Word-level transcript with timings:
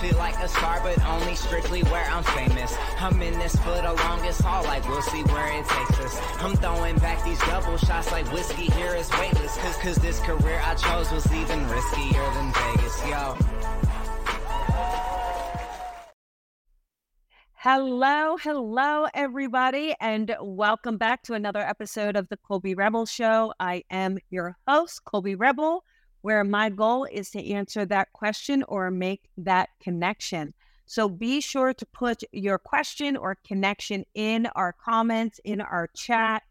feel 0.00 0.16
like 0.16 0.38
a 0.38 0.48
star, 0.48 0.80
but 0.82 0.98
only 1.04 1.34
strictly 1.34 1.82
where 1.82 2.06
I'm 2.06 2.22
famous. 2.22 2.74
I'm 2.98 3.20
in 3.20 3.38
this 3.38 3.54
for 3.56 3.74
the 3.82 3.92
longest 3.92 4.40
haul, 4.40 4.64
like 4.64 4.88
we'll 4.88 5.02
see 5.02 5.22
where 5.24 5.52
it 5.52 5.68
takes 5.68 6.00
us. 6.00 6.18
I'm 6.38 6.56
throwing 6.56 6.96
back 6.96 7.22
these 7.22 7.38
double 7.40 7.76
shots 7.76 8.10
like 8.10 8.24
whiskey 8.32 8.70
here 8.72 8.94
is 8.94 9.10
weightless. 9.18 9.58
Cause, 9.58 9.76
cause 9.76 9.96
this 9.96 10.18
career 10.20 10.58
I 10.64 10.74
chose 10.76 11.12
was 11.12 11.30
even 11.34 11.60
riskier 11.66 12.34
than 12.34 12.50
Vegas, 12.54 13.08
yo. 13.08 13.36
Hello, 17.52 18.38
hello, 18.38 19.06
everybody, 19.12 19.94
and 20.00 20.34
welcome 20.40 20.96
back 20.96 21.22
to 21.24 21.34
another 21.34 21.60
episode 21.60 22.16
of 22.16 22.26
the 22.30 22.38
Colby 22.38 22.74
Rebel 22.74 23.04
Show. 23.04 23.52
I 23.60 23.82
am 23.90 24.16
your 24.30 24.56
host, 24.66 25.04
Colby 25.04 25.34
Rebel, 25.34 25.84
where 26.22 26.44
my 26.44 26.68
goal 26.68 27.04
is 27.04 27.30
to 27.30 27.52
answer 27.52 27.84
that 27.86 28.12
question 28.12 28.62
or 28.68 28.90
make 28.90 29.28
that 29.38 29.70
connection. 29.80 30.52
So 30.86 31.08
be 31.08 31.40
sure 31.40 31.72
to 31.72 31.86
put 31.86 32.22
your 32.32 32.58
question 32.58 33.16
or 33.16 33.36
connection 33.46 34.04
in 34.14 34.46
our 34.56 34.72
comments, 34.72 35.40
in 35.44 35.60
our 35.60 35.88
chat. 35.94 36.42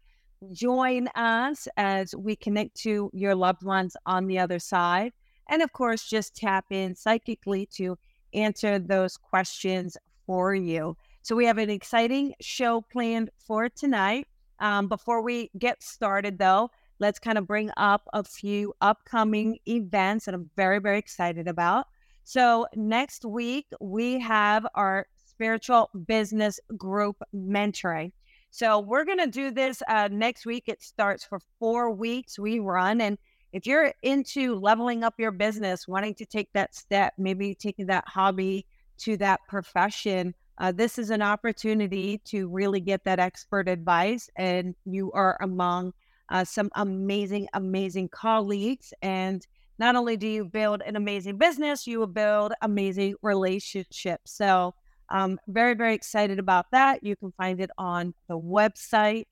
Join 0.52 1.08
us 1.08 1.68
as 1.76 2.14
we 2.16 2.36
connect 2.36 2.74
to 2.82 3.10
your 3.12 3.34
loved 3.34 3.62
ones 3.62 3.96
on 4.06 4.26
the 4.26 4.38
other 4.38 4.58
side. 4.58 5.12
And 5.50 5.60
of 5.60 5.72
course, 5.72 6.08
just 6.08 6.34
tap 6.34 6.64
in 6.70 6.94
psychically 6.94 7.66
to 7.74 7.98
answer 8.32 8.78
those 8.78 9.16
questions 9.16 9.96
for 10.24 10.54
you. 10.54 10.96
So 11.22 11.36
we 11.36 11.44
have 11.44 11.58
an 11.58 11.68
exciting 11.68 12.34
show 12.40 12.80
planned 12.80 13.30
for 13.38 13.68
tonight. 13.68 14.26
Um, 14.58 14.88
before 14.88 15.22
we 15.22 15.50
get 15.58 15.82
started, 15.82 16.38
though, 16.38 16.70
let's 17.00 17.18
kind 17.18 17.38
of 17.38 17.46
bring 17.46 17.70
up 17.76 18.02
a 18.12 18.22
few 18.22 18.72
upcoming 18.80 19.58
events 19.66 20.26
that 20.26 20.34
I'm 20.34 20.50
very, 20.54 20.78
very 20.78 20.98
excited 20.98 21.48
about. 21.48 21.86
So 22.24 22.66
next 22.76 23.24
week, 23.24 23.66
we 23.80 24.20
have 24.20 24.66
our 24.74 25.06
spiritual 25.26 25.90
business 26.06 26.60
group 26.76 27.16
mentoring. 27.34 28.12
So 28.50 28.78
we're 28.78 29.04
going 29.04 29.18
to 29.18 29.26
do 29.26 29.50
this 29.50 29.82
uh, 29.88 30.08
next 30.12 30.44
week. 30.44 30.64
It 30.66 30.82
starts 30.82 31.24
for 31.24 31.40
four 31.58 31.90
weeks. 31.90 32.38
We 32.38 32.58
run. 32.58 33.00
And 33.00 33.16
if 33.52 33.66
you're 33.66 33.92
into 34.02 34.56
leveling 34.56 35.02
up 35.02 35.14
your 35.18 35.30
business, 35.30 35.88
wanting 35.88 36.14
to 36.16 36.26
take 36.26 36.52
that 36.52 36.74
step, 36.74 37.14
maybe 37.16 37.54
taking 37.54 37.86
that 37.86 38.04
hobby 38.06 38.66
to 38.98 39.16
that 39.16 39.40
profession, 39.48 40.34
uh, 40.58 40.72
this 40.72 40.98
is 40.98 41.10
an 41.10 41.22
opportunity 41.22 42.18
to 42.26 42.48
really 42.48 42.80
get 42.80 43.02
that 43.04 43.18
expert 43.18 43.66
advice. 43.66 44.28
And 44.36 44.74
you 44.84 45.10
are 45.12 45.38
among 45.40 45.94
uh, 46.30 46.44
some 46.44 46.70
amazing, 46.74 47.48
amazing 47.54 48.08
colleagues. 48.08 48.94
And 49.02 49.46
not 49.78 49.96
only 49.96 50.16
do 50.16 50.26
you 50.28 50.44
build 50.44 50.82
an 50.82 50.96
amazing 50.96 51.38
business, 51.38 51.86
you 51.86 51.98
will 51.98 52.06
build 52.06 52.52
amazing 52.62 53.14
relationships. 53.22 54.32
So, 54.32 54.74
um, 55.08 55.40
very, 55.48 55.74
very 55.74 55.94
excited 55.94 56.38
about 56.38 56.66
that. 56.70 57.02
You 57.02 57.16
can 57.16 57.32
find 57.32 57.60
it 57.60 57.70
on 57.76 58.14
the 58.28 58.38
website. 58.38 59.26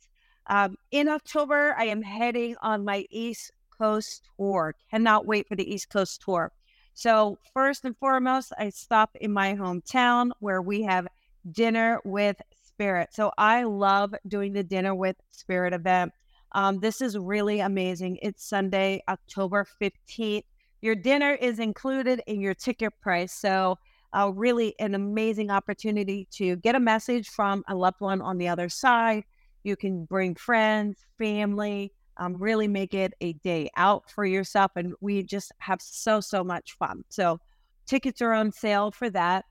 Um, 0.49 0.77
in 0.91 1.09
October, 1.09 1.75
I 1.79 1.85
am 1.85 2.03
heading 2.03 2.57
on 2.63 2.85
my 2.85 3.07
East 3.11 3.53
Coast 3.79 4.23
tour. 4.37 4.75
Cannot 4.91 5.27
wait 5.27 5.47
for 5.47 5.55
the 5.55 5.73
East 5.73 5.89
Coast 5.91 6.21
tour. 6.25 6.51
So, 6.95 7.39
first 7.55 7.85
and 7.85 7.97
foremost, 7.97 8.53
I 8.59 8.71
stop 8.71 9.11
in 9.21 9.33
my 9.33 9.55
hometown 9.55 10.31
where 10.41 10.63
we 10.63 10.83
have 10.83 11.07
dinner 11.53 12.01
with 12.05 12.41
spirit. 12.67 13.11
So, 13.13 13.31
I 13.39 13.63
love 13.63 14.15
doing 14.27 14.53
the 14.53 14.65
dinner 14.65 14.97
with 14.97 15.15
spirit 15.31 15.75
event. 15.75 16.13
Um, 16.53 16.81
this 16.81 17.01
is 17.01 17.19
really 17.19 17.61
amazing. 17.61 18.19
It's 18.23 18.45
Sunday, 18.45 19.03
October 19.09 19.67
15th. 19.81 20.45
Your 20.81 20.95
dinner 20.95 21.35
is 21.35 21.59
included 21.59 22.23
in 22.27 22.41
your 22.41 22.55
ticket 22.55 22.93
price. 23.01 23.33
So, 23.33 23.79
uh, 24.15 24.33
really 24.35 24.75
an 24.79 24.95
amazing 24.95 25.51
opportunity 25.51 26.27
to 26.31 26.57
get 26.57 26.75
a 26.75 26.81
message 26.81 27.29
from 27.29 27.63
a 27.69 27.75
loved 27.75 28.01
one 28.01 28.23
on 28.23 28.39
the 28.39 28.49
other 28.49 28.69
side. 28.69 29.25
You 29.65 29.77
can 29.77 30.05
bring 30.05 30.35
friends, 30.35 31.05
family, 31.19 31.93
um, 32.17 32.37
really 32.37 32.69
make 32.69 32.95
it 32.95 33.13
a 33.21 33.35
day 33.35 33.69
out 33.77 34.11
for 34.11 34.25
yourself. 34.25 34.73
And 34.77 34.95
we 35.01 35.23
just 35.23 35.53
have 35.59 35.81
so, 35.83 36.21
so 36.21 36.43
much 36.43 36.77
fun. 36.79 37.05
So 37.11 37.39
tickets 37.87 38.23
are 38.23 38.33
on 38.33 38.51
sale 38.51 38.91
for 38.91 39.11
that. 39.11 39.45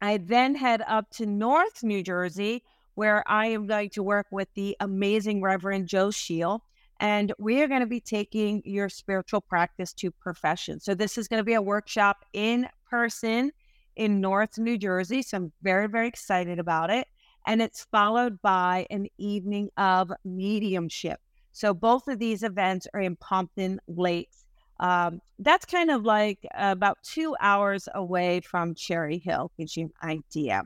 I 0.00 0.16
then 0.16 0.54
head 0.54 0.82
up 0.86 1.10
to 1.12 1.26
North 1.26 1.82
New 1.82 2.02
Jersey, 2.02 2.64
where 2.94 3.22
I 3.26 3.46
am 3.46 3.66
going 3.66 3.90
to 3.90 4.02
work 4.02 4.26
with 4.30 4.48
the 4.54 4.76
amazing 4.80 5.42
Reverend 5.42 5.88
Joe 5.88 6.10
Shield. 6.10 6.62
And 7.00 7.32
we 7.38 7.62
are 7.62 7.68
going 7.68 7.80
to 7.80 7.86
be 7.86 8.00
taking 8.00 8.62
your 8.64 8.88
spiritual 8.88 9.40
practice 9.40 9.92
to 9.94 10.10
profession. 10.10 10.78
So, 10.78 10.94
this 10.94 11.18
is 11.18 11.26
going 11.26 11.40
to 11.40 11.44
be 11.44 11.54
a 11.54 11.62
workshop 11.62 12.24
in 12.32 12.68
person 12.88 13.50
in 13.96 14.20
North 14.20 14.58
New 14.58 14.78
Jersey. 14.78 15.22
So, 15.22 15.38
I'm 15.38 15.52
very, 15.62 15.88
very 15.88 16.06
excited 16.06 16.58
about 16.58 16.90
it. 16.90 17.08
And 17.46 17.60
it's 17.60 17.86
followed 17.90 18.40
by 18.40 18.86
an 18.90 19.08
evening 19.18 19.70
of 19.76 20.12
mediumship. 20.24 21.18
So 21.52 21.74
both 21.74 22.08
of 22.08 22.18
these 22.18 22.42
events 22.42 22.86
are 22.94 23.00
in 23.00 23.16
Pompton 23.16 23.78
Lakes. 23.86 24.44
Um, 24.80 25.20
that's 25.38 25.64
kind 25.64 25.90
of 25.90 26.04
like 26.04 26.38
about 26.54 26.98
two 27.02 27.36
hours 27.40 27.88
away 27.94 28.40
from 28.40 28.74
Cherry 28.74 29.18
Hill, 29.18 29.52
gives 29.58 29.76
you 29.76 29.92
an 30.02 30.10
idea. 30.10 30.62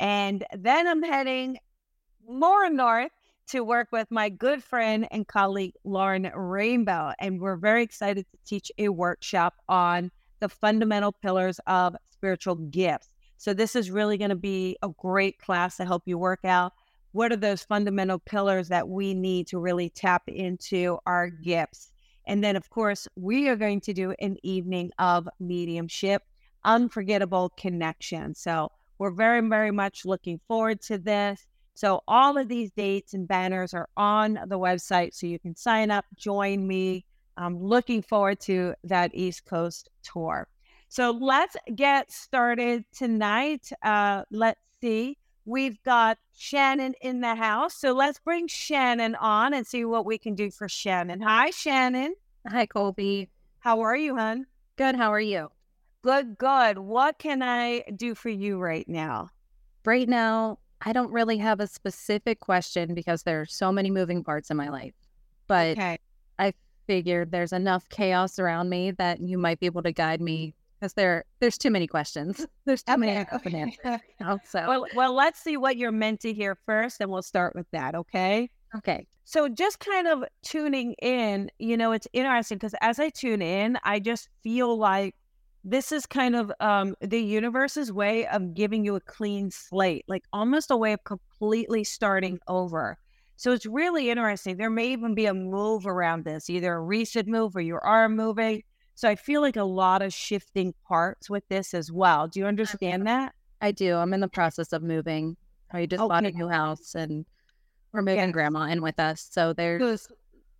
And 0.00 0.44
then 0.56 0.86
I'm 0.86 1.02
heading 1.02 1.58
more 2.28 2.68
north 2.70 3.12
to 3.48 3.62
work 3.62 3.88
with 3.92 4.10
my 4.10 4.28
good 4.28 4.62
friend 4.62 5.06
and 5.10 5.26
colleague 5.26 5.74
Lauren 5.84 6.30
Rainbow. 6.34 7.12
And 7.18 7.40
we're 7.40 7.56
very 7.56 7.82
excited 7.82 8.26
to 8.30 8.38
teach 8.44 8.72
a 8.78 8.88
workshop 8.88 9.54
on 9.68 10.10
the 10.40 10.48
fundamental 10.48 11.12
pillars 11.12 11.60
of 11.66 11.96
spiritual 12.10 12.56
gifts. 12.56 13.08
So, 13.38 13.52
this 13.52 13.76
is 13.76 13.90
really 13.90 14.16
going 14.16 14.30
to 14.30 14.36
be 14.36 14.76
a 14.82 14.88
great 14.88 15.38
class 15.38 15.76
to 15.76 15.84
help 15.84 16.02
you 16.06 16.18
work 16.18 16.44
out 16.44 16.72
what 17.12 17.32
are 17.32 17.36
those 17.36 17.62
fundamental 17.62 18.18
pillars 18.18 18.68
that 18.68 18.88
we 18.88 19.14
need 19.14 19.46
to 19.48 19.58
really 19.58 19.88
tap 19.90 20.22
into 20.26 20.98
our 21.06 21.28
gifts. 21.28 21.92
And 22.26 22.42
then, 22.42 22.56
of 22.56 22.68
course, 22.70 23.06
we 23.16 23.48
are 23.48 23.56
going 23.56 23.80
to 23.82 23.92
do 23.92 24.14
an 24.18 24.36
evening 24.42 24.90
of 24.98 25.28
mediumship, 25.38 26.22
unforgettable 26.64 27.50
connection. 27.56 28.34
So, 28.34 28.72
we're 28.98 29.10
very, 29.10 29.46
very 29.46 29.70
much 29.70 30.04
looking 30.04 30.40
forward 30.48 30.80
to 30.82 30.98
this. 30.98 31.46
So, 31.74 32.02
all 32.08 32.38
of 32.38 32.48
these 32.48 32.70
dates 32.70 33.14
and 33.14 33.28
banners 33.28 33.74
are 33.74 33.88
on 33.96 34.34
the 34.46 34.58
website. 34.58 35.14
So, 35.14 35.26
you 35.26 35.38
can 35.38 35.54
sign 35.54 35.90
up, 35.90 36.04
join 36.16 36.66
me. 36.66 37.04
I'm 37.36 37.58
looking 37.58 38.02
forward 38.02 38.40
to 38.40 38.74
that 38.84 39.10
East 39.14 39.44
Coast 39.44 39.90
tour. 40.02 40.48
So, 40.88 41.10
let's 41.10 41.56
get 41.74 42.10
started 42.10 42.84
tonight. 42.92 43.70
Uh, 43.82 44.22
let's 44.30 44.60
see. 44.80 45.18
We've 45.46 45.80
got 45.84 46.18
Shannon 46.36 46.94
in 47.00 47.20
the 47.20 47.36
house. 47.36 47.76
So 47.76 47.92
let's 47.92 48.18
bring 48.18 48.48
Shannon 48.48 49.14
on 49.14 49.54
and 49.54 49.64
see 49.64 49.84
what 49.84 50.04
we 50.04 50.18
can 50.18 50.34
do 50.34 50.50
for 50.50 50.68
Shannon. 50.68 51.20
Hi, 51.20 51.50
Shannon. 51.50 52.16
Hi, 52.48 52.66
Colby. 52.66 53.30
How 53.60 53.80
are 53.80 53.96
you, 53.96 54.16
hon? 54.16 54.46
Good. 54.76 54.96
How 54.96 55.12
are 55.12 55.20
you? 55.20 55.55
Good, 56.06 56.38
good. 56.38 56.78
What 56.78 57.18
can 57.18 57.42
I 57.42 57.82
do 57.96 58.14
for 58.14 58.28
you 58.28 58.58
right 58.58 58.88
now? 58.88 59.28
Right 59.84 60.08
now, 60.08 60.60
I 60.82 60.92
don't 60.92 61.10
really 61.10 61.36
have 61.38 61.58
a 61.58 61.66
specific 61.66 62.38
question 62.38 62.94
because 62.94 63.24
there 63.24 63.40
are 63.40 63.44
so 63.44 63.72
many 63.72 63.90
moving 63.90 64.22
parts 64.22 64.48
in 64.48 64.56
my 64.56 64.68
life. 64.68 64.94
But 65.48 65.72
okay. 65.72 65.98
I 66.38 66.52
figured 66.86 67.32
there's 67.32 67.52
enough 67.52 67.88
chaos 67.88 68.38
around 68.38 68.68
me 68.68 68.92
that 68.92 69.20
you 69.20 69.36
might 69.36 69.58
be 69.58 69.66
able 69.66 69.82
to 69.82 69.90
guide 69.90 70.20
me 70.20 70.54
because 70.78 70.92
there 70.92 71.24
there's 71.40 71.58
too 71.58 71.72
many 71.72 71.88
questions. 71.88 72.46
There's 72.66 72.84
too 72.84 72.92
okay. 72.92 73.00
many 73.00 73.26
open 73.32 73.54
answers. 73.56 74.00
so 74.44 74.68
well, 74.68 74.86
well, 74.94 75.12
let's 75.12 75.40
see 75.40 75.56
what 75.56 75.76
you're 75.76 75.90
meant 75.90 76.20
to 76.20 76.32
hear 76.32 76.56
first, 76.66 77.00
and 77.00 77.10
we'll 77.10 77.22
start 77.22 77.56
with 77.56 77.66
that. 77.72 77.96
Okay. 77.96 78.48
Okay. 78.76 79.08
So 79.24 79.48
just 79.48 79.80
kind 79.80 80.06
of 80.06 80.22
tuning 80.44 80.92
in, 81.02 81.50
you 81.58 81.76
know, 81.76 81.90
it's 81.90 82.06
interesting 82.12 82.58
because 82.58 82.76
as 82.80 83.00
I 83.00 83.08
tune 83.08 83.42
in, 83.42 83.76
I 83.82 83.98
just 83.98 84.28
feel 84.44 84.78
like 84.78 85.16
this 85.66 85.92
is 85.92 86.06
kind 86.06 86.34
of 86.36 86.50
um, 86.60 86.94
the 87.00 87.20
universe's 87.20 87.92
way 87.92 88.26
of 88.28 88.54
giving 88.54 88.84
you 88.84 88.94
a 88.94 89.00
clean 89.00 89.50
slate, 89.50 90.04
like 90.08 90.24
almost 90.32 90.70
a 90.70 90.76
way 90.76 90.92
of 90.92 91.04
completely 91.04 91.84
starting 91.84 92.38
over. 92.48 92.96
So 93.36 93.52
it's 93.52 93.66
really 93.66 94.08
interesting. 94.08 94.56
There 94.56 94.70
may 94.70 94.92
even 94.92 95.14
be 95.14 95.26
a 95.26 95.34
move 95.34 95.86
around 95.86 96.24
this, 96.24 96.48
either 96.48 96.72
a 96.72 96.80
recent 96.80 97.28
move 97.28 97.54
or 97.54 97.60
you 97.60 97.78
are 97.82 98.08
moving 98.08 98.62
so 98.96 99.10
I 99.10 99.14
feel 99.14 99.42
like 99.42 99.56
a 99.56 99.64
lot 99.64 100.00
of 100.00 100.12
shifting 100.12 100.72
parts 100.88 101.28
with 101.28 101.46
this 101.48 101.74
as 101.74 101.92
well. 101.92 102.28
Do 102.28 102.40
you 102.40 102.46
understand 102.46 103.06
that? 103.06 103.34
I 103.60 103.70
do. 103.70 103.94
I'm 103.94 104.14
in 104.14 104.20
the 104.20 104.28
process 104.28 104.72
of 104.72 104.82
moving. 104.82 105.36
I 105.70 105.84
just 105.84 106.00
okay. 106.00 106.08
bought 106.08 106.24
a 106.24 106.30
new 106.30 106.48
house 106.48 106.94
and 106.94 107.26
we're 107.92 108.00
moving 108.00 108.32
grandma 108.32 108.62
in 108.62 108.80
with 108.80 108.98
us. 108.98 109.28
So 109.30 109.52
there's 109.52 110.08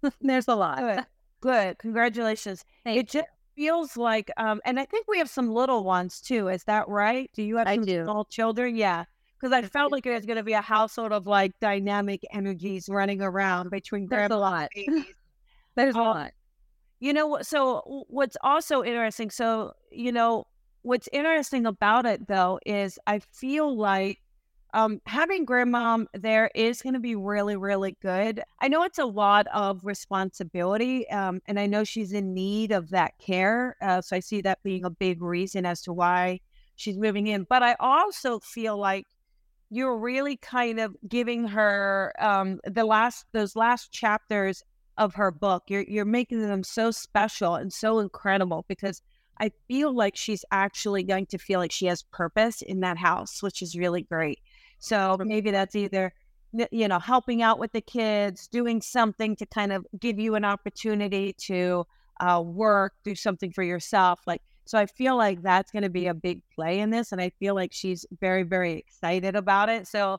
there's 0.21 0.49
a 0.49 0.55
lot. 0.55 0.79
Good. 0.79 1.07
Good. 1.41 1.79
Congratulations. 1.79 2.65
Thank 2.85 2.99
it 2.99 3.15
you. 3.15 3.21
just 3.21 3.33
feels 3.57 3.97
like 3.97 4.31
um 4.37 4.61
and 4.65 4.79
I 4.79 4.85
think 4.85 5.07
we 5.09 5.19
have 5.19 5.31
some 5.31 5.51
little 5.51 5.83
ones 5.83 6.21
too. 6.21 6.49
Is 6.49 6.65
that 6.65 6.89
right? 6.89 7.31
Do 7.35 7.43
you 7.43 7.57
have 7.57 7.67
I 7.67 7.77
some 7.77 7.85
do. 7.85 8.05
small 8.05 8.25
children? 8.27 8.77
Yeah. 8.77 9.05
Because 9.41 9.53
I 9.53 9.63
felt 9.63 9.93
like 9.93 10.05
there's 10.05 10.25
going 10.25 10.39
to 10.39 10.43
be 10.43 10.55
a 10.55 10.63
household 10.63 11.13
of 11.13 11.27
like 11.27 11.53
dynamic 11.61 12.23
energies 12.33 12.89
running 12.89 13.21
around 13.21 13.71
between 13.71 14.09
there's 14.09 14.31
a 14.31 14.37
lot. 14.37 14.71
there's 15.75 15.95
a 15.95 15.99
lot. 15.99 16.33
You 17.01 17.13
know, 17.13 17.39
so 17.43 18.05
what's 18.09 18.39
also 18.43 18.83
interesting, 18.83 19.31
so, 19.31 19.75
you 19.91 20.11
know, 20.11 20.47
what's 20.81 21.09
interesting 21.13 21.67
about 21.67 22.07
it 22.07 22.27
though 22.27 22.59
is 22.65 22.99
I 23.07 23.19
feel 23.19 23.77
like 23.77 24.21
um, 24.75 25.01
having 25.07 25.47
grandmom 25.47 26.07
there 26.13 26.51
is 26.55 26.83
going 26.83 26.95
to 26.95 27.01
be 27.01 27.17
really, 27.17 27.57
really 27.57 27.97
good. 28.03 28.43
I 28.61 28.69
know 28.69 28.83
it's 28.83 28.99
a 28.99 29.07
lot 29.07 29.47
of 29.55 29.85
responsibility, 29.85 31.09
um, 31.11 31.41
and 31.47 31.59
I 31.59 31.67
know 31.67 31.85
she's 31.85 32.13
in 32.13 32.35
need 32.35 32.73
of 32.73 32.91
that 32.91 33.13
care. 33.19 33.77
Uh, 33.81 34.03
so 34.03 34.17
I 34.17 34.21
see 34.21 34.41
that 34.43 34.63
being 34.63 34.85
a 34.85 34.91
big 34.91 35.23
reason 35.23 35.65
as 35.65 35.83
to 35.83 35.93
why 35.93 36.41
she's 36.77 36.99
moving 36.99 37.27
in. 37.27 37.47
But 37.49 37.63
I 37.63 37.77
also 37.81 38.39
feel 38.41 38.77
like 38.77 39.07
you're 39.71 39.99
really 39.99 40.37
kind 40.37 40.79
of 40.79 40.95
giving 41.09 41.47
her 41.49 42.13
um, 42.19 42.61
the 42.65 42.85
last 42.85 43.25
those 43.33 43.57
last 43.57 43.93
chapters 43.93 44.63
of 44.99 45.15
her 45.15 45.31
book. 45.31 45.65
You're 45.69 45.85
you're 45.89 46.05
making 46.05 46.41
them 46.41 46.63
so 46.63 46.91
special 46.91 47.55
and 47.55 47.73
so 47.73 47.99
incredible 47.99 48.65
because 48.69 49.03
I 49.39 49.51
feel 49.69 49.95
like 49.95 50.17
she's 50.17 50.45
actually 50.51 51.03
going 51.03 51.27
to 51.27 51.39
feel 51.39 51.61
like 51.61 51.73
she 51.73 51.87
has 51.87 52.03
purpose 52.03 52.63
in 52.63 52.81
that 52.81 52.97
house, 52.97 53.43
which 53.43 53.61
is 53.61 53.77
really 53.77 54.03
great. 54.03 54.41
So 54.79 55.17
maybe 55.21 55.51
that's 55.51 55.75
either 55.75 56.13
you 56.71 56.89
know 56.89 56.99
helping 56.99 57.43
out 57.43 57.59
with 57.59 57.73
the 57.73 57.81
kids, 57.81 58.49
doing 58.49 58.81
something 58.81 59.37
to 59.37 59.47
kind 59.47 59.73
of 59.73 59.87
give 59.99 60.19
you 60.19 60.35
an 60.35 60.45
opportunity 60.45 61.35
to 61.39 61.87
uh, 62.21 62.43
work, 62.45 62.95
do 63.05 63.15
something 63.15 63.53
for 63.53 63.63
yourself, 63.63 64.21
like. 64.27 64.43
So 64.69 64.77
I 64.79 64.87
feel 64.87 65.17
like 65.17 65.43
that's 65.43 65.71
going 65.71 65.85
to 65.85 65.91
be 65.91 66.09
a 66.09 66.15
big 66.15 66.43
play 66.53 66.81
in 66.81 66.91
this, 66.91 67.13
and 67.13 67.21
I 67.21 67.31
feel 67.39 67.55
like 67.55 67.73
she's 67.73 68.05
very, 68.21 68.43
very 68.43 68.73
excited 68.73 69.37
about 69.37 69.69
it. 69.69 69.87
So 69.87 70.19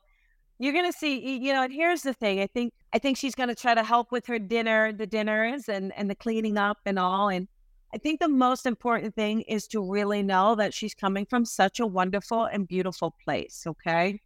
you're 0.57 0.71
going 0.71 0.89
to 0.89 0.98
see, 0.98 1.38
you 1.38 1.51
know. 1.51 1.63
And 1.63 1.74
here's 1.74 2.01
the 2.01 2.13
thing: 2.13 2.39
I 2.39 2.48
think, 2.48 2.74
I 2.94 3.00
think 3.00 3.18
she's 3.18 3.36
going 3.36 3.50
to 3.50 3.56
try 3.56 3.75
to 3.75 3.83
help 3.83 4.12
with 4.12 4.25
her 4.27 4.39
dinner, 4.39 4.94
the 4.94 5.06
dinners, 5.07 5.68
and 5.68 5.92
and 5.98 6.09
the 6.09 6.15
cleaning 6.15 6.57
up 6.57 6.77
and 6.86 6.98
all. 6.98 7.27
And 7.30 7.48
I 7.94 7.98
think 7.98 8.19
the 8.19 8.30
most 8.30 8.65
important 8.65 9.15
thing 9.15 9.42
is 9.42 9.68
to 9.69 9.81
really 9.81 10.24
know 10.24 10.56
that 10.56 10.74
she's 10.74 10.95
coming 10.95 11.25
from 11.25 11.45
such 11.45 11.80
a 11.80 11.86
wonderful 11.86 12.45
and 12.45 12.68
beautiful 12.68 13.15
place. 13.24 13.65
Okay. 13.68 14.21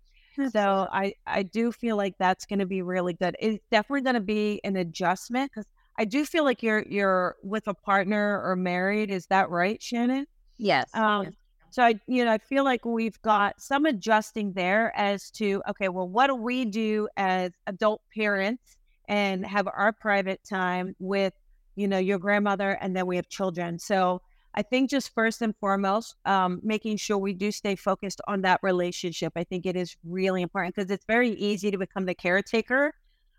So 0.50 0.88
I 0.92 1.14
I 1.28 1.44
do 1.44 1.72
feel 1.72 1.98
like 1.98 2.16
that's 2.20 2.46
going 2.46 2.60
to 2.60 2.66
be 2.66 2.82
really 2.82 3.14
good. 3.14 3.36
It's 3.40 3.64
definitely 3.72 4.02
going 4.02 4.16
to 4.16 4.22
be 4.22 4.62
an 4.64 4.76
adjustment 4.78 5.52
because 5.52 5.68
I 5.98 6.06
do 6.06 6.26
feel 6.26 6.44
like 6.44 6.64
you're 6.64 6.84
you're 6.88 7.36
with 7.44 7.68
a 7.68 7.74
partner 7.74 8.42
or 8.44 8.56
married. 8.56 9.12
Is 9.12 9.28
that 9.28 9.50
right, 9.50 9.82
Shannon? 9.82 10.26
Yes. 10.58 10.90
Um, 10.94 11.26
yes. 11.26 11.34
So 11.72 11.84
I 11.84 12.00
you 12.08 12.26
know 12.26 12.32
I 12.32 12.38
feel 12.38 12.64
like 12.64 12.84
we've 12.86 13.22
got 13.22 13.62
some 13.62 13.86
adjusting 13.86 14.54
there 14.54 14.94
as 14.98 15.32
to 15.32 15.62
okay, 15.70 15.90
well, 15.90 16.08
what 16.08 16.28
do 16.28 16.36
we 16.36 16.66
do 16.66 17.08
as 17.18 17.52
adult 17.68 18.02
parents 18.14 18.78
and 19.08 19.46
have 19.46 19.68
our 19.68 19.94
private 19.94 20.44
time 20.44 20.96
with 21.00 21.34
you 21.76 21.88
know 21.88 21.98
your 21.98 22.20
grandmother, 22.20 22.72
and 22.82 22.96
then 22.96 23.08
we 23.08 23.16
have 23.16 23.30
children. 23.30 23.80
So 23.80 24.22
I 24.54 24.62
think 24.62 24.90
just 24.90 25.14
first 25.14 25.42
and 25.42 25.56
foremost, 25.58 26.16
um, 26.26 26.60
making 26.64 26.98
sure 26.98 27.18
we 27.18 27.34
do 27.34 27.52
stay 27.52 27.76
focused 27.76 28.22
on 28.28 28.42
that 28.42 28.60
relationship. 28.62 29.34
I 29.36 29.44
think 29.44 29.66
it 29.66 29.76
is 29.76 29.96
really 30.04 30.42
important 30.42 30.76
because 30.76 30.92
it's 30.92 31.06
very 31.06 31.32
easy 31.32 31.72
to 31.72 31.78
become 31.78 32.06
the 32.06 32.16
caretaker 32.16 32.94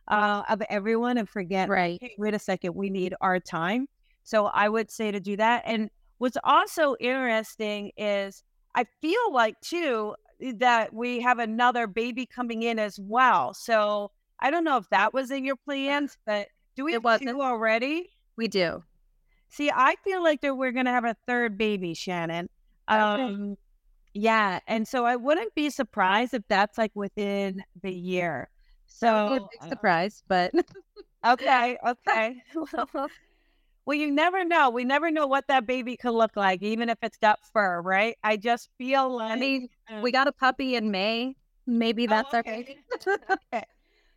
uh, 0.09 0.43
of 0.49 0.62
everyone 0.70 1.19
and 1.19 1.29
forget, 1.29 1.69
right? 1.69 1.99
Hey, 2.00 2.14
wait 2.19 2.35
a 2.35 2.38
second, 2.38 2.75
we 2.75 2.91
need 2.91 3.14
our 3.20 3.38
time. 3.41 3.88
So 4.25 4.47
I 4.47 4.69
would 4.69 4.91
say 4.91 5.11
to 5.11 5.20
do 5.20 5.37
that. 5.37 5.62
And 5.67 5.91
what's 6.19 6.38
also 6.44 6.97
interesting 6.99 7.93
is 7.97 8.43
I 8.75 8.87
feel 9.00 9.32
like 9.32 9.61
too 9.61 10.15
that 10.55 10.93
we 10.93 11.20
have 11.20 11.38
another 11.38 11.87
baby 11.87 12.26
coming 12.26 12.62
in 12.62 12.79
as 12.79 12.99
well. 12.99 13.55
So 13.55 14.11
I 14.41 14.50
don't 14.50 14.65
know 14.65 14.76
if 14.76 14.88
that 14.91 15.15
was 15.15 15.31
in 15.31 15.44
your 15.44 15.56
plans, 15.56 16.17
but 16.26 16.49
do 16.75 16.85
we 16.85 16.94
have 16.94 17.20
two 17.20 17.43
already? 17.43 18.11
We 18.37 18.49
do. 18.49 18.82
See, 19.53 19.71
I 19.71 19.97
feel 20.03 20.23
like 20.23 20.41
that 20.41 20.57
we're 20.57 20.73
gonna 20.73 20.93
have 20.93 21.05
a 21.05 21.15
third 21.27 21.59
baby, 21.59 21.93
Shannon. 21.93 22.49
Um, 22.89 23.59
yeah, 24.15 24.61
and 24.67 24.89
so 24.89 25.05
I 25.05 25.17
wouldn't 25.17 25.55
be 25.55 25.69
surprised 25.69 26.33
if 26.33 26.43
that's 26.49 26.79
like 26.79 26.91
within 26.95 27.63
the 27.83 27.93
year. 27.93 28.49
So 28.87 29.47
uh 29.61 29.69
surprise, 29.69 30.23
but 30.27 30.55
okay, 31.27 31.77
okay. 31.87 32.43
well, 33.85 33.99
you 33.99 34.11
never 34.11 34.43
know. 34.43 34.71
We 34.71 34.85
never 34.87 35.11
know 35.11 35.27
what 35.27 35.47
that 35.49 35.67
baby 35.67 35.99
could 35.99 36.15
look 36.15 36.35
like, 36.35 36.63
even 36.63 36.89
if 36.89 36.97
it's 37.03 37.19
got 37.19 37.39
fur, 37.53 37.83
right? 37.83 38.17
I 38.25 38.39
just 38.39 38.71
feel 38.79 39.19
like 39.19 39.33
I 39.33 39.37
mean, 39.37 39.69
uh, 39.93 40.01
we 40.01 40.13
got 40.13 40.29
a 40.29 40.33
puppy 40.33 40.77
in 40.77 40.91
May. 40.91 41.37
Maybe 41.67 42.07
oh, 42.07 42.09
that's 42.09 42.33
oh, 42.33 42.39
okay. 42.39 42.51
our 42.51 42.57
baby. 42.57 43.23
okay. 43.53 43.67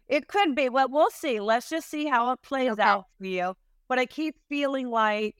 It 0.07 0.29
could 0.29 0.55
be. 0.55 0.69
Well, 0.69 0.87
we'll 0.89 1.11
see. 1.11 1.41
Let's 1.41 1.69
just 1.69 1.89
see 1.89 2.05
how 2.05 2.31
it 2.31 2.41
plays 2.41 2.71
okay. 2.71 2.83
out 2.83 3.07
for 3.17 3.25
you 3.25 3.55
but 3.87 3.99
I 3.99 4.05
keep 4.05 4.35
feeling 4.49 4.89
like 4.89 5.35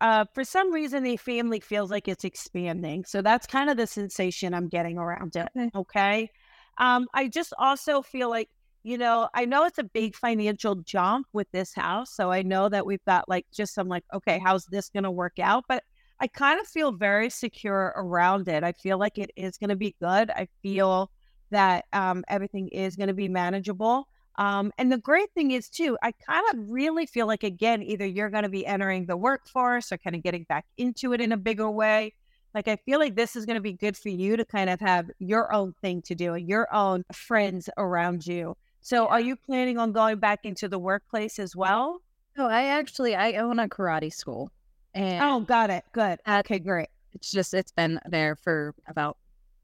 uh, 0.00 0.24
for 0.34 0.44
some 0.44 0.72
reason 0.72 1.02
the 1.02 1.16
family 1.16 1.60
feels 1.60 1.90
like 1.90 2.08
it's 2.08 2.24
expanding. 2.24 3.04
So 3.04 3.22
that's 3.22 3.46
kind 3.46 3.68
of 3.68 3.76
the 3.76 3.86
sensation 3.86 4.54
I'm 4.54 4.68
getting 4.68 4.98
around 4.98 5.36
it. 5.36 5.48
Okay. 5.74 6.30
Um, 6.78 7.06
I 7.12 7.28
just 7.28 7.52
also 7.58 8.00
feel 8.00 8.30
like, 8.30 8.48
you 8.82 8.96
know, 8.96 9.28
I 9.34 9.44
know 9.44 9.64
it's 9.64 9.78
a 9.78 9.84
big 9.84 10.14
financial 10.16 10.76
jump 10.76 11.26
with 11.34 11.50
this 11.52 11.74
house. 11.74 12.10
So 12.14 12.30
I 12.30 12.40
know 12.40 12.70
that 12.70 12.86
we've 12.86 13.04
got 13.06 13.28
like 13.28 13.46
just 13.52 13.74
some 13.74 13.88
like, 13.88 14.04
okay, 14.14 14.40
how's 14.42 14.64
this 14.66 14.88
going 14.88 15.04
to 15.04 15.10
work 15.10 15.38
out? 15.38 15.64
But 15.68 15.84
I 16.18 16.26
kind 16.28 16.58
of 16.58 16.66
feel 16.66 16.92
very 16.92 17.28
secure 17.28 17.92
around 17.96 18.48
it. 18.48 18.64
I 18.64 18.72
feel 18.72 18.98
like 18.98 19.18
it 19.18 19.30
is 19.36 19.58
going 19.58 19.70
to 19.70 19.76
be 19.76 19.94
good. 20.00 20.30
I 20.30 20.48
feel 20.62 21.10
that 21.50 21.84
um, 21.92 22.24
everything 22.28 22.68
is 22.68 22.96
going 22.96 23.08
to 23.08 23.14
be 23.14 23.28
manageable. 23.28 24.06
Um, 24.40 24.72
and 24.78 24.90
the 24.90 24.96
great 24.96 25.30
thing 25.34 25.50
is, 25.50 25.68
too, 25.68 25.98
I 26.02 26.12
kind 26.12 26.44
of 26.54 26.70
really 26.70 27.04
feel 27.04 27.26
like, 27.26 27.44
again, 27.44 27.82
either 27.82 28.06
you're 28.06 28.30
going 28.30 28.44
to 28.44 28.48
be 28.48 28.64
entering 28.64 29.04
the 29.04 29.16
workforce 29.16 29.92
or 29.92 29.98
kind 29.98 30.16
of 30.16 30.22
getting 30.22 30.44
back 30.44 30.64
into 30.78 31.12
it 31.12 31.20
in 31.20 31.30
a 31.30 31.36
bigger 31.36 31.70
way. 31.70 32.14
Like, 32.54 32.66
I 32.66 32.76
feel 32.76 32.98
like 32.98 33.16
this 33.16 33.36
is 33.36 33.44
going 33.44 33.56
to 33.56 33.60
be 33.60 33.74
good 33.74 33.98
for 33.98 34.08
you 34.08 34.38
to 34.38 34.44
kind 34.46 34.70
of 34.70 34.80
have 34.80 35.10
your 35.18 35.52
own 35.52 35.74
thing 35.82 36.00
to 36.02 36.14
do, 36.14 36.32
and 36.32 36.48
your 36.48 36.74
own 36.74 37.04
friends 37.12 37.68
around 37.76 38.26
you. 38.26 38.56
So, 38.80 39.06
are 39.08 39.20
you 39.20 39.36
planning 39.36 39.76
on 39.76 39.92
going 39.92 40.18
back 40.18 40.40
into 40.44 40.68
the 40.68 40.78
workplace 40.78 41.38
as 41.38 41.54
well? 41.54 42.00
Oh, 42.38 42.46
I 42.46 42.64
actually 42.64 43.14
I 43.14 43.34
own 43.34 43.58
a 43.58 43.68
karate 43.68 44.12
school. 44.12 44.50
And 44.94 45.22
oh, 45.22 45.40
got 45.40 45.68
it. 45.68 45.84
Good. 45.92 46.18
Okay, 46.26 46.58
great. 46.58 46.88
It's 47.12 47.30
just 47.30 47.52
it's 47.52 47.72
been 47.72 48.00
there 48.08 48.36
for 48.36 48.74
about 48.88 49.18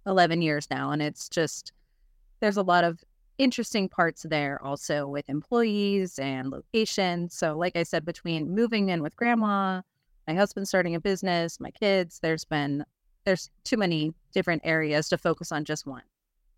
11 0.06 0.42
years 0.42 0.68
now 0.70 0.90
and 0.92 1.02
it's 1.02 1.28
just 1.28 1.72
there's 2.40 2.56
a 2.56 2.62
lot 2.62 2.84
of 2.84 3.02
interesting 3.38 3.88
parts 3.88 4.26
there 4.28 4.62
also 4.62 5.06
with 5.06 5.28
employees 5.28 6.18
and 6.18 6.50
location. 6.50 7.28
So, 7.28 7.56
like 7.56 7.76
I 7.76 7.82
said, 7.82 8.04
between 8.04 8.54
moving 8.54 8.88
in 8.88 9.02
with 9.02 9.16
grandma, 9.16 9.82
my 10.26 10.34
husband 10.34 10.68
starting 10.68 10.94
a 10.94 11.00
business, 11.00 11.60
my 11.60 11.70
kids, 11.70 12.18
there's 12.20 12.44
been 12.44 12.84
there's 13.24 13.50
too 13.64 13.76
many 13.76 14.14
different 14.32 14.62
areas 14.64 15.08
to 15.08 15.18
focus 15.18 15.52
on 15.52 15.64
just 15.64 15.86
one. 15.86 16.02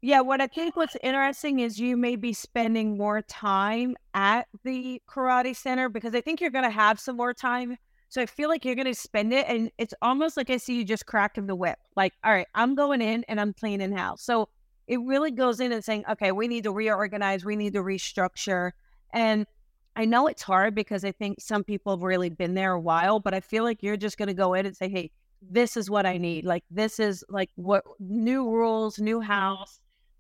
Yeah, 0.00 0.20
what 0.20 0.40
I 0.40 0.46
think 0.46 0.76
what's 0.76 0.96
interesting 1.02 1.58
is 1.58 1.80
you 1.80 1.96
may 1.96 2.14
be 2.14 2.32
spending 2.32 2.96
more 2.96 3.22
time 3.22 3.96
at 4.14 4.46
the 4.62 5.02
karate 5.08 5.56
center 5.56 5.88
because 5.88 6.14
I 6.14 6.20
think 6.20 6.40
you're 6.40 6.50
going 6.50 6.64
to 6.64 6.70
have 6.70 7.00
some 7.00 7.16
more 7.16 7.34
time. 7.34 7.76
So 8.08 8.22
I 8.22 8.26
feel 8.26 8.48
like 8.48 8.64
you're 8.64 8.76
going 8.76 8.86
to 8.86 8.94
spend 8.94 9.32
it, 9.32 9.44
and 9.48 9.70
it's 9.76 9.92
almost 10.00 10.36
like 10.36 10.50
I 10.50 10.56
see 10.56 10.76
you 10.76 10.84
just 10.84 11.04
cracking 11.04 11.46
the 11.46 11.56
whip. 11.56 11.78
Like, 11.96 12.14
all 12.22 12.32
right, 12.32 12.46
I'm 12.54 12.74
going 12.74 13.02
in 13.02 13.24
and 13.28 13.40
I'm 13.40 13.52
cleaning 13.52 13.92
house. 13.92 14.22
So 14.22 14.48
it 14.88 15.00
really 15.02 15.30
goes 15.30 15.60
in 15.60 15.70
and 15.70 15.84
saying, 15.84 16.04
okay, 16.10 16.32
we 16.32 16.48
need 16.48 16.64
to 16.64 16.72
reorganize, 16.72 17.44
we 17.44 17.56
need 17.56 17.74
to 17.74 17.82
restructure. 17.82 18.72
And 19.12 19.46
I 19.94 20.06
know 20.06 20.26
it's 20.26 20.42
hard 20.42 20.74
because 20.74 21.04
I 21.04 21.12
think 21.12 21.40
some 21.40 21.62
people 21.62 21.94
have 21.94 22.02
really 22.02 22.30
been 22.30 22.54
there 22.54 22.72
a 22.72 22.80
while, 22.80 23.20
but 23.20 23.34
I 23.34 23.40
feel 23.40 23.64
like 23.64 23.82
you're 23.82 23.98
just 23.98 24.16
going 24.16 24.28
to 24.28 24.34
go 24.34 24.54
in 24.54 24.64
and 24.64 24.74
say, 24.74 24.88
hey, 24.88 25.10
this 25.42 25.76
is 25.76 25.90
what 25.90 26.06
I 26.06 26.16
need. 26.16 26.46
Like, 26.46 26.64
this 26.70 26.98
is 26.98 27.22
like 27.28 27.50
what 27.56 27.84
new 28.00 28.48
rules, 28.48 28.98
new 28.98 29.20
house, 29.20 29.78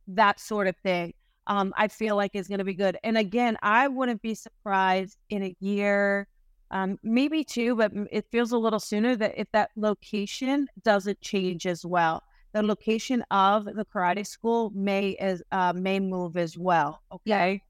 that 0.08 0.38
sort 0.38 0.66
of 0.66 0.76
thing. 0.76 1.14
Um, 1.46 1.72
I 1.76 1.88
feel 1.88 2.14
like 2.14 2.32
is 2.34 2.46
going 2.46 2.58
to 2.58 2.64
be 2.64 2.74
good. 2.74 2.98
And 3.02 3.16
again, 3.16 3.56
I 3.62 3.88
wouldn't 3.88 4.20
be 4.20 4.34
surprised 4.34 5.16
in 5.30 5.42
a 5.44 5.56
year, 5.60 6.28
um, 6.70 6.98
maybe 7.02 7.42
two, 7.42 7.74
but 7.74 7.90
it 8.12 8.26
feels 8.30 8.52
a 8.52 8.58
little 8.58 8.80
sooner 8.80 9.16
that 9.16 9.32
if 9.38 9.50
that 9.52 9.70
location 9.76 10.68
doesn't 10.84 11.22
change 11.22 11.66
as 11.66 11.86
well 11.86 12.22
the 12.52 12.62
location 12.62 13.24
of 13.30 13.64
the 13.64 13.84
karate 13.84 14.26
school 14.26 14.70
may 14.74 15.10
is 15.10 15.42
uh, 15.52 15.72
may 15.74 16.00
move 16.00 16.36
as 16.36 16.56
well. 16.56 17.00
Okay, 17.12 17.62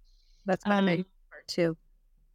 that's 0.46 0.66
my 0.66 0.78
um, 0.78 0.84
main 0.84 1.04
part 1.30 1.46
too. 1.48 1.76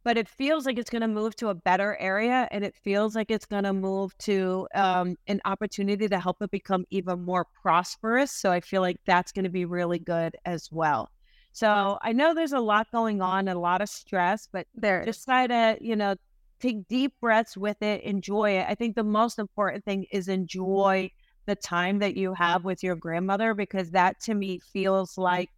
But 0.04 0.18
it 0.18 0.28
feels 0.28 0.66
like 0.66 0.78
it's 0.78 0.90
going 0.90 1.00
to 1.02 1.08
move 1.08 1.34
to 1.36 1.48
a 1.48 1.54
better 1.54 1.96
area, 1.98 2.46
and 2.50 2.62
it 2.62 2.74
feels 2.76 3.16
like 3.16 3.30
it's 3.30 3.46
going 3.46 3.64
to 3.64 3.72
move 3.72 4.16
to 4.18 4.68
um, 4.74 5.16
an 5.26 5.40
opportunity 5.46 6.08
to 6.08 6.20
help 6.20 6.42
it 6.42 6.50
become 6.50 6.84
even 6.90 7.24
more 7.24 7.46
prosperous. 7.62 8.30
So 8.30 8.52
I 8.52 8.60
feel 8.60 8.82
like 8.82 8.98
that's 9.06 9.32
going 9.32 9.44
to 9.44 9.50
be 9.50 9.64
really 9.64 9.98
good 9.98 10.36
as 10.44 10.68
well. 10.70 11.10
So 11.52 11.98
I 12.02 12.12
know 12.12 12.34
there's 12.34 12.52
a 12.52 12.60
lot 12.60 12.88
going 12.92 13.22
on, 13.22 13.48
a 13.48 13.58
lot 13.58 13.80
of 13.80 13.88
stress, 13.88 14.48
but 14.52 14.66
there 14.74 15.04
just 15.04 15.24
try 15.24 15.46
to 15.46 15.78
you 15.80 15.96
know 15.96 16.16
take 16.60 16.86
deep 16.88 17.14
breaths 17.20 17.56
with 17.56 17.80
it, 17.80 18.02
enjoy 18.02 18.58
it. 18.58 18.66
I 18.68 18.74
think 18.74 18.96
the 18.96 19.04
most 19.04 19.38
important 19.38 19.84
thing 19.84 20.04
is 20.10 20.28
enjoy 20.28 21.10
the 21.46 21.54
time 21.56 21.98
that 22.00 22.16
you 22.16 22.34
have 22.34 22.64
with 22.64 22.82
your 22.82 22.96
grandmother 22.96 23.54
because 23.54 23.90
that 23.90 24.20
to 24.20 24.34
me 24.34 24.58
feels 24.72 25.18
like 25.18 25.50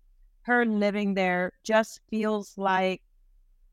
her 0.43 0.65
living 0.67 1.15
there 1.15 1.53
just 1.65 2.01
feels 2.11 2.57
like 2.57 3.03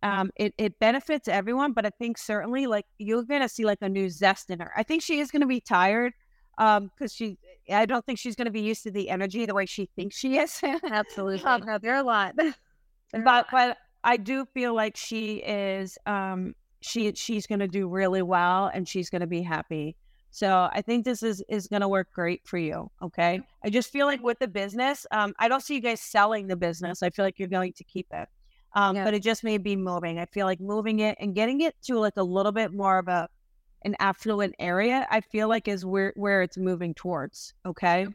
um, 0.02 0.32
it, 0.36 0.54
it 0.58 0.80
benefits 0.80 1.28
everyone, 1.28 1.72
but 1.74 1.86
I 1.86 1.90
think 1.92 2.18
certainly 2.18 2.68
like 2.68 2.86
you're 3.00 3.24
gonna 3.24 3.48
see 3.50 3.66
like 3.66 3.80
a 3.82 3.90
new 3.90 4.10
zest 4.10 4.50
in 4.50 4.60
her. 4.60 4.72
I 4.76 4.84
think 4.84 5.02
she 5.02 5.20
is 5.20 5.32
gonna 5.32 5.48
be 5.48 5.62
tired 5.62 6.14
Um, 6.58 6.92
because 6.96 7.14
she, 7.14 7.38
I 7.70 7.86
don't 7.86 8.06
think 8.06 8.20
she's 8.20 8.36
going 8.36 8.46
to 8.46 8.52
be 8.52 8.62
used 8.62 8.84
to 8.84 8.92
the 8.92 9.10
energy 9.10 9.46
the 9.46 9.56
way 9.56 9.66
she 9.66 9.88
thinks 9.96 10.16
she 10.18 10.38
is. 10.38 10.62
Absolutely. 10.92 11.44
um, 11.46 11.62
no, 11.66 11.78
there 11.80 11.94
are 11.94 12.02
a 12.02 12.04
lot. 12.04 12.36
but 13.24 13.48
but 13.52 13.78
I 14.04 14.18
do 14.18 14.46
feel 14.54 14.74
like 14.76 14.98
she 14.98 15.38
is 15.38 15.98
um 16.06 16.54
she 16.82 17.14
she's 17.16 17.48
going 17.48 17.60
to 17.60 17.68
do 17.68 17.88
really 17.88 18.22
well 18.22 18.70
and 18.74 18.88
she's 18.88 19.10
going 19.10 19.22
to 19.22 19.28
be 19.28 19.42
happy. 19.42 19.96
So 20.34 20.68
I 20.74 20.82
think 20.82 21.06
this 21.06 21.22
is 21.22 21.44
is 21.48 21.68
going 21.68 21.84
to 21.84 21.88
work 21.88 22.12
great 22.12 22.42
for 22.44 22.58
you. 22.58 22.90
Okay. 23.04 23.40
I 23.64 23.70
just 23.70 23.92
feel 23.92 24.08
like 24.08 24.24
with 24.24 24.40
the 24.40 24.48
business, 24.48 25.06
um, 25.12 25.36
I 25.38 25.48
don't 25.48 25.62
see 25.62 25.76
you 25.76 25.80
guys 25.80 26.02
selling 26.02 26.48
the 26.48 26.56
business. 26.56 27.04
I 27.04 27.12
feel 27.12 27.24
like 27.24 27.38
you're 27.38 27.48
going 27.48 27.74
to 27.74 27.84
keep 27.84 28.08
it. 28.12 28.28
Um, 28.74 28.96
yeah. 28.96 29.04
but 29.04 29.14
it 29.14 29.22
just 29.22 29.44
may 29.44 29.60
be 29.60 29.76
moving. 29.76 30.18
I 30.18 30.26
feel 30.26 30.48
like 30.48 30.60
moving 30.60 31.02
it 31.02 31.18
and 31.20 31.36
getting 31.36 31.62
it 31.62 31.76
to 31.84 32.00
like 32.00 32.18
a 32.18 32.24
little 32.24 32.52
bit 32.52 32.74
more 32.74 32.98
of 32.98 33.08
a 33.08 33.30
an 33.84 33.96
affluent 34.00 34.56
area. 34.58 35.06
I 35.12 35.22
feel 35.22 35.50
like 35.50 35.68
is 35.68 35.86
where 35.86 36.14
where 36.16 36.42
it's 36.42 36.58
moving 36.58 36.96
towards. 36.96 37.54
Okay. 37.64 38.08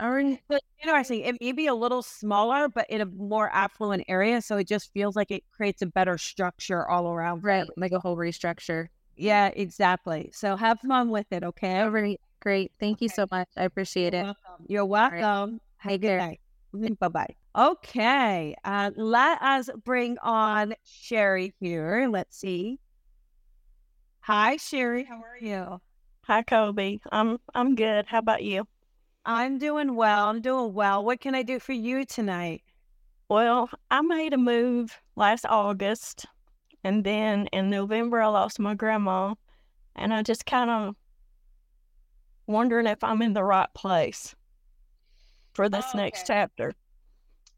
All 0.00 0.10
right. 0.10 0.40
But 0.48 0.62
interesting. 0.82 1.20
It 1.20 1.36
may 1.40 1.52
be 1.52 1.68
a 1.68 1.74
little 1.74 2.02
smaller, 2.02 2.68
but 2.68 2.90
in 2.90 3.02
a 3.02 3.06
more 3.06 3.48
affluent 3.54 4.02
area. 4.08 4.42
So 4.42 4.56
it 4.56 4.66
just 4.66 4.92
feels 4.92 5.14
like 5.14 5.30
it 5.30 5.44
creates 5.52 5.80
a 5.80 5.86
better 5.86 6.18
structure 6.18 6.88
all 6.88 7.08
around. 7.12 7.44
Right. 7.44 7.68
Like 7.76 7.92
a 7.92 8.00
whole 8.00 8.16
restructure. 8.16 8.88
Yeah, 9.16 9.48
exactly. 9.54 10.30
So 10.32 10.56
have 10.56 10.80
fun 10.80 11.10
with 11.10 11.26
it, 11.30 11.44
okay? 11.44 11.80
All 11.80 11.90
right. 11.90 12.20
Great. 12.40 12.72
Thank 12.80 13.00
you 13.00 13.08
so 13.08 13.26
much. 13.30 13.48
I 13.56 13.64
appreciate 13.64 14.14
You're 14.14 14.22
it. 14.22 14.24
Welcome. 14.24 14.66
You're 14.66 14.86
welcome. 14.86 15.50
Right. 15.52 15.60
Have 15.76 15.92
a 15.92 15.98
good 15.98 16.16
night. 16.16 16.40
Mm-hmm. 16.74 16.94
Bye 16.94 17.08
bye. 17.08 17.34
Okay. 17.56 18.56
Uh, 18.64 18.90
let 18.96 19.40
us 19.42 19.68
bring 19.84 20.18
on 20.18 20.74
Sherry 20.84 21.54
here. 21.60 22.08
Let's 22.10 22.36
see. 22.36 22.78
Hi, 24.20 24.56
Sherry. 24.56 25.04
How 25.04 25.16
are 25.16 25.38
you? 25.40 25.80
Hi, 26.22 26.42
Colby. 26.42 27.00
I'm 27.12 27.38
I'm 27.54 27.74
good. 27.74 28.06
How 28.06 28.18
about 28.18 28.42
you? 28.42 28.66
I'm 29.24 29.58
doing 29.58 29.94
well. 29.94 30.28
I'm 30.28 30.40
doing 30.40 30.72
well. 30.72 31.04
What 31.04 31.20
can 31.20 31.34
I 31.34 31.42
do 31.42 31.60
for 31.60 31.72
you 31.72 32.04
tonight? 32.04 32.62
Well, 33.28 33.70
I 33.90 34.00
made 34.02 34.32
a 34.32 34.38
move 34.38 34.96
last 35.16 35.46
August, 35.48 36.26
and 36.84 37.04
then 37.04 37.46
in 37.52 37.70
November 37.70 38.20
I 38.20 38.28
lost 38.28 38.58
my 38.58 38.74
grandma, 38.74 39.34
and 39.96 40.12
I 40.12 40.22
just 40.22 40.46
kind 40.46 40.70
of 40.70 40.94
wondering 42.46 42.86
if 42.86 43.02
I'm 43.02 43.22
in 43.22 43.32
the 43.32 43.44
right 43.44 43.72
place 43.74 44.34
for 45.52 45.68
this 45.68 45.86
oh, 45.94 45.96
next 45.96 46.26
chapter. 46.26 46.72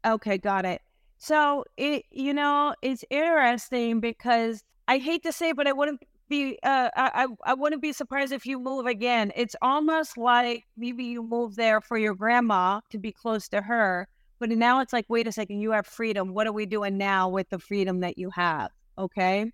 Okay, 0.05 0.37
got 0.37 0.65
it. 0.65 0.81
So 1.17 1.65
it 1.77 2.05
you 2.11 2.33
know, 2.33 2.75
it's 2.81 3.03
interesting 3.09 3.99
because 3.99 4.63
I 4.87 4.97
hate 4.99 5.23
to 5.23 5.31
say, 5.31 5.53
but 5.53 5.67
I 5.67 5.73
wouldn't 5.73 6.01
be 6.27 6.59
uh 6.63 6.89
I 6.95 7.27
I 7.45 7.53
wouldn't 7.53 7.81
be 7.81 7.93
surprised 7.93 8.31
if 8.31 8.45
you 8.45 8.59
move 8.59 8.85
again. 8.85 9.31
It's 9.35 9.55
almost 9.61 10.17
like 10.17 10.65
maybe 10.77 11.03
you 11.05 11.23
move 11.23 11.55
there 11.55 11.81
for 11.81 11.97
your 11.97 12.15
grandma 12.15 12.81
to 12.91 12.97
be 12.99 13.11
close 13.11 13.47
to 13.49 13.61
her, 13.61 14.07
but 14.39 14.49
now 14.49 14.81
it's 14.81 14.93
like, 14.93 15.05
wait 15.07 15.27
a 15.27 15.31
second, 15.31 15.61
you 15.61 15.71
have 15.71 15.87
freedom. 15.87 16.33
What 16.33 16.47
are 16.47 16.53
we 16.53 16.65
doing 16.65 16.97
now 16.97 17.29
with 17.29 17.49
the 17.49 17.59
freedom 17.59 18.01
that 18.01 18.17
you 18.17 18.29
have? 18.31 18.71
Okay. 18.97 19.51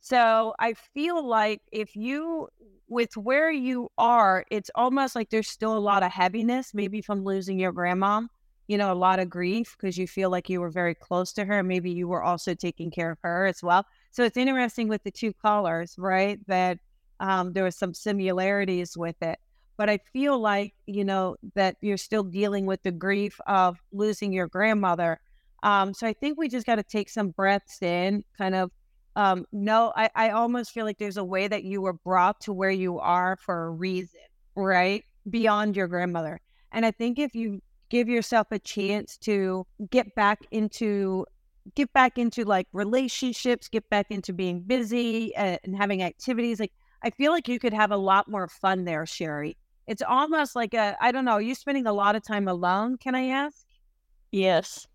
So 0.00 0.54
I 0.58 0.74
feel 0.74 1.26
like 1.26 1.60
if 1.72 1.96
you 1.96 2.48
with 2.88 3.16
where 3.16 3.50
you 3.52 3.90
are, 3.98 4.44
it's 4.50 4.70
almost 4.74 5.16
like 5.16 5.30
there's 5.30 5.48
still 5.48 5.76
a 5.76 5.80
lot 5.80 6.02
of 6.02 6.12
heaviness, 6.12 6.74
maybe 6.74 7.02
from 7.02 7.24
losing 7.24 7.58
your 7.58 7.72
grandma, 7.72 8.22
you 8.68 8.78
know, 8.78 8.92
a 8.92 8.94
lot 8.94 9.18
of 9.20 9.30
grief 9.30 9.76
because 9.78 9.98
you 9.98 10.06
feel 10.06 10.30
like 10.30 10.48
you 10.50 10.60
were 10.60 10.70
very 10.70 10.94
close 10.94 11.32
to 11.34 11.44
her. 11.44 11.62
Maybe 11.62 11.90
you 11.90 12.08
were 12.08 12.22
also 12.22 12.54
taking 12.54 12.90
care 12.90 13.10
of 13.12 13.18
her 13.22 13.46
as 13.46 13.62
well. 13.62 13.86
So 14.12 14.24
it's 14.24 14.36
interesting 14.38 14.88
with 14.88 15.04
the 15.04 15.10
two 15.10 15.34
colors, 15.34 15.96
right? 15.98 16.40
That 16.48 16.78
um, 17.20 17.52
there 17.52 17.64
were 17.64 17.70
some 17.70 17.94
similarities 17.94 18.96
with 18.96 19.16
it. 19.22 19.38
But 19.76 19.90
I 19.90 19.98
feel 20.12 20.38
like, 20.38 20.74
you 20.86 21.04
know, 21.04 21.36
that 21.54 21.76
you're 21.80 21.96
still 21.98 22.24
dealing 22.24 22.66
with 22.66 22.82
the 22.82 22.92
grief 22.92 23.40
of 23.46 23.78
losing 23.92 24.32
your 24.32 24.48
grandmother. 24.48 25.20
Um, 25.62 25.94
so 25.94 26.06
I 26.06 26.12
think 26.12 26.38
we 26.38 26.48
just 26.48 26.66
got 26.66 26.76
to 26.76 26.82
take 26.82 27.08
some 27.10 27.30
breaths 27.30 27.82
in, 27.82 28.24
kind 28.36 28.54
of 28.54 28.70
um, 29.18 29.46
no, 29.50 29.92
I, 29.96 30.08
I 30.14 30.30
almost 30.30 30.70
feel 30.70 30.84
like 30.84 30.98
there's 30.98 31.16
a 31.16 31.24
way 31.24 31.48
that 31.48 31.64
you 31.64 31.80
were 31.80 31.92
brought 31.92 32.40
to 32.42 32.52
where 32.52 32.70
you 32.70 33.00
are 33.00 33.36
for 33.36 33.66
a 33.66 33.70
reason, 33.70 34.20
right? 34.54 35.02
Beyond 35.28 35.74
your 35.74 35.88
grandmother. 35.88 36.40
And 36.70 36.86
I 36.86 36.92
think 36.92 37.18
if 37.18 37.34
you 37.34 37.60
give 37.88 38.08
yourself 38.08 38.46
a 38.52 38.60
chance 38.60 39.16
to 39.18 39.66
get 39.90 40.14
back 40.14 40.38
into 40.52 41.26
get 41.74 41.92
back 41.92 42.16
into 42.16 42.44
like 42.44 42.68
relationships, 42.72 43.66
get 43.68 43.90
back 43.90 44.06
into 44.10 44.32
being 44.32 44.60
busy 44.60 45.34
and, 45.34 45.58
and 45.64 45.76
having 45.76 46.00
activities. 46.00 46.60
Like 46.60 46.72
I 47.02 47.10
feel 47.10 47.32
like 47.32 47.48
you 47.48 47.58
could 47.58 47.74
have 47.74 47.90
a 47.90 47.96
lot 47.96 48.28
more 48.30 48.46
fun 48.46 48.84
there, 48.84 49.04
Sherry. 49.04 49.56
It's 49.88 50.02
almost 50.02 50.54
like 50.54 50.74
a 50.74 50.96
I 51.00 51.10
don't 51.10 51.24
know, 51.24 51.32
are 51.32 51.42
you 51.42 51.56
spending 51.56 51.88
a 51.88 51.92
lot 51.92 52.14
of 52.14 52.22
time 52.24 52.46
alone, 52.46 52.96
can 52.98 53.16
I 53.16 53.30
ask? 53.30 53.66
Yes. 54.30 54.86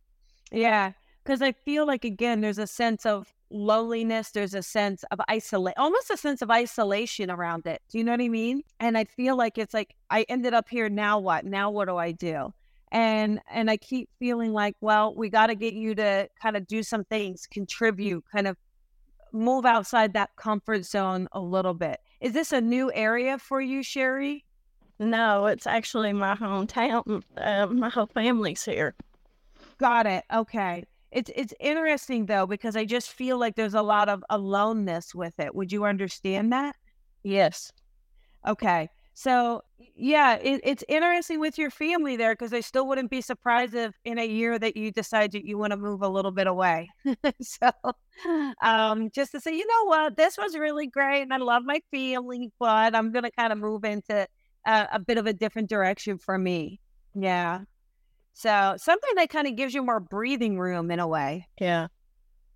Yeah. 0.49 0.93
Cause 1.25 1.41
I 1.41 1.51
feel 1.51 1.85
like 1.85 2.05
again, 2.05 2.39
there's 2.39 2.57
a 2.57 2.67
sense 2.67 3.05
of 3.05 3.33
loneliness, 3.53 4.31
there's 4.31 4.53
a 4.53 4.63
sense 4.63 5.03
of 5.11 5.21
isolate 5.27 5.75
almost 5.77 6.09
a 6.09 6.17
sense 6.17 6.41
of 6.41 6.51
isolation 6.51 7.31
around 7.31 7.65
it. 7.67 7.81
Do 7.89 7.97
you 7.97 8.03
know 8.03 8.11
what 8.11 8.21
I 8.21 8.29
mean? 8.29 8.63
And 8.79 8.97
I 8.97 9.05
feel 9.05 9.37
like 9.37 9.57
it's 9.57 9.73
like 9.73 9.95
I 10.09 10.25
ended 10.27 10.53
up 10.53 10.67
here, 10.69 10.89
now 10.89 11.19
what? 11.19 11.45
Now 11.45 11.69
what 11.71 11.87
do 11.87 11.97
I 11.97 12.11
do? 12.11 12.53
and 12.93 13.41
and 13.51 13.69
i 13.69 13.75
keep 13.75 14.07
feeling 14.19 14.53
like 14.53 14.75
well 14.79 15.13
we 15.15 15.27
got 15.27 15.47
to 15.47 15.55
get 15.55 15.73
you 15.73 15.93
to 15.95 16.29
kind 16.41 16.55
of 16.55 16.65
do 16.67 16.83
some 16.83 17.03
things 17.05 17.47
contribute 17.47 18.23
kind 18.31 18.47
of 18.47 18.55
move 19.33 19.65
outside 19.65 20.13
that 20.13 20.29
comfort 20.35 20.85
zone 20.85 21.27
a 21.31 21.39
little 21.39 21.73
bit 21.73 21.99
is 22.21 22.33
this 22.33 22.51
a 22.51 22.61
new 22.61 22.91
area 22.93 23.37
for 23.39 23.59
you 23.59 23.81
sherry 23.81 24.45
no 24.99 25.47
it's 25.47 25.65
actually 25.65 26.13
my 26.13 26.35
hometown 26.35 27.23
uh, 27.37 27.65
my 27.65 27.89
whole 27.89 28.05
family's 28.05 28.63
here 28.63 28.93
got 29.79 30.05
it 30.05 30.23
okay 30.31 30.83
it's 31.13 31.31
it's 31.35 31.53
interesting 31.59 32.25
though 32.25 32.45
because 32.45 32.75
i 32.75 32.85
just 32.85 33.11
feel 33.11 33.37
like 33.37 33.55
there's 33.55 33.73
a 33.73 33.81
lot 33.81 34.09
of 34.09 34.23
aloneness 34.29 35.13
with 35.15 35.39
it 35.39 35.53
would 35.55 35.71
you 35.71 35.85
understand 35.85 36.51
that 36.51 36.75
yes 37.23 37.71
okay 38.47 38.89
so 39.13 39.61
yeah, 39.95 40.35
it, 40.35 40.61
it's 40.63 40.83
interesting 40.87 41.39
with 41.39 41.57
your 41.57 41.69
family 41.69 42.15
there 42.15 42.33
because 42.33 42.53
I 42.53 42.61
still 42.61 42.87
wouldn't 42.87 43.11
be 43.11 43.21
surprised 43.21 43.75
if 43.75 43.93
in 44.05 44.17
a 44.17 44.25
year 44.25 44.57
that 44.57 44.75
you 44.75 44.91
decide 44.91 45.31
that 45.33 45.45
you 45.45 45.57
want 45.57 45.71
to 45.71 45.77
move 45.77 46.01
a 46.01 46.09
little 46.09 46.31
bit 46.31 46.47
away. 46.47 46.89
so 47.41 47.69
um, 48.61 49.11
just 49.11 49.31
to 49.33 49.39
say, 49.39 49.55
you 49.55 49.65
know 49.67 49.85
what, 49.85 50.17
this 50.17 50.37
was 50.37 50.57
really 50.57 50.87
great 50.87 51.21
and 51.21 51.33
I 51.33 51.37
love 51.37 51.63
my 51.63 51.79
family, 51.91 52.51
but 52.59 52.95
I'm 52.95 53.11
going 53.11 53.23
to 53.23 53.31
kind 53.31 53.53
of 53.53 53.59
move 53.59 53.83
into 53.83 54.27
a, 54.65 54.87
a 54.93 54.99
bit 54.99 55.17
of 55.17 55.27
a 55.27 55.33
different 55.33 55.69
direction 55.69 56.17
for 56.17 56.37
me. 56.37 56.79
Yeah. 57.13 57.61
So 58.33 58.75
something 58.77 59.11
that 59.15 59.29
kind 59.29 59.47
of 59.47 59.55
gives 59.55 59.73
you 59.73 59.83
more 59.83 59.99
breathing 59.99 60.59
room 60.59 60.91
in 60.91 60.99
a 60.99 61.07
way. 61.07 61.47
Yeah. 61.59 61.87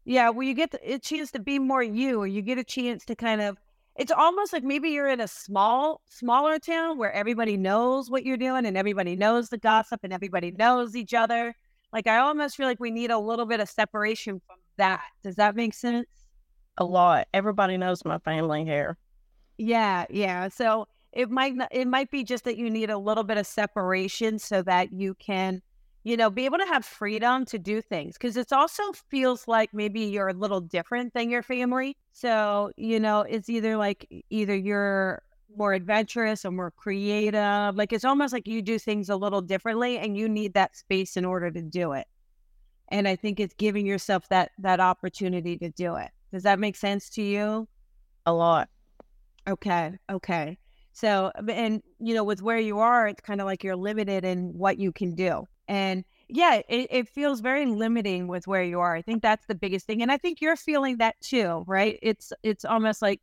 Yeah, 0.05 0.29
well, 0.29 0.48
you 0.48 0.53
get 0.53 0.74
a 0.84 1.00
chance 1.00 1.31
to 1.31 1.39
be 1.39 1.60
more 1.60 1.84
you, 1.84 2.22
or 2.22 2.27
you 2.27 2.41
get 2.41 2.57
a 2.57 2.63
chance 2.63 3.03
to 3.05 3.15
kind 3.15 3.41
of 3.41 3.57
it's 3.98 4.12
almost 4.12 4.53
like 4.53 4.63
maybe 4.63 4.89
you're 4.89 5.10
in 5.10 5.19
a 5.19 5.27
small 5.27 6.01
smaller 6.07 6.60
town 6.60 6.98
where 6.98 7.12
everybody 7.12 7.57
knows 7.57 8.12
what 8.12 8.24
you're 8.24 8.38
doing 8.38 8.65
and 8.65 8.77
everybody 8.77 9.15
knows 9.15 9.50
the 9.50 9.57
gossip 9.57 10.01
and 10.03 10.13
everybody 10.13 10.51
knows 10.51 10.96
each 10.96 11.13
other. 11.13 11.55
Like 11.91 12.05
i 12.05 12.17
almost 12.17 12.55
feel 12.55 12.67
like 12.67 12.79
we 12.79 12.91
need 12.91 13.12
a 13.12 13.17
little 13.17 13.46
bit 13.46 13.60
of 13.60 13.69
separation 13.69 14.39
from 14.46 14.57
that. 14.77 15.01
Does 15.24 15.36
that 15.36 15.55
make 15.55 15.74
sense? 15.74 16.07
A 16.77 16.86
lot. 16.86 17.27
Everybody 17.34 17.75
knows 17.75 18.05
my 18.05 18.19
family 18.19 18.63
here. 18.65 18.98
Yeah 19.57 20.05
yeah. 20.12 20.48
So 20.50 20.88
it 21.12 21.31
might 21.31 21.55
not, 21.55 21.69
it 21.72 21.88
might 21.88 22.12
be 22.12 22.24
just 22.24 22.43
that 22.43 22.57
you 22.57 22.69
need 22.69 22.91
a 22.91 22.98
little 22.98 23.24
bit 23.24 23.38
of 23.38 23.48
separation 23.48 24.38
so 24.38 24.62
that 24.62 24.93
you 24.93 25.15
can 25.15 25.63
you 26.07 26.15
know, 26.15 26.29
be 26.29 26.45
able 26.45 26.57
to 26.57 26.65
have 26.65 26.85
freedom 26.85 27.43
to 27.43 27.59
do 27.59 27.81
things 27.81 28.13
because 28.13 28.37
it 28.37 28.53
also 28.53 28.81
feels 29.09 29.45
like 29.45 29.73
maybe 29.73 29.99
you're 29.99 30.29
a 30.29 30.33
little 30.33 30.61
different 30.61 31.13
than 31.13 31.29
your 31.29 31.43
family. 31.43 31.97
So, 32.13 32.71
you 32.77 32.97
know, 32.97 33.23
it's 33.23 33.49
either 33.49 33.75
like 33.75 34.07
either 34.29 34.55
you're 34.55 35.21
more 35.57 35.73
adventurous 35.73 36.45
or 36.45 36.51
more 36.51 36.71
creative. 36.71 37.75
Like 37.75 37.91
it's 37.91 38.05
almost 38.05 38.31
like 38.31 38.47
you 38.47 38.61
do 38.61 38.79
things 38.79 39.09
a 39.09 39.17
little 39.17 39.41
differently 39.41 39.97
and 39.97 40.15
you 40.15 40.29
need 40.29 40.53
that 40.53 40.77
space 40.77 41.17
in 41.17 41.25
order 41.25 41.51
to 41.51 41.61
do 41.61 41.91
it. 41.91 42.07
And 42.87 43.05
I 43.05 43.17
think 43.17 43.41
it's 43.41 43.53
giving 43.55 43.85
yourself 43.85 44.29
that 44.29 44.51
that 44.59 44.79
opportunity 44.79 45.57
to 45.57 45.69
do 45.71 45.97
it. 45.97 46.11
Does 46.31 46.43
that 46.43 46.57
make 46.57 46.77
sense 46.77 47.09
to 47.09 47.21
you? 47.21 47.67
A 48.25 48.31
lot. 48.31 48.69
Okay. 49.45 49.91
Okay. 50.09 50.57
So, 50.93 51.33
um, 51.35 51.49
and 51.49 51.83
you 51.99 52.15
know, 52.15 52.23
with 52.23 52.41
where 52.41 52.59
you 52.59 52.79
are, 52.79 53.09
it's 53.09 53.19
kind 53.19 53.41
of 53.41 53.45
like 53.45 53.61
you're 53.61 53.75
limited 53.75 54.23
in 54.23 54.57
what 54.57 54.79
you 54.79 54.93
can 54.93 55.13
do. 55.13 55.45
And 55.67 56.05
yeah, 56.29 56.62
it, 56.69 56.88
it 56.91 57.09
feels 57.09 57.39
very 57.39 57.65
limiting 57.65 58.27
with 58.27 58.47
where 58.47 58.63
you 58.63 58.79
are. 58.79 58.95
I 58.95 59.01
think 59.01 59.21
that's 59.21 59.45
the 59.47 59.55
biggest 59.55 59.86
thing. 59.86 60.01
And 60.01 60.12
I 60.12 60.17
think 60.17 60.41
you're 60.41 60.55
feeling 60.55 60.97
that 60.97 61.19
too, 61.21 61.63
right? 61.67 62.00
It's 62.01 62.33
it's 62.43 62.65
almost 62.65 63.01
like 63.01 63.21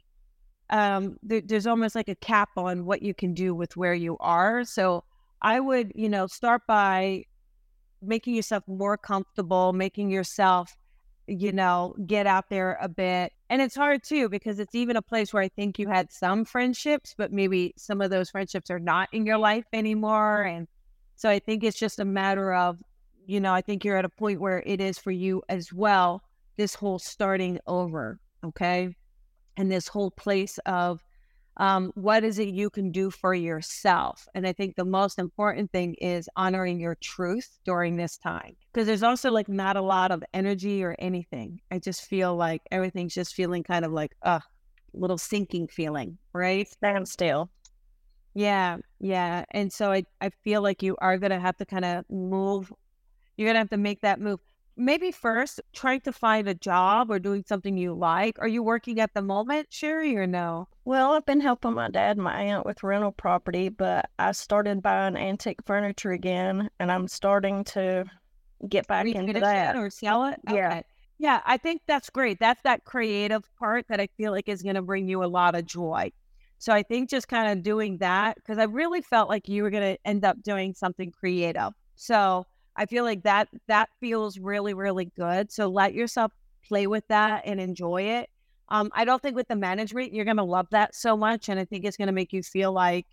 um 0.70 1.16
there, 1.22 1.42
there's 1.42 1.66
almost 1.66 1.94
like 1.94 2.08
a 2.08 2.14
cap 2.16 2.50
on 2.56 2.86
what 2.86 3.02
you 3.02 3.14
can 3.14 3.34
do 3.34 3.54
with 3.54 3.76
where 3.76 3.94
you 3.94 4.16
are. 4.20 4.64
So 4.64 5.04
I 5.42 5.60
would, 5.60 5.92
you 5.94 6.08
know, 6.08 6.26
start 6.26 6.62
by 6.66 7.24
making 8.02 8.34
yourself 8.34 8.64
more 8.66 8.96
comfortable, 8.96 9.72
making 9.72 10.10
yourself 10.10 10.76
you 11.26 11.52
know, 11.52 11.94
get 12.06 12.26
out 12.26 12.50
there 12.50 12.78
a 12.80 12.88
bit. 12.88 13.32
And 13.48 13.62
it's 13.62 13.74
hard 13.74 14.02
too 14.04 14.28
because 14.28 14.58
it's 14.58 14.74
even 14.74 14.96
a 14.96 15.02
place 15.02 15.32
where 15.32 15.42
I 15.42 15.48
think 15.48 15.78
you 15.78 15.88
had 15.88 16.12
some 16.12 16.44
friendships, 16.44 17.14
but 17.16 17.32
maybe 17.32 17.72
some 17.76 18.00
of 18.00 18.10
those 18.10 18.30
friendships 18.30 18.70
are 18.70 18.78
not 18.78 19.08
in 19.12 19.24
your 19.26 19.38
life 19.38 19.64
anymore. 19.72 20.42
And 20.42 20.68
so 21.16 21.28
I 21.28 21.38
think 21.38 21.64
it's 21.64 21.78
just 21.78 21.98
a 21.98 22.04
matter 22.04 22.52
of, 22.52 22.78
you 23.26 23.40
know, 23.40 23.52
I 23.52 23.60
think 23.60 23.84
you're 23.84 23.96
at 23.96 24.04
a 24.04 24.10
point 24.10 24.40
where 24.40 24.62
it 24.66 24.80
is 24.80 24.98
for 24.98 25.10
you 25.10 25.42
as 25.48 25.72
well, 25.72 26.22
this 26.56 26.74
whole 26.74 26.98
starting 26.98 27.58
over. 27.66 28.18
Okay. 28.44 28.94
And 29.56 29.70
this 29.70 29.88
whole 29.88 30.10
place 30.10 30.58
of, 30.66 31.02
um, 31.56 31.92
what 31.94 32.24
is 32.24 32.40
it 32.40 32.48
you 32.48 32.68
can 32.68 32.90
do 32.90 33.10
for 33.10 33.32
yourself? 33.32 34.26
And 34.34 34.46
I 34.46 34.52
think 34.52 34.74
the 34.74 34.84
most 34.84 35.18
important 35.18 35.70
thing 35.70 35.94
is 35.94 36.28
honoring 36.36 36.80
your 36.80 36.96
truth 36.96 37.58
during 37.64 37.96
this 37.96 38.18
time 38.18 38.56
because 38.72 38.88
there's 38.88 39.04
also 39.04 39.30
like 39.30 39.48
not 39.48 39.76
a 39.76 39.80
lot 39.80 40.10
of 40.10 40.24
energy 40.34 40.82
or 40.82 40.96
anything. 40.98 41.60
I 41.70 41.78
just 41.78 42.02
feel 42.06 42.34
like 42.34 42.62
everything's 42.72 43.14
just 43.14 43.34
feeling 43.34 43.62
kind 43.62 43.84
of 43.84 43.92
like 43.92 44.16
a 44.22 44.42
little 44.92 45.18
sinking 45.18 45.68
feeling, 45.68 46.18
right? 46.32 46.68
Stand 46.68 47.08
still. 47.08 47.50
Yeah, 48.34 48.78
yeah. 49.00 49.44
And 49.52 49.72
so 49.72 49.92
I, 49.92 50.04
I 50.20 50.30
feel 50.42 50.62
like 50.62 50.82
you 50.82 50.96
are 51.00 51.18
going 51.18 51.30
to 51.30 51.40
have 51.40 51.56
to 51.58 51.64
kind 51.64 51.84
of 51.84 52.04
move. 52.10 52.72
You're 53.36 53.46
going 53.46 53.54
to 53.54 53.60
have 53.60 53.70
to 53.70 53.76
make 53.76 54.00
that 54.02 54.20
move 54.20 54.40
maybe 54.76 55.12
first 55.12 55.60
trying 55.72 56.00
to 56.00 56.12
find 56.12 56.48
a 56.48 56.54
job 56.54 57.10
or 57.10 57.18
doing 57.18 57.44
something 57.46 57.76
you 57.76 57.94
like. 57.94 58.38
Are 58.40 58.48
you 58.48 58.62
working 58.62 59.00
at 59.00 59.14
the 59.14 59.22
moment, 59.22 59.68
Sherry, 59.70 60.16
or 60.16 60.26
no? 60.26 60.68
Well, 60.84 61.12
I've 61.12 61.26
been 61.26 61.40
helping 61.40 61.74
my 61.74 61.88
dad 61.88 62.16
and 62.16 62.24
my 62.24 62.42
aunt 62.42 62.66
with 62.66 62.82
rental 62.82 63.12
property, 63.12 63.68
but 63.68 64.10
I 64.18 64.32
started 64.32 64.82
buying 64.82 65.16
antique 65.16 65.60
furniture 65.64 66.12
again, 66.12 66.70
and 66.78 66.90
I'm 66.90 67.08
starting 67.08 67.64
to 67.64 68.04
get 68.68 68.86
back 68.86 69.06
into 69.06 69.40
that 69.40 69.76
or 69.76 69.90
sell 69.90 70.24
it. 70.24 70.40
Yeah. 70.50 70.82
Yeah, 71.18 71.40
I 71.46 71.58
think 71.58 71.82
that's 71.86 72.10
great. 72.10 72.40
That's 72.40 72.60
that 72.62 72.84
creative 72.84 73.44
part 73.56 73.86
that 73.88 74.00
I 74.00 74.08
feel 74.16 74.32
like 74.32 74.48
is 74.48 74.62
going 74.62 74.74
to 74.74 74.82
bring 74.82 75.08
you 75.08 75.22
a 75.22 75.26
lot 75.26 75.54
of 75.54 75.64
joy. 75.64 76.10
So 76.58 76.72
I 76.72 76.82
think 76.82 77.10
just 77.10 77.28
kind 77.28 77.52
of 77.52 77.62
doing 77.62 77.98
that 77.98 78.36
because 78.36 78.58
I 78.58 78.64
really 78.64 79.02
felt 79.02 79.28
like 79.28 79.48
you 79.48 79.62
were 79.62 79.70
going 79.70 79.94
to 79.94 79.98
end 80.04 80.24
up 80.24 80.42
doing 80.42 80.74
something 80.74 81.10
creative. 81.10 81.72
So 81.96 82.46
I 82.76 82.86
feel 82.86 83.04
like 83.04 83.22
that 83.22 83.48
that 83.68 83.88
feels 84.00 84.38
really 84.38 84.74
really 84.74 85.06
good. 85.16 85.52
So 85.52 85.68
let 85.68 85.94
yourself 85.94 86.32
play 86.66 86.86
with 86.86 87.06
that 87.08 87.42
and 87.44 87.60
enjoy 87.60 88.02
it. 88.02 88.30
Um, 88.68 88.90
I 88.94 89.04
don't 89.04 89.22
think 89.22 89.36
with 89.36 89.48
the 89.48 89.56
management 89.56 90.12
you're 90.12 90.24
gonna 90.24 90.44
love 90.44 90.66
that 90.70 90.94
so 90.94 91.16
much, 91.16 91.48
and 91.48 91.60
I 91.60 91.64
think 91.64 91.84
it's 91.84 91.96
gonna 91.96 92.12
make 92.12 92.32
you 92.32 92.42
feel 92.42 92.72
like 92.72 93.06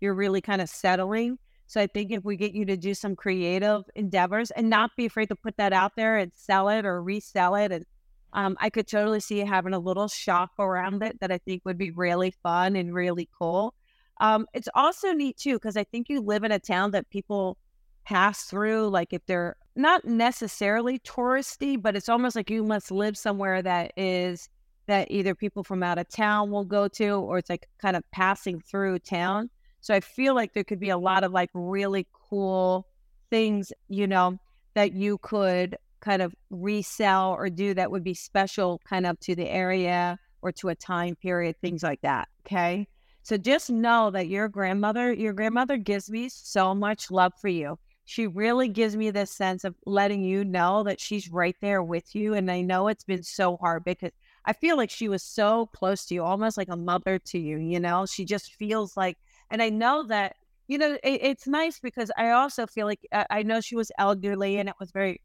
you're 0.00 0.14
really 0.14 0.40
kind 0.40 0.62
of 0.62 0.68
settling. 0.68 1.38
So 1.66 1.80
I 1.80 1.86
think 1.86 2.10
if 2.10 2.24
we 2.24 2.36
get 2.36 2.52
you 2.54 2.64
to 2.66 2.76
do 2.76 2.94
some 2.94 3.16
creative 3.16 3.82
endeavors 3.94 4.50
and 4.50 4.68
not 4.68 4.90
be 4.96 5.06
afraid 5.06 5.28
to 5.30 5.36
put 5.36 5.56
that 5.56 5.72
out 5.72 5.92
there 5.96 6.18
and 6.18 6.32
sell 6.34 6.68
it 6.68 6.84
or 6.84 7.02
resell 7.02 7.54
it, 7.56 7.72
and 7.72 7.84
um, 8.32 8.56
I 8.60 8.70
could 8.70 8.86
totally 8.86 9.20
see 9.20 9.38
having 9.38 9.74
a 9.74 9.78
little 9.78 10.08
shop 10.08 10.50
around 10.58 11.02
it 11.02 11.20
that 11.20 11.30
I 11.30 11.38
think 11.38 11.62
would 11.64 11.78
be 11.78 11.90
really 11.90 12.32
fun 12.42 12.76
and 12.76 12.94
really 12.94 13.28
cool. 13.38 13.74
Um, 14.20 14.46
it's 14.54 14.68
also 14.74 15.12
neat 15.12 15.36
too 15.36 15.54
because 15.54 15.76
I 15.76 15.84
think 15.84 16.08
you 16.08 16.20
live 16.20 16.44
in 16.44 16.52
a 16.52 16.58
town 16.58 16.92
that 16.92 17.10
people 17.10 17.58
pass 18.04 18.44
through, 18.44 18.88
like 18.88 19.12
if 19.12 19.24
they're 19.26 19.56
not 19.76 20.04
necessarily 20.04 20.98
touristy, 21.00 21.80
but 21.80 21.96
it's 21.96 22.08
almost 22.08 22.36
like 22.36 22.50
you 22.50 22.62
must 22.62 22.90
live 22.90 23.16
somewhere 23.16 23.62
that 23.62 23.92
is 23.96 24.48
that 24.86 25.10
either 25.10 25.34
people 25.34 25.62
from 25.62 25.82
out 25.82 25.98
of 25.98 26.08
town 26.08 26.50
will 26.50 26.64
go 26.64 26.88
to 26.88 27.10
or 27.10 27.38
it's 27.38 27.50
like 27.50 27.68
kind 27.80 27.96
of 27.96 28.02
passing 28.10 28.60
through 28.60 28.98
town. 28.98 29.48
So 29.80 29.94
I 29.94 30.00
feel 30.00 30.34
like 30.34 30.52
there 30.52 30.64
could 30.64 30.80
be 30.80 30.90
a 30.90 30.98
lot 30.98 31.24
of 31.24 31.32
like 31.32 31.50
really 31.54 32.06
cool 32.12 32.86
things, 33.30 33.72
you 33.88 34.06
know, 34.06 34.38
that 34.74 34.92
you 34.92 35.18
could 35.18 35.76
kind 36.02 36.20
of 36.20 36.34
resell 36.50 37.30
or 37.32 37.48
do 37.48 37.72
that 37.74 37.90
would 37.90 38.04
be 38.04 38.14
special 38.14 38.80
kind 38.84 39.06
of 39.06 39.18
to 39.20 39.34
the 39.34 39.48
area 39.48 40.18
or 40.42 40.52
to 40.52 40.68
a 40.68 40.74
time 40.74 41.16
period, 41.16 41.56
things 41.60 41.82
like 41.82 42.00
that. 42.02 42.28
Okay. 42.46 42.86
So 43.22 43.36
just 43.36 43.70
know 43.70 44.10
that 44.10 44.28
your 44.28 44.48
grandmother, 44.48 45.12
your 45.12 45.32
grandmother 45.32 45.76
gives 45.78 46.10
me 46.10 46.28
so 46.28 46.74
much 46.74 47.10
love 47.10 47.32
for 47.40 47.48
you 47.48 47.78
she 48.04 48.26
really 48.26 48.68
gives 48.68 48.96
me 48.96 49.10
this 49.10 49.30
sense 49.30 49.64
of 49.64 49.74
letting 49.86 50.22
you 50.22 50.44
know 50.44 50.82
that 50.82 51.00
she's 51.00 51.30
right 51.30 51.56
there 51.60 51.82
with 51.82 52.14
you. 52.14 52.34
And 52.34 52.50
I 52.50 52.60
know 52.60 52.88
it's 52.88 53.04
been 53.04 53.22
so 53.22 53.56
hard 53.56 53.84
because 53.84 54.10
I 54.44 54.52
feel 54.52 54.76
like 54.76 54.90
she 54.90 55.08
was 55.08 55.22
so 55.22 55.66
close 55.66 56.04
to 56.06 56.14
you, 56.14 56.22
almost 56.22 56.56
like 56.56 56.68
a 56.68 56.76
mother 56.76 57.18
to 57.18 57.38
you, 57.38 57.58
you 57.58 57.78
know? 57.78 58.06
She 58.06 58.24
just 58.24 58.54
feels 58.54 58.96
like, 58.96 59.18
and 59.50 59.62
I 59.62 59.68
know 59.68 60.04
that, 60.08 60.36
you 60.66 60.78
know, 60.78 60.94
it, 61.02 61.20
it's 61.22 61.46
nice 61.46 61.78
because 61.78 62.10
I 62.16 62.30
also 62.30 62.66
feel 62.66 62.86
like 62.86 63.00
I, 63.12 63.26
I 63.30 63.42
know 63.44 63.60
she 63.60 63.76
was 63.76 63.92
elderly 63.98 64.58
and 64.58 64.68
it 64.68 64.74
was 64.80 64.90
very 64.90 65.20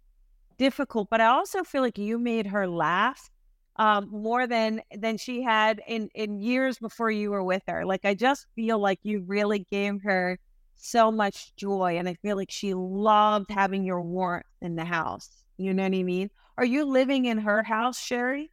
difficult, 0.58 1.10
but 1.10 1.22
I 1.22 1.28
also 1.28 1.63
feel 1.63 1.82
like 1.82 1.98
you 1.98 2.17
made 2.17 2.48
her 2.48 2.67
laugh 2.67 3.30
um, 3.78 4.10
more 4.12 4.48
than 4.48 4.82
than 4.96 5.17
she 5.17 5.43
had 5.43 5.82
in 5.88 6.10
in 6.15 6.39
years 6.39 6.80
before 6.80 7.12
you 7.12 7.30
were 7.32 7.43
with 7.43 7.63
her. 7.67 7.86
Like 7.86 8.06
I 8.06 8.13
just 8.13 8.48
feel 8.56 8.80
like 8.80 9.00
you 9.04 9.24
really 9.28 9.67
gave 9.72 10.02
her 10.04 10.39
so 10.78 11.12
much 11.12 11.56
joy. 11.56 11.98
And 11.98 12.08
I 12.08 12.15
feel 12.15 12.38
like 12.38 12.52
she 12.52 12.74
loved 12.74 13.52
having 13.52 13.84
your 13.84 14.02
warmth 14.02 14.46
in 14.62 14.76
the 14.76 14.86
house. 14.86 15.30
You 15.58 15.74
know 15.74 15.84
what 15.84 15.96
I 15.96 16.04
mean? 16.04 16.30
Are 16.58 16.65
you 16.65 16.86
living 16.86 17.26
in 17.26 17.39
her 17.39 17.63
house, 17.63 18.00
Sherry? 18.00 18.52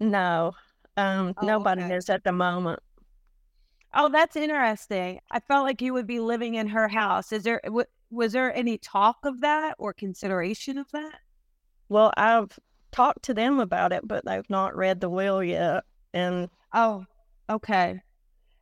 No, 0.00 0.52
um, 0.96 1.34
oh, 1.40 1.46
nobody 1.46 1.82
okay. 1.82 1.94
is 1.94 2.08
at 2.10 2.24
the 2.24 2.32
moment. 2.32 2.80
Oh, 3.94 4.08
that's 4.08 4.36
interesting. 4.36 5.20
I 5.30 5.40
felt 5.40 5.64
like 5.64 5.82
you 5.82 5.92
would 5.92 6.06
be 6.06 6.18
living 6.18 6.54
in 6.54 6.68
her 6.68 6.88
house. 6.88 7.30
Is 7.30 7.42
there 7.42 7.60
w- 7.64 7.86
was 8.12 8.32
there 8.32 8.54
any 8.54 8.78
talk 8.78 9.16
of 9.24 9.40
that 9.40 9.74
or 9.78 9.92
consideration 9.92 10.78
of 10.78 10.90
that? 10.92 11.18
Well, 11.88 12.12
I've 12.16 12.58
talked 12.92 13.24
to 13.24 13.34
them 13.34 13.58
about 13.58 13.92
it, 13.92 14.06
but 14.06 14.24
they've 14.24 14.48
not 14.50 14.76
read 14.76 15.00
the 15.00 15.08
will 15.08 15.42
yet. 15.42 15.84
And 16.12 16.48
oh, 16.74 17.04
okay. 17.48 18.00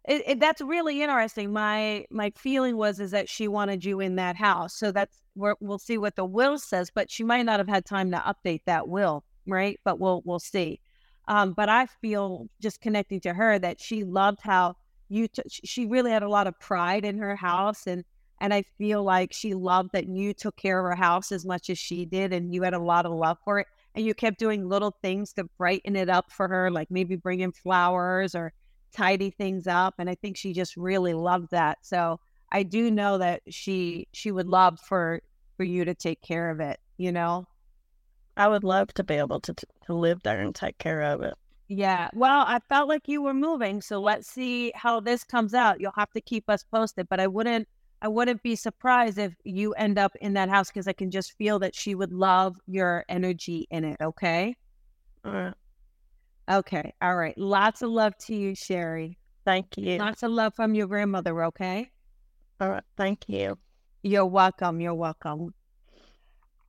It, 0.09 0.23
it, 0.27 0.41
that's 0.41 0.63
really 0.63 1.03
interesting. 1.03 1.53
My 1.53 2.07
my 2.11 2.33
feeling 2.37 2.77
was 2.77 3.01
is 3.01 3.11
that 3.11 3.29
she 3.29 3.49
wanted 3.49 3.85
you 3.85 4.01
in 4.01 4.17
that 4.17 4.37
house. 4.37 4.75
So 4.75 4.93
that's 4.93 5.21
we 5.35 5.53
will 5.61 5.79
see 5.79 5.99
what 5.99 6.17
the 6.17 6.25
will 6.25 6.59
says, 6.59 6.91
but 6.95 7.11
she 7.11 7.23
might 7.23 7.45
not 7.45 7.61
have 7.61 7.69
had 7.69 7.85
time 7.85 8.11
to 8.13 8.19
update 8.19 8.63
that 8.67 8.89
will, 8.89 9.25
right? 9.47 9.79
But 9.85 10.01
we'll 10.01 10.23
we'll 10.25 10.39
see. 10.39 10.81
Um, 11.29 11.53
but 11.53 11.69
I 11.69 11.87
feel 11.87 12.49
just 12.61 12.81
connecting 12.81 13.21
to 13.21 13.35
her 13.35 13.59
that 13.59 13.81
she 13.81 14.05
loved 14.05 14.41
how 14.41 14.77
you. 15.09 15.29
T- 15.29 15.43
she 15.49 15.87
really 15.87 16.11
had 16.11 16.23
a 16.23 16.29
lot 16.29 16.47
of 16.47 16.59
pride 16.59 17.05
in 17.05 17.19
her 17.19 17.37
house, 17.37 17.87
and 17.87 18.05
and 18.41 18.53
I 18.55 18.63
feel 18.79 19.03
like 19.03 19.33
she 19.33 19.55
loved 19.55 19.91
that 19.93 20.09
you 20.09 20.33
took 20.35 20.57
care 20.57 20.79
of 20.79 20.85
her 20.85 20.97
house 20.97 21.33
as 21.33 21.45
much 21.45 21.71
as 21.71 21.79
she 21.79 22.05
did, 22.05 22.33
and 22.33 22.55
you 22.55 22.63
had 22.63 22.75
a 22.75 22.79
lot 22.79 23.07
of 23.07 23.13
love 23.13 23.39
for 23.45 23.61
it, 23.61 23.67
and 23.95 24.05
you 24.05 24.15
kept 24.15 24.39
doing 24.39 24.69
little 24.69 24.97
things 25.03 25.33
to 25.35 25.45
brighten 25.59 25.97
it 25.97 26.09
up 26.09 26.31
for 26.33 26.49
her, 26.49 26.71
like 26.71 26.91
maybe 26.91 27.17
bringing 27.17 27.53
flowers 27.53 28.35
or 28.35 28.53
tidy 28.93 29.31
things 29.31 29.67
up 29.67 29.95
and 29.99 30.11
i 30.11 30.15
think 30.17 30.37
she 30.37 30.53
just 30.53 30.77
really 30.77 31.15
loved 31.15 31.49
that 31.51 31.79
so 31.81 32.19
i 32.51 32.63
do 32.63 32.91
know 32.91 33.19
that 33.19 33.41
she 33.49 34.07
she 34.13 34.33
would 34.33 34.49
love 34.49 34.81
for 34.81 35.21
for 35.57 35.65
you 35.65 35.85
to 35.85 35.95
take 35.95 36.21
care 36.23 36.51
of 36.51 36.61
it 36.61 36.81
you 37.01 37.13
know? 37.13 37.47
I 38.37 38.47
would 38.49 38.63
love 38.63 38.89
to 38.95 39.05
be 39.05 39.15
able 39.15 39.41
to 39.41 39.55
to 39.87 39.95
live 39.95 40.23
there 40.23 40.41
and 40.41 40.55
take 40.55 40.79
care 40.79 41.03
of 41.03 41.23
it. 41.23 41.35
Yeah 41.69 42.09
well 42.15 42.45
i 42.47 42.59
felt 42.69 42.89
like 42.89 43.07
you 43.07 43.23
were 43.23 43.35
moving 43.35 43.81
so 43.81 44.01
let's 44.01 44.29
see 44.29 44.73
how 44.75 44.99
this 45.01 45.23
comes 45.23 45.55
out 45.55 45.81
you'll 45.81 45.93
have 45.97 46.11
to 46.13 46.21
keep 46.21 46.51
us 46.51 46.65
posted 46.65 47.09
but 47.09 47.21
i 47.21 47.27
wouldn't 47.29 47.69
i 48.03 48.09
wouldn't 48.09 48.43
be 48.43 48.57
surprised 48.57 49.19
if 49.19 49.35
you 49.45 49.73
end 49.75 49.99
up 49.99 50.13
in 50.21 50.35
that 50.35 50.49
house 50.49 50.69
because 50.69 50.89
i 50.89 50.93
can 50.93 51.11
just 51.11 51.33
feel 51.37 51.59
that 51.59 51.75
she 51.75 51.95
would 51.95 52.13
love 52.13 52.57
your 52.67 53.05
energy 53.09 53.67
in 53.71 53.85
it 53.85 53.97
okay 54.01 54.55
all 55.25 55.33
right 55.33 55.55
Okay. 56.51 56.93
All 57.01 57.17
right. 57.17 57.37
Lots 57.39 57.83
of 57.83 57.91
love 57.91 58.17
to 58.27 58.35
you, 58.35 58.55
Sherry. 58.55 59.19
Thank 59.45 59.77
you. 59.77 59.99
Lots 59.99 60.23
of 60.25 60.33
love 60.33 60.55
from 60.55 60.75
your 60.75 60.89
grandmother, 60.89 61.45
okay? 61.45 61.91
All 62.61 62.71
right. 62.71 62.83
Thank 62.97 63.29
you. 63.29 63.57
You're 64.03 64.27
welcome. 64.27 64.81
You're 64.81 64.95
welcome. 64.95 65.55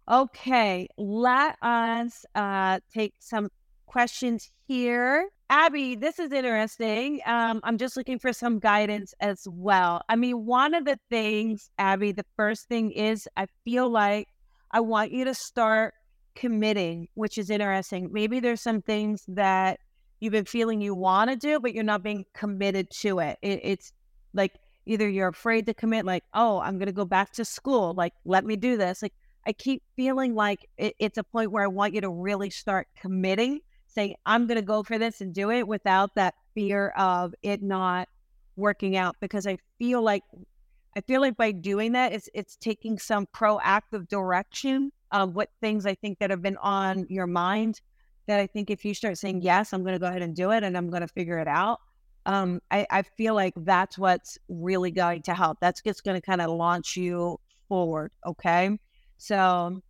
Okay. 0.09 0.87
Let 0.97 1.57
us 1.63 2.25
uh, 2.35 2.79
take 2.93 3.15
some 3.19 3.49
questions 3.87 4.51
here. 4.67 5.27
Abby, 5.51 5.95
this 5.95 6.17
is 6.17 6.31
interesting. 6.31 7.19
Um, 7.25 7.59
I'm 7.63 7.77
just 7.77 7.97
looking 7.97 8.17
for 8.19 8.31
some 8.31 8.57
guidance 8.57 9.13
as 9.19 9.45
well. 9.51 10.01
I 10.07 10.15
mean, 10.15 10.45
one 10.45 10.73
of 10.73 10.85
the 10.85 10.97
things, 11.09 11.69
Abby, 11.77 12.13
the 12.13 12.23
first 12.37 12.69
thing 12.69 12.91
is 12.91 13.27
I 13.35 13.47
feel 13.65 13.89
like 13.89 14.29
I 14.71 14.79
want 14.79 15.11
you 15.11 15.25
to 15.25 15.33
start 15.33 15.93
committing, 16.35 17.09
which 17.15 17.37
is 17.37 17.49
interesting. 17.49 18.13
Maybe 18.13 18.39
there's 18.39 18.61
some 18.61 18.81
things 18.81 19.25
that 19.27 19.81
you've 20.21 20.31
been 20.31 20.45
feeling 20.45 20.79
you 20.79 20.95
want 20.95 21.31
to 21.31 21.35
do, 21.35 21.59
but 21.59 21.73
you're 21.73 21.83
not 21.83 22.01
being 22.01 22.23
committed 22.33 22.89
to 23.01 23.19
it. 23.19 23.37
it. 23.41 23.59
It's 23.61 23.91
like 24.33 24.53
either 24.85 25.09
you're 25.09 25.27
afraid 25.27 25.65
to 25.65 25.73
commit, 25.73 26.05
like, 26.05 26.23
oh, 26.33 26.61
I'm 26.61 26.77
going 26.77 26.85
to 26.85 26.93
go 26.93 27.03
back 27.03 27.33
to 27.33 27.43
school. 27.43 27.93
Like, 27.93 28.13
let 28.23 28.45
me 28.45 28.55
do 28.55 28.77
this. 28.77 29.01
Like, 29.01 29.13
I 29.45 29.51
keep 29.51 29.83
feeling 29.97 30.33
like 30.33 30.69
it, 30.77 30.95
it's 30.97 31.17
a 31.17 31.25
point 31.25 31.51
where 31.51 31.65
I 31.65 31.67
want 31.67 31.93
you 31.93 31.99
to 31.99 32.09
really 32.09 32.51
start 32.51 32.87
committing, 32.97 33.59
saying, 33.93 34.15
I'm 34.25 34.47
going 34.47 34.57
to 34.59 34.65
go 34.65 34.83
for 34.83 34.97
this 34.97 35.21
and 35.21 35.33
do 35.33 35.51
it 35.51 35.67
without 35.67 36.15
that 36.15 36.35
fear 36.53 36.89
of 36.97 37.33
it 37.43 37.61
not 37.61 38.07
working 38.55 38.97
out. 38.97 39.15
Because 39.19 39.45
I 39.45 39.57
feel 39.77 40.01
like, 40.01 40.23
I 40.95 41.01
feel 41.01 41.21
like 41.21 41.37
by 41.37 41.51
doing 41.51 41.93
that, 41.93 42.13
it's 42.13 42.29
it's 42.33 42.55
taking 42.57 42.99
some 42.99 43.27
proactive 43.27 44.07
direction 44.07 44.91
um, 45.11 45.33
what 45.33 45.49
things 45.59 45.85
I 45.85 45.95
think 45.95 46.19
that 46.19 46.29
have 46.29 46.41
been 46.41 46.57
on 46.57 47.05
your 47.09 47.27
mind 47.27 47.81
that 48.27 48.39
I 48.39 48.47
think 48.47 48.69
if 48.69 48.85
you 48.85 48.93
start 48.93 49.17
saying, 49.17 49.41
yes, 49.41 49.73
I'm 49.73 49.83
going 49.83 49.93
to 49.93 49.99
go 49.99 50.07
ahead 50.07 50.21
and 50.21 50.35
do 50.35 50.51
it 50.51 50.63
and 50.63 50.77
I'm 50.77 50.89
going 50.89 51.01
to 51.01 51.07
figure 51.07 51.37
it 51.39 51.47
out, 51.47 51.79
um, 52.25 52.61
I, 52.71 52.85
I 52.89 53.01
feel 53.01 53.33
like 53.33 53.53
that's 53.57 53.97
what's 53.97 54.37
really 54.47 54.91
going 54.91 55.23
to 55.23 55.33
help. 55.33 55.57
That's 55.59 55.81
just 55.81 56.03
going 56.03 56.19
to 56.19 56.25
kind 56.25 56.41
of 56.41 56.49
launch 56.49 56.95
you 56.95 57.39
forward. 57.67 58.11
Okay. 58.25 58.77
So 59.17 59.81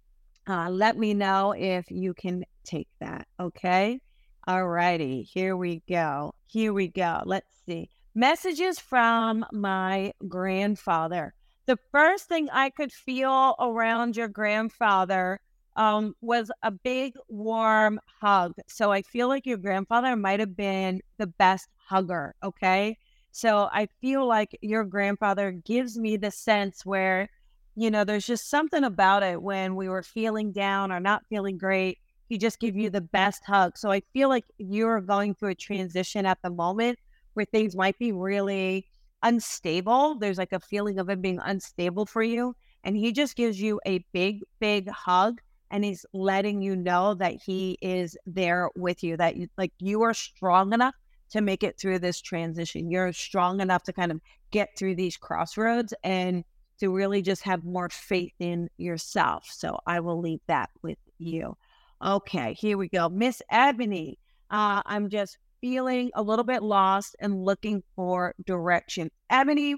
uh, 0.47 0.69
let 0.69 0.97
me 0.97 1.13
know 1.13 1.53
if 1.57 1.89
you 1.89 2.13
can 2.13 2.43
take 2.63 2.87
that. 2.99 3.27
Okay. 3.39 3.99
All 4.47 4.67
righty. 4.67 5.21
Here 5.23 5.55
we 5.55 5.83
go. 5.87 6.33
Here 6.47 6.73
we 6.73 6.87
go. 6.87 7.21
Let's 7.25 7.51
see. 7.65 7.89
Messages 8.15 8.79
from 8.79 9.45
my 9.53 10.13
grandfather. 10.27 11.33
The 11.67 11.77
first 11.91 12.25
thing 12.25 12.49
I 12.51 12.71
could 12.71 12.91
feel 12.91 13.55
around 13.59 14.17
your 14.17 14.27
grandfather 14.27 15.39
um, 15.75 16.15
was 16.21 16.51
a 16.63 16.71
big 16.71 17.13
warm 17.29 17.99
hug. 18.19 18.53
So 18.67 18.91
I 18.91 19.03
feel 19.03 19.27
like 19.27 19.45
your 19.45 19.57
grandfather 19.57 20.15
might 20.15 20.39
have 20.39 20.57
been 20.57 21.01
the 21.17 21.27
best 21.27 21.69
hugger. 21.77 22.35
Okay. 22.43 22.97
So 23.31 23.69
I 23.71 23.87
feel 24.01 24.27
like 24.27 24.57
your 24.61 24.83
grandfather 24.83 25.51
gives 25.51 25.97
me 25.97 26.17
the 26.17 26.31
sense 26.31 26.85
where, 26.85 27.29
you 27.75 27.89
know, 27.89 28.03
there's 28.03 28.25
just 28.25 28.49
something 28.49 28.83
about 28.83 29.23
it 29.23 29.41
when 29.41 29.75
we 29.75 29.87
were 29.89 30.03
feeling 30.03 30.51
down 30.51 30.91
or 30.91 30.99
not 30.99 31.25
feeling 31.29 31.57
great. 31.57 31.99
He 32.27 32.37
just 32.37 32.59
give 32.59 32.75
you 32.75 32.87
mm-hmm. 32.87 32.95
the 32.95 33.01
best 33.01 33.43
hug. 33.45 33.77
So 33.77 33.91
I 33.91 34.01
feel 34.13 34.29
like 34.29 34.45
you're 34.57 35.01
going 35.01 35.35
through 35.35 35.49
a 35.49 35.55
transition 35.55 36.25
at 36.25 36.39
the 36.43 36.49
moment 36.49 36.99
where 37.33 37.45
things 37.45 37.75
might 37.75 37.97
be 37.97 38.11
really 38.11 38.87
unstable. 39.23 40.15
There's 40.19 40.37
like 40.37 40.53
a 40.53 40.59
feeling 40.59 40.99
of 40.99 41.09
it 41.09 41.21
being 41.21 41.39
unstable 41.43 42.05
for 42.05 42.23
you. 42.23 42.55
And 42.83 42.97
he 42.97 43.11
just 43.11 43.35
gives 43.35 43.61
you 43.61 43.79
a 43.85 44.03
big, 44.11 44.41
big 44.59 44.89
hug 44.89 45.39
and 45.71 45.85
he's 45.85 46.05
letting 46.13 46.61
you 46.61 46.75
know 46.75 47.13
that 47.15 47.35
he 47.41 47.77
is 47.81 48.17
there 48.25 48.69
with 48.75 49.03
you 49.03 49.17
that 49.17 49.37
you, 49.37 49.47
like 49.57 49.71
you 49.79 50.01
are 50.01 50.13
strong 50.13 50.73
enough 50.73 50.93
to 51.29 51.41
make 51.41 51.63
it 51.63 51.79
through 51.79 51.97
this 51.97 52.19
transition 52.21 52.91
you're 52.91 53.13
strong 53.13 53.61
enough 53.61 53.81
to 53.83 53.93
kind 53.93 54.11
of 54.11 54.19
get 54.51 54.69
through 54.77 54.95
these 54.95 55.15
crossroads 55.15 55.93
and 56.03 56.43
to 56.81 56.89
really 56.89 57.21
just 57.21 57.43
have 57.43 57.63
more 57.63 57.87
faith 57.89 58.33
in 58.39 58.69
yourself 58.77 59.47
so 59.49 59.77
i 59.87 59.99
will 59.99 60.19
leave 60.19 60.41
that 60.47 60.69
with 60.81 60.97
you 61.17 61.55
okay 62.03 62.53
here 62.53 62.77
we 62.77 62.89
go 62.89 63.07
miss 63.07 63.41
ebony 63.49 64.19
uh, 64.49 64.81
i'm 64.85 65.09
just 65.09 65.37
feeling 65.61 66.11
a 66.15 66.21
little 66.21 66.43
bit 66.43 66.61
lost 66.61 67.15
and 67.19 67.45
looking 67.45 67.81
for 67.95 68.35
direction 68.45 69.09
ebony 69.29 69.75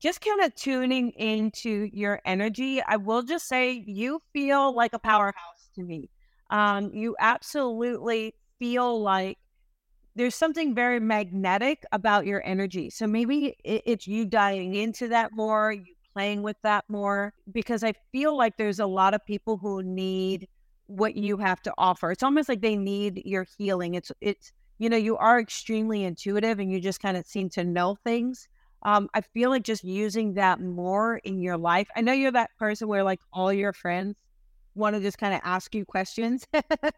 just 0.00 0.22
kind 0.22 0.40
of 0.40 0.54
tuning 0.54 1.10
into 1.10 1.88
your 1.92 2.20
energy, 2.24 2.82
I 2.82 2.96
will 2.96 3.22
just 3.22 3.46
say 3.46 3.84
you 3.86 4.20
feel 4.32 4.74
like 4.74 4.94
a 4.94 4.98
powerhouse 4.98 5.68
to 5.74 5.82
me. 5.82 6.08
Um, 6.48 6.90
you 6.94 7.14
absolutely 7.20 8.34
feel 8.58 9.00
like 9.02 9.38
there's 10.16 10.34
something 10.34 10.74
very 10.74 11.00
magnetic 11.00 11.84
about 11.92 12.26
your 12.26 12.42
energy. 12.46 12.90
So 12.90 13.06
maybe 13.06 13.56
it's 13.62 14.06
you 14.06 14.24
diving 14.24 14.74
into 14.74 15.08
that 15.08 15.32
more, 15.32 15.72
you 15.72 15.94
playing 16.12 16.42
with 16.42 16.56
that 16.62 16.84
more, 16.88 17.32
because 17.52 17.84
I 17.84 17.92
feel 18.12 18.36
like 18.36 18.56
there's 18.56 18.80
a 18.80 18.86
lot 18.86 19.14
of 19.14 19.24
people 19.24 19.56
who 19.56 19.82
need 19.82 20.48
what 20.86 21.14
you 21.14 21.36
have 21.36 21.62
to 21.62 21.72
offer. 21.78 22.10
It's 22.10 22.22
almost 22.22 22.48
like 22.48 22.60
they 22.60 22.76
need 22.76 23.22
your 23.24 23.46
healing. 23.58 23.94
It's 23.94 24.10
it's 24.20 24.52
you 24.78 24.88
know 24.88 24.96
you 24.96 25.16
are 25.16 25.38
extremely 25.38 26.04
intuitive 26.04 26.58
and 26.58 26.70
you 26.70 26.80
just 26.80 27.00
kind 27.00 27.16
of 27.16 27.26
seem 27.26 27.48
to 27.50 27.64
know 27.64 27.96
things 28.04 28.48
um, 28.82 29.10
I 29.12 29.20
feel 29.20 29.50
like 29.50 29.62
just 29.62 29.84
using 29.84 30.34
that 30.34 30.60
more 30.60 31.18
in 31.18 31.40
your 31.40 31.56
life. 31.56 31.88
I 31.96 32.00
know 32.00 32.12
you're 32.12 32.32
that 32.32 32.50
person 32.58 32.88
where 32.88 33.04
like 33.04 33.20
all 33.32 33.52
your 33.52 33.72
friends 33.72 34.16
want 34.74 34.96
to 34.96 35.02
just 35.02 35.18
kind 35.18 35.34
of 35.34 35.40
ask 35.44 35.74
you 35.74 35.84
questions. 35.84 36.46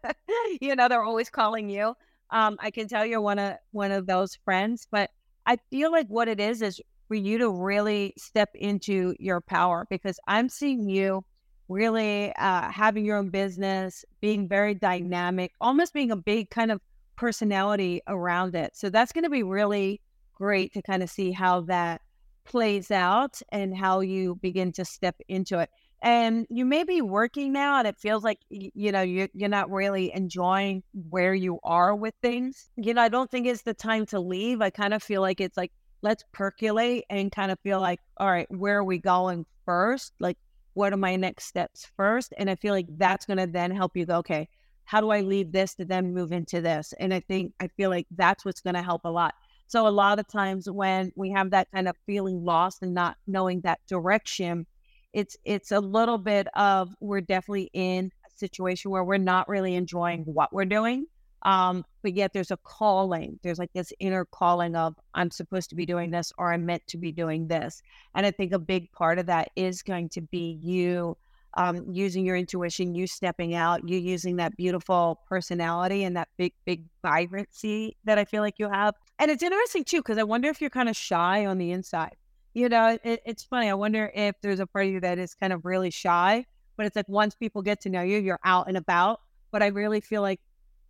you 0.61 0.75
know, 0.75 0.87
they're 0.87 1.03
always 1.03 1.29
calling 1.29 1.69
you. 1.69 1.93
Um, 2.29 2.57
I 2.59 2.71
can 2.71 2.87
tell 2.87 3.05
you're 3.05 3.21
one 3.21 3.39
of 3.39 3.55
one 3.71 3.91
of 3.91 4.05
those 4.05 4.37
friends, 4.45 4.87
but 4.89 5.11
I 5.45 5.57
feel 5.69 5.91
like 5.91 6.07
what 6.07 6.27
it 6.27 6.39
is 6.39 6.61
is 6.61 6.81
for 7.13 7.17
you 7.17 7.37
to 7.37 7.51
really 7.51 8.11
step 8.17 8.49
into 8.55 9.13
your 9.19 9.39
power 9.39 9.85
because 9.87 10.19
I'm 10.25 10.49
seeing 10.49 10.89
you 10.89 11.23
really 11.69 12.33
uh, 12.37 12.71
having 12.71 13.05
your 13.05 13.17
own 13.17 13.29
business, 13.29 14.03
being 14.19 14.47
very 14.47 14.73
dynamic, 14.73 15.51
almost 15.61 15.93
being 15.93 16.09
a 16.09 16.15
big 16.15 16.49
kind 16.49 16.71
of 16.71 16.81
personality 17.15 18.01
around 18.07 18.55
it. 18.55 18.75
So 18.75 18.89
that's 18.89 19.11
going 19.11 19.25
to 19.25 19.29
be 19.29 19.43
really 19.43 20.01
great 20.33 20.73
to 20.73 20.81
kind 20.81 21.03
of 21.03 21.09
see 21.11 21.31
how 21.31 21.61
that 21.61 22.01
plays 22.45 22.89
out 22.89 23.39
and 23.49 23.77
how 23.77 23.99
you 23.99 24.39
begin 24.41 24.71
to 24.71 24.83
step 24.83 25.15
into 25.27 25.59
it. 25.59 25.69
And 26.01 26.47
you 26.49 26.65
may 26.65 26.83
be 26.83 27.03
working 27.03 27.53
now 27.53 27.77
and 27.77 27.87
it 27.87 27.99
feels 27.99 28.23
like, 28.23 28.39
you 28.49 28.91
know, 28.91 29.03
you're, 29.03 29.29
you're 29.35 29.49
not 29.49 29.69
really 29.69 30.11
enjoying 30.15 30.81
where 31.11 31.35
you 31.35 31.59
are 31.63 31.95
with 31.95 32.15
things. 32.23 32.71
You 32.75 32.95
know, 32.95 33.03
I 33.03 33.09
don't 33.09 33.29
think 33.29 33.45
it's 33.45 33.61
the 33.61 33.75
time 33.75 34.07
to 34.07 34.19
leave. 34.19 34.63
I 34.63 34.71
kind 34.71 34.95
of 34.95 35.03
feel 35.03 35.21
like 35.21 35.39
it's 35.39 35.57
like, 35.57 35.71
let's 36.03 36.23
percolate 36.33 37.05
and 37.09 37.31
kind 37.31 37.51
of 37.51 37.57
feel 37.61 37.79
like, 37.79 37.99
all 38.17 38.29
right, 38.29 38.47
where 38.51 38.77
are 38.77 38.83
we 38.83 38.99
going 38.99 39.45
first? 39.65 40.13
Like, 40.19 40.37
what 40.73 40.93
are 40.93 40.97
my 40.97 41.15
next 41.15 41.45
steps 41.45 41.87
first? 41.97 42.33
And 42.37 42.49
I 42.49 42.55
feel 42.55 42.73
like 42.73 42.87
that's 42.97 43.25
going 43.25 43.37
to 43.37 43.47
then 43.47 43.71
help 43.71 43.95
you 43.95 44.05
go, 44.05 44.17
okay, 44.17 44.47
how 44.85 44.99
do 44.99 45.11
I 45.11 45.21
leave 45.21 45.51
this 45.51 45.73
to 45.75 45.85
then 45.85 46.13
move 46.13 46.31
into 46.31 46.61
this? 46.61 46.93
And 46.99 47.13
I 47.13 47.21
think, 47.21 47.53
I 47.59 47.69
feel 47.69 47.89
like 47.89 48.05
that's 48.11 48.43
what's 48.43 48.61
going 48.61 48.75
to 48.75 48.83
help 48.83 49.01
a 49.05 49.09
lot. 49.09 49.33
So 49.67 49.87
a 49.87 49.89
lot 49.89 50.19
of 50.19 50.27
times 50.27 50.69
when 50.69 51.11
we 51.15 51.31
have 51.31 51.51
that 51.51 51.71
kind 51.73 51.87
of 51.87 51.95
feeling 52.05 52.43
lost 52.43 52.83
and 52.83 52.93
not 52.93 53.15
knowing 53.25 53.61
that 53.61 53.79
direction, 53.87 54.67
it's 55.13 55.37
it's 55.45 55.71
a 55.71 55.79
little 55.79 56.17
bit 56.17 56.47
of 56.55 56.93
we're 56.99 57.21
definitely 57.21 57.69
in 57.73 58.11
a 58.25 58.37
situation 58.37 58.91
where 58.91 59.03
we're 59.03 59.17
not 59.17 59.47
really 59.47 59.75
enjoying 59.75 60.23
what 60.25 60.51
we're 60.51 60.65
doing. 60.65 61.05
Um, 61.43 61.85
but 62.01 62.13
yet 62.13 62.31
there's 62.33 62.51
a 62.51 62.57
calling. 62.57 63.39
There's 63.43 63.59
like 63.59 63.73
this 63.73 63.91
inner 63.99 64.25
calling 64.25 64.75
of 64.75 64.95
I'm 65.13 65.29
supposed 65.29 65.69
to 65.69 65.75
be 65.75 65.85
doing 65.85 66.11
this 66.11 66.31
or 66.37 66.53
I'm 66.53 66.65
meant 66.65 66.85
to 66.87 66.97
be 66.97 67.11
doing 67.11 67.47
this. 67.47 67.81
And 68.15 68.25
I 68.25 68.31
think 68.31 68.53
a 68.53 68.59
big 68.59 68.91
part 68.91 69.19
of 69.19 69.25
that 69.27 69.49
is 69.55 69.81
going 69.81 70.09
to 70.09 70.21
be 70.21 70.59
you 70.61 71.17
um, 71.55 71.85
using 71.91 72.25
your 72.25 72.35
intuition, 72.35 72.95
you 72.95 73.05
stepping 73.07 73.53
out, 73.53 73.87
you 73.87 73.97
using 73.97 74.37
that 74.37 74.55
beautiful 74.57 75.21
personality 75.29 76.03
and 76.03 76.15
that 76.17 76.29
big, 76.37 76.53
big 76.65 76.85
vibrancy 77.01 77.95
that 78.05 78.17
I 78.17 78.25
feel 78.25 78.41
like 78.41 78.55
you 78.57 78.69
have. 78.69 78.95
And 79.19 79.29
it's 79.29 79.43
interesting 79.43 79.83
too, 79.83 79.97
because 79.97 80.17
I 80.17 80.23
wonder 80.23 80.49
if 80.49 80.61
you're 80.61 80.69
kind 80.69 80.89
of 80.89 80.95
shy 80.95 81.45
on 81.45 81.57
the 81.57 81.71
inside. 81.71 82.15
You 82.53 82.69
know, 82.69 82.97
it, 83.03 83.21
it's 83.25 83.43
funny. 83.43 83.69
I 83.69 83.73
wonder 83.73 84.11
if 84.15 84.35
there's 84.41 84.59
a 84.59 84.67
part 84.67 84.85
of 84.85 84.91
you 84.91 84.99
that 85.01 85.19
is 85.19 85.33
kind 85.35 85.53
of 85.53 85.65
really 85.65 85.89
shy, 85.89 86.45
but 86.77 86.85
it's 86.85 86.95
like 86.95 87.09
once 87.09 87.35
people 87.35 87.61
get 87.61 87.81
to 87.81 87.89
know 87.89 88.01
you, 88.01 88.19
you're 88.19 88.39
out 88.43 88.67
and 88.67 88.77
about. 88.77 89.21
But 89.51 89.61
I 89.61 89.67
really 89.67 90.01
feel 90.01 90.21
like 90.21 90.39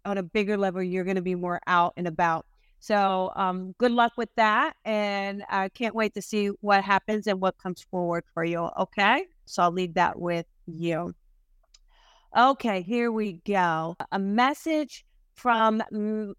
on 0.06 0.18
a 0.18 0.24
bigger 0.24 0.58
level, 0.58 0.82
you're 0.82 1.04
going 1.04 1.16
to 1.16 1.22
be 1.22 1.36
more 1.36 1.60
out 1.68 1.94
and 1.98 2.08
about. 2.08 2.46
So, 2.80 3.32
um, 3.36 3.74
good 3.78 3.92
luck 3.92 4.14
with 4.18 4.30
that. 4.36 4.76
And 4.84 5.44
I 5.50 5.70
can't 5.70 5.96
wait 5.96 6.14
to 6.16 6.22
see 6.22 6.48
what 6.60 6.84
happens 6.84 7.28
and 7.28 7.40
what 7.40 7.58
comes 7.58 7.82
forward 7.82 8.26
for 8.34 8.44
you. 8.44 8.70
Okay. 8.78 9.26
So 9.46 9.64
I'll 9.64 9.72
leave 9.72 9.94
that 9.96 10.20
with 10.20 10.46
you. 10.66 11.14
Okay, 12.36 12.82
here 12.82 13.12
we 13.12 13.34
go. 13.46 13.96
A 14.12 14.18
message 14.18 15.06
from 15.36 15.84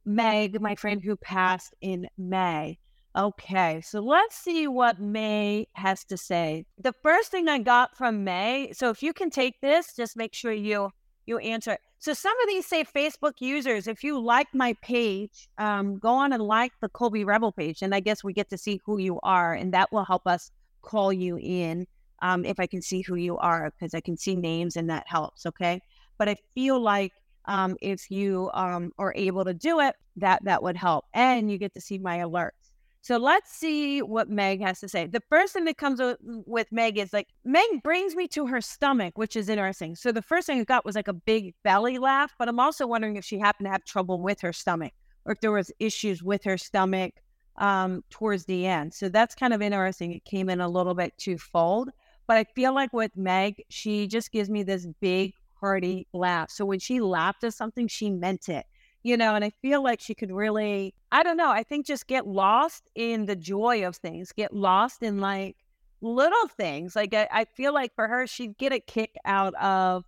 Meg, 0.04 0.60
my 0.60 0.74
friend 0.74 1.02
who 1.02 1.16
passed 1.16 1.74
in 1.80 2.08
May. 2.18 2.78
Okay, 3.16 3.80
so 3.80 4.00
let's 4.00 4.36
see 4.36 4.66
what 4.66 4.98
May 4.98 5.68
has 5.74 6.04
to 6.06 6.16
say. 6.16 6.64
The 6.78 6.94
first 7.00 7.30
thing 7.30 7.48
I 7.48 7.58
got 7.58 7.96
from 7.96 8.24
May, 8.24 8.72
so 8.72 8.90
if 8.90 9.04
you 9.04 9.12
can 9.12 9.30
take 9.30 9.60
this, 9.60 9.94
just 9.94 10.16
make 10.16 10.34
sure 10.34 10.52
you 10.52 10.90
you 11.26 11.38
answer. 11.38 11.78
So 11.98 12.12
some 12.12 12.38
of 12.42 12.48
these 12.48 12.66
say 12.66 12.84
Facebook 12.84 13.34
users. 13.38 13.86
If 13.86 14.04
you 14.04 14.20
like 14.20 14.48
my 14.52 14.74
page, 14.82 15.48
um, 15.58 15.98
go 15.98 16.10
on 16.10 16.32
and 16.32 16.42
like 16.42 16.72
the 16.80 16.88
Colby 16.88 17.24
Rebel 17.24 17.52
page, 17.52 17.82
and 17.82 17.94
I 17.94 18.00
guess 18.00 18.22
we 18.22 18.32
get 18.32 18.50
to 18.50 18.58
see 18.58 18.80
who 18.84 18.98
you 18.98 19.20
are, 19.22 19.54
and 19.54 19.72
that 19.72 19.90
will 19.92 20.04
help 20.04 20.26
us 20.26 20.50
call 20.82 21.12
you 21.12 21.38
in 21.38 21.86
um, 22.22 22.44
if 22.44 22.60
I 22.60 22.66
can 22.66 22.82
see 22.82 23.02
who 23.02 23.16
you 23.16 23.36
are, 23.38 23.70
because 23.70 23.94
I 23.94 24.00
can 24.00 24.16
see 24.16 24.36
names 24.36 24.76
and 24.76 24.88
that 24.90 25.04
helps. 25.06 25.46
Okay. 25.46 25.80
But 26.18 26.28
I 26.28 26.36
feel 26.54 26.80
like 26.80 27.12
um, 27.46 27.76
if 27.82 28.10
you 28.10 28.50
um, 28.54 28.92
are 28.98 29.12
able 29.16 29.44
to 29.44 29.54
do 29.54 29.80
it, 29.80 29.94
that 30.16 30.44
that 30.44 30.62
would 30.62 30.76
help. 30.76 31.04
And 31.12 31.50
you 31.50 31.58
get 31.58 31.74
to 31.74 31.80
see 31.80 31.98
my 31.98 32.18
alerts. 32.18 32.63
So 33.04 33.18
let's 33.18 33.52
see 33.52 34.00
what 34.00 34.30
Meg 34.30 34.62
has 34.62 34.80
to 34.80 34.88
say. 34.88 35.06
The 35.06 35.20
first 35.28 35.52
thing 35.52 35.66
that 35.66 35.76
comes 35.76 36.00
with 36.22 36.72
Meg 36.72 36.96
is 36.96 37.12
like, 37.12 37.28
Meg 37.44 37.82
brings 37.82 38.16
me 38.16 38.26
to 38.28 38.46
her 38.46 38.62
stomach, 38.62 39.18
which 39.18 39.36
is 39.36 39.50
interesting. 39.50 39.94
So 39.94 40.10
the 40.10 40.22
first 40.22 40.46
thing 40.46 40.58
I 40.58 40.64
got 40.64 40.86
was 40.86 40.94
like 40.94 41.08
a 41.08 41.12
big 41.12 41.54
belly 41.62 41.98
laugh, 41.98 42.32
but 42.38 42.48
I'm 42.48 42.58
also 42.58 42.86
wondering 42.86 43.16
if 43.16 43.24
she 43.26 43.38
happened 43.38 43.66
to 43.66 43.72
have 43.72 43.84
trouble 43.84 44.22
with 44.22 44.40
her 44.40 44.54
stomach 44.54 44.94
or 45.26 45.32
if 45.32 45.40
there 45.42 45.52
was 45.52 45.70
issues 45.78 46.22
with 46.22 46.44
her 46.44 46.56
stomach 46.56 47.12
um, 47.58 48.02
towards 48.08 48.46
the 48.46 48.66
end. 48.66 48.94
So 48.94 49.10
that's 49.10 49.34
kind 49.34 49.52
of 49.52 49.60
interesting. 49.60 50.12
It 50.12 50.24
came 50.24 50.48
in 50.48 50.62
a 50.62 50.68
little 50.68 50.94
bit 50.94 51.12
twofold. 51.18 51.90
But 52.26 52.38
I 52.38 52.44
feel 52.54 52.74
like 52.74 52.94
with 52.94 53.14
Meg, 53.18 53.64
she 53.68 54.06
just 54.06 54.32
gives 54.32 54.48
me 54.48 54.62
this 54.62 54.86
big, 55.02 55.34
hearty 55.60 56.06
laugh. 56.14 56.50
So 56.50 56.64
when 56.64 56.78
she 56.78 57.00
laughed 57.00 57.44
at 57.44 57.52
something, 57.52 57.86
she 57.86 58.08
meant 58.08 58.48
it, 58.48 58.64
you 59.04 59.16
know, 59.16 59.36
and 59.36 59.44
I 59.44 59.50
feel 59.62 59.82
like 59.82 60.00
she 60.00 60.14
could 60.14 60.32
really, 60.32 60.94
I 61.12 61.22
don't 61.22 61.36
know, 61.36 61.50
I 61.50 61.62
think 61.62 61.86
just 61.86 62.08
get 62.08 62.26
lost 62.26 62.88
in 62.96 63.26
the 63.26 63.36
joy 63.36 63.86
of 63.86 63.96
things, 63.96 64.32
get 64.32 64.52
lost 64.52 65.02
in 65.02 65.18
like 65.18 65.56
little 66.00 66.48
things. 66.48 66.96
Like 66.96 67.14
I, 67.14 67.28
I 67.30 67.44
feel 67.44 67.72
like 67.72 67.94
for 67.94 68.08
her, 68.08 68.26
she'd 68.26 68.58
get 68.58 68.72
a 68.72 68.80
kick 68.80 69.14
out 69.24 69.54
of 69.54 70.04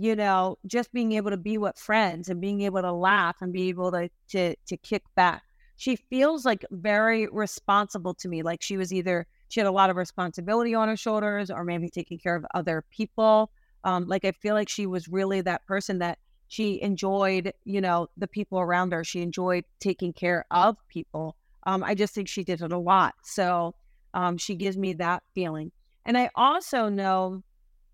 you 0.00 0.14
know, 0.14 0.56
just 0.64 0.92
being 0.92 1.10
able 1.12 1.30
to 1.30 1.36
be 1.36 1.58
with 1.58 1.76
friends 1.76 2.28
and 2.28 2.40
being 2.40 2.60
able 2.60 2.80
to 2.80 2.92
laugh 2.92 3.34
and 3.40 3.52
be 3.52 3.68
able 3.68 3.90
to 3.90 4.08
to 4.28 4.54
to 4.66 4.76
kick 4.76 5.02
back. 5.16 5.42
She 5.76 5.96
feels 5.96 6.44
like 6.44 6.64
very 6.70 7.26
responsible 7.32 8.14
to 8.14 8.28
me. 8.28 8.42
Like 8.42 8.62
she 8.62 8.76
was 8.76 8.92
either 8.92 9.26
she 9.48 9.58
had 9.58 9.66
a 9.66 9.72
lot 9.72 9.90
of 9.90 9.96
responsibility 9.96 10.72
on 10.72 10.86
her 10.86 10.96
shoulders 10.96 11.50
or 11.50 11.64
maybe 11.64 11.90
taking 11.90 12.18
care 12.18 12.36
of 12.36 12.46
other 12.54 12.84
people. 12.90 13.50
Um, 13.82 14.06
like 14.06 14.24
I 14.24 14.30
feel 14.30 14.54
like 14.54 14.68
she 14.68 14.86
was 14.86 15.08
really 15.08 15.40
that 15.40 15.66
person 15.66 15.98
that 15.98 16.18
she 16.48 16.80
enjoyed, 16.82 17.52
you 17.64 17.80
know, 17.80 18.08
the 18.16 18.26
people 18.26 18.58
around 18.58 18.92
her. 18.92 19.04
She 19.04 19.22
enjoyed 19.22 19.64
taking 19.80 20.12
care 20.12 20.44
of 20.50 20.76
people. 20.88 21.36
Um, 21.64 21.84
I 21.84 21.94
just 21.94 22.14
think 22.14 22.28
she 22.28 22.44
did 22.44 22.62
it 22.62 22.72
a 22.72 22.78
lot. 22.78 23.14
So 23.22 23.74
um, 24.14 24.38
she 24.38 24.56
gives 24.56 24.76
me 24.76 24.94
that 24.94 25.22
feeling. 25.34 25.70
And 26.06 26.16
I 26.16 26.30
also 26.34 26.88
know 26.88 27.42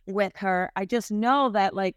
with 0.07 0.37
her, 0.37 0.71
I 0.77 0.85
just 0.85 1.11
know 1.11 1.51
that 1.51 1.75
like 1.75 1.97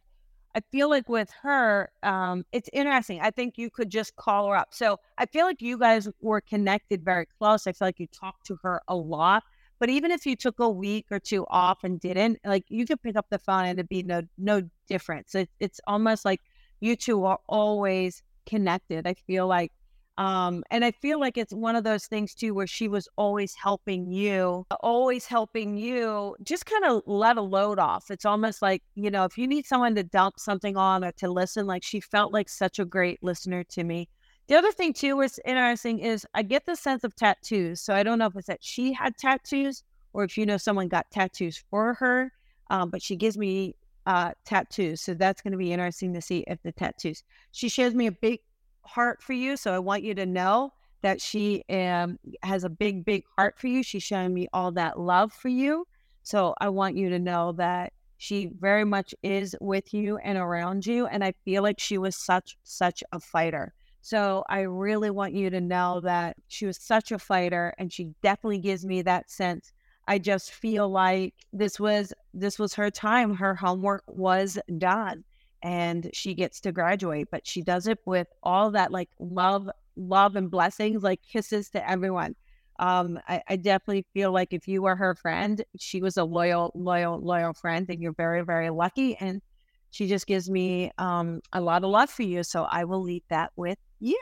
I 0.56 0.62
feel 0.72 0.90
like 0.90 1.08
with 1.08 1.30
her, 1.44 1.92
um, 2.02 2.44
it's 2.52 2.70
interesting. 2.74 3.22
I 3.22 3.30
think 3.30 3.60
you 3.60 3.70
could 3.70 3.92
just 3.92 4.16
call 4.16 4.48
her 4.50 4.56
up. 4.56 4.70
So 4.72 5.00
I 5.20 5.28
feel 5.28 5.46
like 5.46 5.62
you 5.62 5.78
guys 5.78 6.10
were 6.20 6.42
connected 6.42 7.06
very 7.06 7.28
close. 7.38 7.68
I 7.68 7.74
feel 7.74 7.88
like 7.90 8.00
you 8.00 8.08
talked 8.08 8.48
to 8.48 8.58
her 8.64 8.82
a 8.88 8.96
lot. 8.96 9.44
But 9.80 9.92
even 9.92 10.10
if 10.10 10.26
you 10.26 10.36
took 10.36 10.60
a 10.60 10.68
week 10.68 11.06
or 11.12 11.20
two 11.20 11.46
off 11.52 11.84
and 11.84 12.00
didn't, 12.00 12.40
like 12.44 12.64
you 12.70 12.88
could 12.88 13.04
pick 13.04 13.16
up 13.16 13.28
the 13.30 13.38
phone 13.38 13.66
and 13.66 13.78
it'd 13.78 13.90
be 13.90 14.02
no 14.02 14.24
no 14.40 14.64
difference. 14.88 15.36
It, 15.36 15.50
it's 15.60 15.80
almost 15.86 16.26
like 16.26 16.42
you 16.80 16.96
two 16.96 17.26
are 17.26 17.40
always 17.48 18.24
connected. 18.46 19.08
I 19.08 19.14
feel 19.14 19.48
like 19.48 19.72
um, 20.18 20.64
and 20.72 20.84
I 20.84 20.92
feel 20.92 21.20
like 21.20 21.38
it's 21.38 21.54
one 21.54 21.76
of 21.76 21.84
those 21.84 22.08
things 22.08 22.34
too 22.34 22.56
where 22.56 22.66
she 22.66 22.88
was 22.88 23.08
always 23.18 23.54
helping 23.54 24.12
you, 24.12 24.66
always 24.82 25.28
helping 25.28 25.78
you 25.78 26.36
just 26.42 26.66
kind 26.66 26.86
of 26.86 27.04
let 27.06 27.38
a 27.38 27.42
load 27.42 27.78
off. 27.78 28.10
It's 28.10 28.26
almost 28.26 28.62
like, 28.64 28.82
you 28.96 29.12
know, 29.12 29.26
if 29.26 29.38
you 29.38 29.48
need 29.48 29.68
someone 29.68 29.94
to 29.94 30.04
dump 30.04 30.40
something 30.40 30.76
on 30.76 31.04
or 31.04 31.12
to 31.14 31.30
listen, 31.30 31.68
like 31.68 31.84
she 31.84 32.00
felt 32.00 32.34
like 32.34 32.50
such 32.50 32.80
a 32.80 32.86
great 32.86 33.22
listener 33.22 33.64
to 33.66 33.84
me. 33.84 34.10
The 34.48 34.56
other 34.56 34.72
thing 34.72 34.94
too 34.94 35.18
was 35.18 35.40
interesting 35.46 36.00
is 36.00 36.26
I 36.34 36.42
get 36.42 36.66
the 36.66 36.76
sense 36.76 37.04
of 37.04 37.16
tattoos. 37.16 37.82
So 37.82 37.94
I 37.94 38.02
don't 38.02 38.18
know 38.18 38.28
if 38.28 38.36
it's 38.36 38.48
that 38.48 38.64
she 38.64 38.94
had 38.94 39.18
tattoos 39.18 39.84
or 40.14 40.24
if 40.24 40.36
you 40.36 40.48
know 40.48 40.58
someone 40.58 40.88
got 40.88 41.12
tattoos 41.12 41.64
for 41.70 41.94
her, 41.96 42.32
um, 42.72 42.90
but 42.90 43.04
she 43.04 43.16
gives 43.16 43.38
me 43.38 43.76
uh, 44.08 44.32
tattoos. 44.46 45.02
So 45.02 45.14
that's 45.14 45.42
going 45.42 45.52
to 45.52 45.58
be 45.58 45.74
interesting 45.74 46.14
to 46.14 46.22
see 46.22 46.46
if 46.48 46.64
the 46.64 46.72
tattoos. 46.72 47.24
She 47.52 47.68
shows 47.68 47.94
me 47.94 48.08
a 48.08 48.12
big 48.12 48.40
heart 48.84 49.22
for 49.22 49.34
you. 49.34 49.58
So 49.58 49.74
I 49.74 49.80
want 49.80 50.04
you 50.04 50.16
to 50.16 50.26
know 50.26 50.72
that 51.02 51.22
she 51.22 51.64
um, 51.70 52.18
has 52.42 52.64
a 52.64 52.70
big, 52.70 53.04
big 53.04 53.24
heart 53.38 53.60
for 53.60 53.68
you. 53.68 53.84
She's 53.84 54.04
showing 54.04 54.34
me 54.34 54.48
all 54.54 54.72
that 54.72 54.98
love 54.98 55.34
for 55.34 55.50
you. 55.50 55.86
So 56.24 56.56
I 56.60 56.70
want 56.70 56.96
you 56.96 57.10
to 57.10 57.20
know 57.20 57.52
that 57.54 57.92
she 58.18 58.50
very 58.60 58.86
much 58.86 59.14
is 59.24 59.56
with 59.60 59.94
you 59.94 60.18
and 60.18 60.38
around 60.38 60.86
you. 60.86 61.06
And 61.06 61.24
I 61.24 61.34
feel 61.44 61.62
like 61.62 61.80
she 61.80 61.98
was 61.98 62.16
such, 62.16 62.58
such 62.64 63.04
a 63.12 63.20
fighter. 63.20 63.74
So 64.02 64.46
I 64.50 64.62
really 64.62 65.10
want 65.10 65.34
you 65.34 65.50
to 65.50 65.60
know 65.60 66.00
that 66.02 66.38
she 66.48 66.66
was 66.66 66.78
such 66.78 67.12
a 67.12 67.20
fighter 67.20 67.74
and 67.78 67.92
she 67.92 68.14
definitely 68.24 68.60
gives 68.60 68.86
me 68.86 69.02
that 69.02 69.30
sense. 69.30 69.74
I 70.08 70.20
just 70.20 70.52
feel 70.52 70.90
like 70.90 71.34
this 71.52 71.80
was 71.80 72.14
this 72.34 72.58
was 72.58 72.74
her 72.76 72.90
time. 72.90 73.36
Her 73.36 73.56
homework 73.56 74.04
was 74.08 74.58
done 74.78 75.24
and 75.64 76.10
she 76.14 76.34
gets 76.34 76.60
to 76.62 76.72
graduate 76.72 77.28
but 77.32 77.48
she 77.48 77.62
does 77.62 77.88
it 77.88 78.00
with 78.06 78.28
all 78.44 78.72
that 78.72 78.92
like 78.92 79.10
love 79.20 79.70
love 79.96 80.36
and 80.36 80.52
blessings 80.52 81.02
like 81.02 81.20
kisses 81.24 81.70
to 81.70 81.90
everyone 81.90 82.36
um 82.80 83.20
I, 83.28 83.42
I, 83.50 83.56
definitely 83.56 84.06
feel 84.14 84.32
like 84.32 84.54
if 84.54 84.68
you 84.68 84.84
were 84.84 84.96
her 84.96 85.16
friend 85.16 85.64
she 85.80 86.02
was 86.02 86.18
a 86.18 86.24
loyal 86.24 86.72
loyal 86.76 87.20
loyal 87.20 87.54
friend 87.54 87.88
and 87.90 88.00
you're 88.00 88.14
very 88.14 88.44
very 88.44 88.70
lucky 88.70 89.16
and 89.16 89.42
she 89.90 90.08
just 90.08 90.28
gives 90.28 90.48
me 90.48 90.92
um 91.00 91.42
a 91.54 91.62
lot 91.62 91.84
of 91.84 91.90
love 91.90 92.12
for 92.12 92.24
you 92.24 92.44
so 92.44 92.64
i 92.66 92.84
will 92.84 93.02
leave 93.02 93.24
that 93.30 93.52
with 93.56 93.80
you 94.00 94.22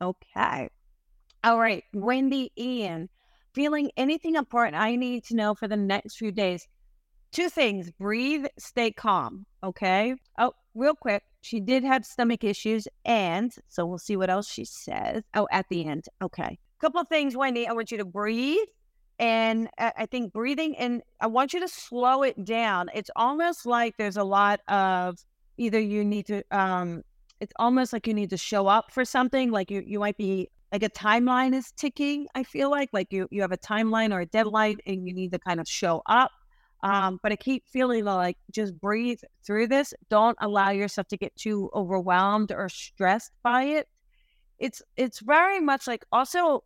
okay 0.00 0.68
all 1.42 1.58
right 1.58 1.82
wendy 1.92 2.52
ian 2.56 3.08
feeling 3.58 3.90
anything 3.96 4.36
important 4.36 4.76
i 4.76 4.94
need 4.94 5.24
to 5.24 5.34
know 5.34 5.52
for 5.52 5.66
the 5.66 5.76
next 5.76 6.16
few 6.16 6.30
days. 6.30 6.68
Two 7.32 7.48
things 7.48 7.90
breathe 7.90 8.46
stay 8.56 8.92
calm 8.92 9.44
okay? 9.64 10.14
Oh 10.38 10.52
real 10.76 10.94
quick 10.94 11.24
she 11.40 11.58
did 11.58 11.82
have 11.82 12.06
stomach 12.06 12.44
issues 12.44 12.86
and 13.04 13.52
so 13.68 13.84
we'll 13.84 13.98
see 13.98 14.16
what 14.16 14.30
else 14.30 14.48
she 14.48 14.64
says. 14.64 15.24
Oh 15.34 15.48
at 15.50 15.66
the 15.70 15.84
end 15.84 16.04
okay. 16.22 16.56
A 16.56 16.80
couple 16.80 17.00
of 17.00 17.08
things 17.08 17.36
wendy 17.36 17.66
i 17.66 17.72
want 17.72 17.90
you 17.90 17.98
to 17.98 18.04
breathe 18.04 18.68
and 19.18 19.68
i 19.76 20.06
think 20.06 20.32
breathing 20.32 20.76
and 20.76 21.02
i 21.20 21.26
want 21.26 21.52
you 21.52 21.58
to 21.58 21.66
slow 21.66 22.22
it 22.22 22.44
down. 22.44 22.88
It's 22.94 23.10
almost 23.16 23.66
like 23.66 23.96
there's 23.96 24.16
a 24.16 24.22
lot 24.22 24.60
of 24.68 25.18
either 25.56 25.80
you 25.80 26.04
need 26.04 26.26
to 26.26 26.44
um 26.52 27.02
it's 27.40 27.52
almost 27.58 27.92
like 27.92 28.06
you 28.06 28.14
need 28.14 28.30
to 28.30 28.36
show 28.36 28.68
up 28.68 28.92
for 28.92 29.04
something 29.04 29.50
like 29.50 29.68
you 29.68 29.82
you 29.84 29.98
might 29.98 30.16
be 30.16 30.48
like 30.72 30.82
a 30.82 30.90
timeline 30.90 31.54
is 31.54 31.72
ticking 31.72 32.26
i 32.34 32.42
feel 32.42 32.70
like 32.70 32.90
like 32.92 33.12
you 33.12 33.26
you 33.30 33.40
have 33.40 33.52
a 33.52 33.58
timeline 33.58 34.12
or 34.12 34.20
a 34.20 34.26
deadline 34.26 34.78
and 34.86 35.06
you 35.06 35.14
need 35.14 35.32
to 35.32 35.38
kind 35.38 35.60
of 35.60 35.68
show 35.68 36.02
up 36.06 36.30
um, 36.82 37.18
but 37.22 37.32
I 37.32 37.36
keep 37.36 37.66
feeling 37.66 38.04
like 38.04 38.36
just 38.52 38.78
breathe 38.80 39.20
through 39.44 39.66
this. 39.66 39.92
Don't 40.08 40.38
allow 40.40 40.70
yourself 40.70 41.08
to 41.08 41.16
get 41.16 41.34
too 41.34 41.70
overwhelmed 41.74 42.52
or 42.52 42.68
stressed 42.68 43.32
by 43.42 43.64
it. 43.64 43.88
It's 44.58 44.82
it's 44.96 45.20
very 45.20 45.60
much 45.60 45.86
like 45.86 46.04
also 46.12 46.64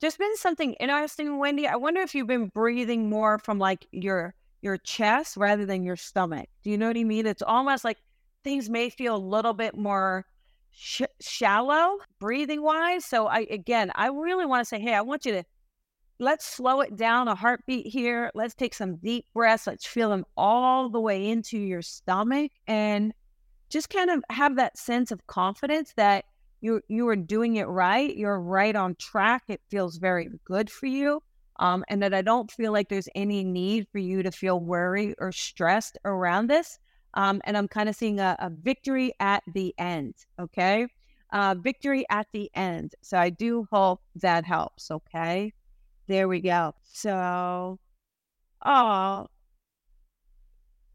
there's 0.00 0.16
been 0.16 0.36
something 0.36 0.74
interesting, 0.74 1.38
Wendy. 1.38 1.66
I 1.66 1.76
wonder 1.76 2.00
if 2.00 2.14
you've 2.14 2.26
been 2.26 2.48
breathing 2.48 3.08
more 3.08 3.38
from 3.38 3.58
like 3.58 3.86
your 3.90 4.34
your 4.62 4.76
chest 4.78 5.36
rather 5.36 5.66
than 5.66 5.84
your 5.84 5.96
stomach. 5.96 6.48
Do 6.62 6.70
you 6.70 6.78
know 6.78 6.88
what 6.88 6.96
I 6.96 7.04
mean? 7.04 7.26
It's 7.26 7.42
almost 7.42 7.84
like 7.84 7.98
things 8.44 8.70
may 8.70 8.88
feel 8.88 9.16
a 9.16 9.18
little 9.18 9.52
bit 9.52 9.76
more 9.76 10.26
sh- 10.74 11.02
shallow 11.20 11.98
breathing 12.18 12.62
wise. 12.62 13.04
So 13.04 13.26
I 13.26 13.40
again, 13.50 13.90
I 13.94 14.08
really 14.08 14.46
want 14.46 14.60
to 14.60 14.64
say, 14.64 14.80
hey, 14.80 14.94
I 14.94 15.00
want 15.02 15.24
you 15.24 15.32
to 15.32 15.44
let's 16.18 16.46
slow 16.46 16.80
it 16.80 16.96
down 16.96 17.28
a 17.28 17.34
heartbeat 17.34 17.86
here. 17.86 18.30
Let's 18.34 18.54
take 18.54 18.74
some 18.74 18.96
deep 18.96 19.26
breaths. 19.34 19.66
Let's 19.66 19.86
feel 19.86 20.10
them 20.10 20.24
all 20.36 20.88
the 20.88 21.00
way 21.00 21.28
into 21.28 21.58
your 21.58 21.82
stomach 21.82 22.52
and 22.66 23.12
just 23.70 23.90
kind 23.90 24.10
of 24.10 24.22
have 24.30 24.56
that 24.56 24.78
sense 24.78 25.10
of 25.10 25.26
confidence 25.26 25.92
that 25.96 26.24
you 26.60 26.80
you 26.88 27.06
are 27.08 27.16
doing 27.16 27.56
it 27.56 27.64
right. 27.64 28.16
You're 28.16 28.40
right 28.40 28.74
on 28.74 28.94
track. 28.96 29.42
It 29.48 29.60
feels 29.70 29.98
very 29.98 30.28
good 30.44 30.70
for 30.70 30.86
you. 30.86 31.22
Um, 31.60 31.84
and 31.88 32.02
that 32.02 32.12
I 32.12 32.22
don't 32.22 32.50
feel 32.50 32.72
like 32.72 32.88
there's 32.88 33.08
any 33.14 33.44
need 33.44 33.86
for 33.92 33.98
you 33.98 34.24
to 34.24 34.32
feel 34.32 34.58
worried 34.58 35.14
or 35.18 35.30
stressed 35.30 35.98
around 36.04 36.48
this. 36.48 36.78
Um, 37.14 37.40
and 37.44 37.56
I'm 37.56 37.68
kind 37.68 37.88
of 37.88 37.94
seeing 37.94 38.18
a, 38.20 38.36
a, 38.40 38.50
victory 38.50 39.12
at 39.20 39.42
the 39.54 39.74
end. 39.78 40.14
Okay. 40.38 40.88
Uh, 41.32 41.54
victory 41.54 42.04
at 42.10 42.26
the 42.32 42.50
end. 42.54 42.94
So 43.02 43.16
I 43.16 43.30
do 43.30 43.66
hope 43.70 44.00
that 44.16 44.44
helps. 44.44 44.90
Okay. 44.90 45.52
There 46.08 46.28
we 46.28 46.40
go. 46.40 46.74
So, 46.82 47.78
oh, 48.66 49.26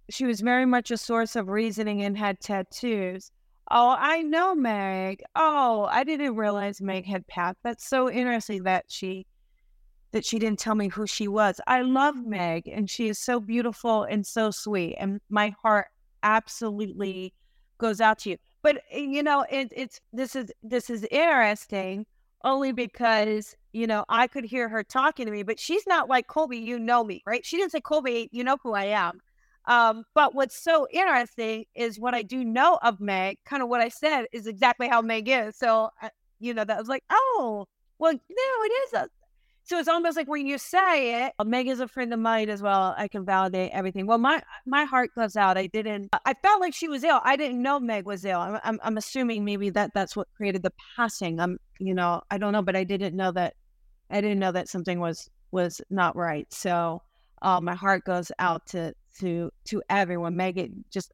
she 0.10 0.26
was 0.26 0.42
very 0.42 0.66
much 0.66 0.92
a 0.92 0.98
source 0.98 1.36
of 1.36 1.48
reasoning 1.48 2.04
and 2.04 2.18
had 2.18 2.40
tattoos. 2.40 3.32
Oh, 3.72 3.96
I 3.98 4.24
know 4.24 4.56
Meg. 4.56 5.22
Oh, 5.36 5.88
I 5.90 6.04
didn't 6.04 6.36
realize 6.36 6.82
Meg 6.82 7.06
had 7.06 7.28
Pat. 7.28 7.58
That's 7.64 7.88
so 7.88 8.10
interesting 8.10 8.64
that 8.64 8.86
she 8.88 9.26
that 10.12 10.26
she 10.26 10.40
didn't 10.40 10.58
tell 10.58 10.74
me 10.74 10.88
who 10.88 11.06
she 11.06 11.28
was. 11.28 11.62
I 11.68 11.84
love 11.84 12.16
Meg 12.26 12.68
and 12.68 12.90
she 12.90 13.10
is 13.10 13.20
so 13.20 13.40
beautiful 13.40 14.04
and 14.04 14.26
so 14.26 14.50
sweet 14.50 14.96
and 14.98 15.22
my 15.30 15.54
heart 15.62 15.88
absolutely 16.24 17.34
goes 17.78 18.02
out 18.02 18.20
to 18.20 18.32
you. 18.32 18.38
But 18.62 18.82
eh, 18.92 19.00
you 19.00 19.24
know, 19.24 19.46
it, 19.50 19.72
it's 19.76 20.00
this 20.14 20.36
is 20.36 20.52
this 20.62 20.90
is 20.90 21.04
interesting 21.12 22.06
only 22.44 22.72
because 22.72 23.56
you 23.74 23.88
know 23.88 24.06
I 24.10 24.28
could 24.28 24.46
hear 24.46 24.70
her 24.70 24.84
talking 24.84 25.26
to 25.26 25.32
me, 25.32 25.44
but 25.44 25.60
she's 25.60 25.88
not 25.88 26.10
like 26.10 26.28
Colby. 26.28 26.58
You 26.58 26.80
know 26.80 27.04
me, 27.04 27.24
right? 27.26 27.46
She 27.46 27.58
didn't 27.58 27.72
say 27.72 27.82
Colby. 27.82 28.30
You 28.32 28.44
know 28.44 28.58
who 28.62 28.74
I 28.74 28.86
am. 28.86 29.20
Um, 29.66 30.04
but 30.16 30.34
what's 30.34 30.62
so 30.62 30.88
interesting 30.92 31.66
is 31.76 32.00
what 32.00 32.16
I 32.16 32.24
do 32.24 32.44
know 32.44 32.80
of 32.82 33.00
Meg. 33.00 33.38
Kind 33.46 33.62
of 33.62 33.70
what 33.70 33.82
I 33.82 33.90
said 33.90 34.26
is 34.32 34.48
exactly 34.48 34.88
how 34.88 35.02
Meg 35.02 35.28
is. 35.30 35.58
So 35.58 35.90
you 36.40 36.54
know 36.54 36.64
that 36.64 36.78
was 36.78 36.88
like, 36.90 37.04
oh, 37.10 37.66
well, 38.00 38.14
no, 38.14 38.20
it 38.30 38.72
is 38.88 38.94
a 38.94 39.10
so 39.70 39.78
it's 39.78 39.88
almost 39.88 40.18
like 40.18 40.28
when 40.28 40.48
you 40.48 40.58
say 40.58 41.26
it, 41.26 41.34
Meg 41.46 41.68
is 41.68 41.80
a 41.80 41.88
friend 41.88 42.12
of 42.12 42.20
mine 42.20 42.50
as 42.50 42.60
well. 42.60 42.96
I 42.98 43.08
can 43.08 43.24
validate 43.24 43.70
everything. 43.72 44.08
Well, 44.08 44.18
my 44.18 44.42
my 44.66 44.84
heart 44.84 45.12
goes 45.16 45.36
out. 45.36 45.60
I 45.60 45.68
didn't. 45.68 46.10
I 46.26 46.34
felt 46.42 46.60
like 46.60 46.74
she 46.74 46.88
was 46.88 47.04
ill. 47.04 47.22
I 47.24 47.36
didn't 47.36 47.62
know 47.62 47.80
Meg 47.80 48.08
was 48.08 48.26
ill. 48.26 48.40
I'm 48.40 48.60
I'm, 48.64 48.80
I'm 48.82 48.98
assuming 48.98 49.46
maybe 49.46 49.70
that 49.70 49.92
that's 49.94 50.16
what 50.16 50.28
created 50.36 50.64
the 50.64 50.74
passing. 50.96 51.40
I'm 51.40 51.60
you 51.80 51.94
know 51.94 52.24
I 52.32 52.40
don't 52.40 52.52
know, 52.52 52.64
but 52.64 52.76
I 52.76 52.84
didn't 52.84 53.16
know 53.16 53.32
that. 53.34 53.54
I 54.10 54.22
didn't 54.22 54.40
know 54.40 54.52
that 54.52 54.70
something 54.70 55.00
was 55.00 55.30
was 55.52 55.82
not 55.92 56.16
right. 56.16 56.52
So 56.52 57.04
uh, 57.44 57.62
my 57.62 57.76
heart 57.76 58.06
goes 58.06 58.32
out 58.40 58.66
to 58.70 58.96
to 59.20 59.52
to 59.66 59.84
everyone. 59.88 60.36
Meg, 60.36 60.72
just 60.90 61.12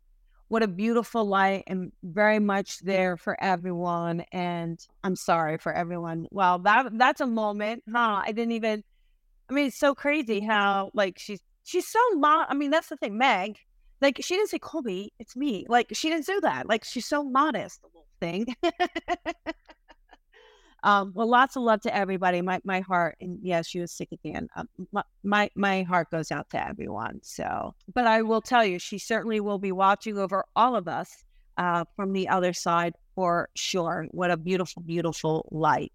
what 0.47 0.63
a 0.63 0.67
beautiful 0.67 1.25
light 1.25 1.63
and 1.67 1.91
very 2.03 2.39
much 2.39 2.79
there 2.79 3.17
for 3.17 3.41
everyone. 3.41 4.25
And 4.31 4.79
I'm 5.03 5.15
sorry 5.15 5.57
for 5.57 5.73
everyone. 5.73 6.27
Well, 6.31 6.59
that 6.59 6.97
that's 6.97 7.21
a 7.21 7.27
moment, 7.27 7.83
huh? 7.91 8.21
I 8.25 8.31
didn't 8.31 8.53
even. 8.53 8.83
I 9.49 9.53
mean, 9.53 9.67
it's 9.67 9.77
so 9.77 9.93
crazy 9.93 10.39
how 10.39 10.91
like 10.93 11.19
she's 11.19 11.41
she's 11.63 11.87
so 11.87 11.99
mom. 12.15 12.45
I 12.49 12.53
mean, 12.53 12.71
that's 12.71 12.89
the 12.89 12.97
thing, 12.97 13.17
Meg. 13.17 13.57
like 14.01 14.17
she 14.21 14.35
didn't 14.35 14.49
say 14.49 14.59
Colby, 14.59 15.13
it's 15.19 15.35
me. 15.35 15.65
Like 15.67 15.89
she 15.93 16.09
didn't 16.09 16.25
do 16.25 16.39
that. 16.41 16.67
Like 16.67 16.83
she's 16.83 17.07
so 17.07 17.23
modest, 17.23 17.81
the 17.81 17.89
whole 17.93 18.07
thing. 18.19 18.55
um, 20.85 21.11
well, 21.15 21.27
lots 21.27 21.55
of 21.55 21.63
love 21.63 21.81
to 21.81 21.95
everybody. 21.95 22.43
My 22.43 22.61
my 22.63 22.79
heart, 22.79 23.17
and 23.19 23.39
yeah, 23.41 23.63
she 23.63 23.79
was 23.79 23.91
sick 23.91 24.09
again. 24.11 24.47
Um, 24.55 24.69
my, 24.91 25.03
my 25.23 25.49
my 25.55 25.81
heart 25.81 26.11
goes 26.11 26.31
out 26.31 26.47
to 26.51 26.63
everyone. 26.63 27.19
So, 27.23 27.73
but 27.95 28.05
I 28.05 28.21
will 28.21 28.39
tell 28.39 28.63
you, 28.63 28.77
she 28.77 28.99
certainly 28.99 29.39
will 29.39 29.57
be 29.57 29.71
watching 29.71 30.19
over 30.19 30.45
all 30.55 30.75
of 30.75 30.87
us 30.87 31.23
uh, 31.57 31.85
from 31.95 32.13
the 32.13 32.29
other 32.29 32.53
side 32.53 32.93
for 33.15 33.49
sure. 33.55 34.05
What 34.11 34.29
a 34.29 34.37
beautiful, 34.37 34.83
beautiful 34.83 35.49
light. 35.51 35.91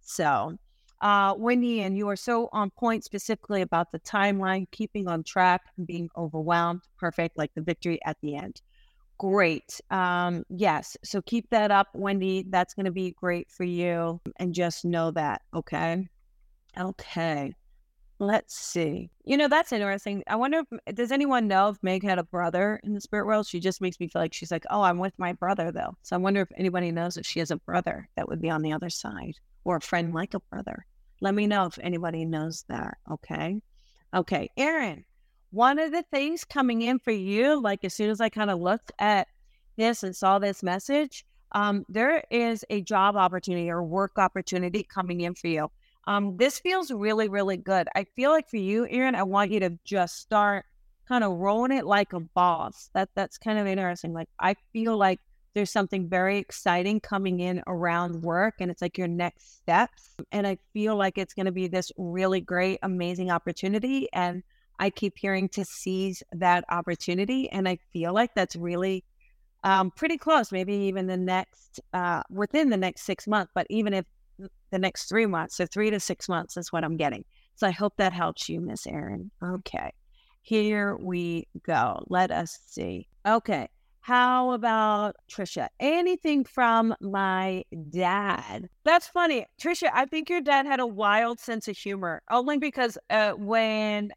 So, 0.00 0.56
uh, 1.02 1.34
Wendy, 1.36 1.82
and 1.82 1.98
you 1.98 2.08
are 2.08 2.16
so 2.16 2.48
on 2.52 2.70
point 2.70 3.04
specifically 3.04 3.60
about 3.60 3.92
the 3.92 4.00
timeline, 4.00 4.66
keeping 4.70 5.08
on 5.08 5.24
track 5.24 5.60
and 5.76 5.86
being 5.86 6.08
overwhelmed. 6.16 6.80
Perfect, 6.98 7.36
like 7.36 7.50
the 7.54 7.60
victory 7.60 8.00
at 8.06 8.16
the 8.22 8.36
end. 8.36 8.62
Great. 9.22 9.80
Um, 9.92 10.42
yes. 10.48 10.96
So 11.04 11.22
keep 11.22 11.48
that 11.50 11.70
up, 11.70 11.86
Wendy. 11.94 12.44
That's 12.48 12.74
going 12.74 12.86
to 12.86 12.90
be 12.90 13.12
great 13.12 13.48
for 13.52 13.62
you. 13.62 14.20
And 14.38 14.52
just 14.52 14.84
know 14.84 15.12
that. 15.12 15.42
Okay. 15.54 16.08
Okay. 16.76 17.54
Let's 18.18 18.58
see. 18.58 19.10
You 19.24 19.36
know, 19.36 19.46
that's 19.46 19.70
interesting. 19.70 20.24
I 20.26 20.34
wonder 20.34 20.64
if, 20.68 20.96
does 20.96 21.12
anyone 21.12 21.46
know 21.46 21.68
if 21.68 21.76
Meg 21.84 22.02
had 22.02 22.18
a 22.18 22.24
brother 22.24 22.80
in 22.82 22.94
the 22.94 23.00
spirit 23.00 23.26
world? 23.26 23.46
She 23.46 23.60
just 23.60 23.80
makes 23.80 24.00
me 24.00 24.08
feel 24.08 24.22
like 24.22 24.34
she's 24.34 24.50
like, 24.50 24.64
oh, 24.70 24.82
I'm 24.82 24.98
with 24.98 25.16
my 25.18 25.34
brother, 25.34 25.70
though. 25.70 25.96
So 26.02 26.16
I 26.16 26.18
wonder 26.18 26.40
if 26.40 26.48
anybody 26.56 26.90
knows 26.90 27.16
if 27.16 27.24
she 27.24 27.38
has 27.38 27.52
a 27.52 27.58
brother 27.58 28.08
that 28.16 28.28
would 28.28 28.42
be 28.42 28.50
on 28.50 28.62
the 28.62 28.72
other 28.72 28.90
side 28.90 29.34
or 29.62 29.76
a 29.76 29.80
friend 29.80 30.12
like 30.12 30.34
a 30.34 30.40
brother. 30.50 30.84
Let 31.20 31.36
me 31.36 31.46
know 31.46 31.66
if 31.66 31.78
anybody 31.80 32.24
knows 32.24 32.64
that. 32.68 32.98
Okay. 33.08 33.62
Okay. 34.12 34.50
Aaron, 34.56 35.04
one 35.52 35.78
of 35.78 35.92
the 35.92 36.02
things 36.10 36.44
coming 36.44 36.82
in 36.82 36.98
for 36.98 37.12
you, 37.12 37.60
like 37.60 37.84
as 37.84 37.94
soon 37.94 38.10
as 38.10 38.20
I 38.20 38.30
kind 38.30 38.50
of 38.50 38.58
looked 38.58 38.90
at 38.98 39.28
this 39.76 40.02
and 40.02 40.16
saw 40.16 40.38
this 40.38 40.62
message, 40.62 41.24
um, 41.52 41.84
there 41.88 42.24
is 42.30 42.64
a 42.70 42.80
job 42.80 43.16
opportunity 43.16 43.70
or 43.70 43.82
work 43.82 44.18
opportunity 44.18 44.82
coming 44.82 45.20
in 45.20 45.34
for 45.34 45.48
you. 45.48 45.70
Um, 46.06 46.36
this 46.38 46.58
feels 46.58 46.90
really, 46.90 47.28
really 47.28 47.58
good. 47.58 47.86
I 47.94 48.04
feel 48.16 48.30
like 48.30 48.48
for 48.48 48.56
you, 48.56 48.86
Aaron, 48.88 49.14
I 49.14 49.22
want 49.22 49.50
you 49.50 49.60
to 49.60 49.78
just 49.84 50.18
start 50.18 50.64
kind 51.06 51.22
of 51.22 51.32
rolling 51.32 51.76
it 51.76 51.84
like 51.84 52.14
a 52.14 52.20
boss. 52.20 52.90
That 52.94 53.10
that's 53.14 53.36
kind 53.36 53.58
of 53.58 53.66
interesting. 53.66 54.14
Like 54.14 54.28
I 54.40 54.56
feel 54.72 54.96
like 54.96 55.20
there's 55.54 55.70
something 55.70 56.08
very 56.08 56.38
exciting 56.38 56.98
coming 57.00 57.40
in 57.40 57.62
around 57.66 58.22
work 58.22 58.54
and 58.58 58.70
it's 58.70 58.80
like 58.80 58.96
your 58.96 59.08
next 59.08 59.58
steps 59.58 60.14
and 60.32 60.46
i 60.46 60.56
feel 60.72 60.96
like 60.96 61.18
it's 61.18 61.34
going 61.34 61.44
to 61.44 61.52
be 61.52 61.68
this 61.68 61.92
really 61.98 62.40
great 62.40 62.78
amazing 62.82 63.30
opportunity 63.30 64.08
and 64.14 64.42
i 64.78 64.90
keep 64.90 65.14
hearing 65.16 65.48
to 65.48 65.64
seize 65.64 66.22
that 66.32 66.64
opportunity 66.70 67.48
and 67.50 67.68
i 67.68 67.76
feel 67.92 68.12
like 68.12 68.30
that's 68.34 68.56
really 68.56 69.04
um, 69.64 69.92
pretty 69.92 70.18
close 70.18 70.50
maybe 70.50 70.74
even 70.74 71.06
the 71.06 71.16
next 71.16 71.80
uh, 71.92 72.22
within 72.30 72.70
the 72.70 72.76
next 72.76 73.02
six 73.02 73.26
months 73.26 73.52
but 73.54 73.66
even 73.70 73.94
if 73.94 74.04
the 74.70 74.78
next 74.78 75.08
three 75.08 75.26
months 75.26 75.56
so 75.56 75.66
three 75.66 75.90
to 75.90 76.00
six 76.00 76.28
months 76.28 76.56
is 76.56 76.72
what 76.72 76.84
i'm 76.84 76.96
getting 76.96 77.24
so 77.54 77.66
i 77.66 77.70
hope 77.70 77.94
that 77.96 78.12
helps 78.12 78.48
you 78.48 78.60
miss 78.60 78.86
Erin. 78.86 79.30
okay 79.42 79.92
here 80.40 80.96
we 80.96 81.46
go 81.64 82.02
let 82.08 82.32
us 82.32 82.58
see 82.66 83.06
okay 83.26 83.68
how 84.02 84.50
about 84.50 85.14
Trisha? 85.30 85.68
Anything 85.78 86.44
from 86.44 86.92
my 87.00 87.62
dad? 87.90 88.68
That's 88.82 89.06
funny. 89.06 89.46
Trisha, 89.60 89.90
I 89.94 90.06
think 90.06 90.28
your 90.28 90.40
dad 90.40 90.66
had 90.66 90.80
a 90.80 90.86
wild 90.86 91.38
sense 91.38 91.68
of 91.68 91.76
humor. 91.76 92.20
Only 92.28 92.58
because 92.58 92.98
uh, 93.10 93.32
when 93.34 94.10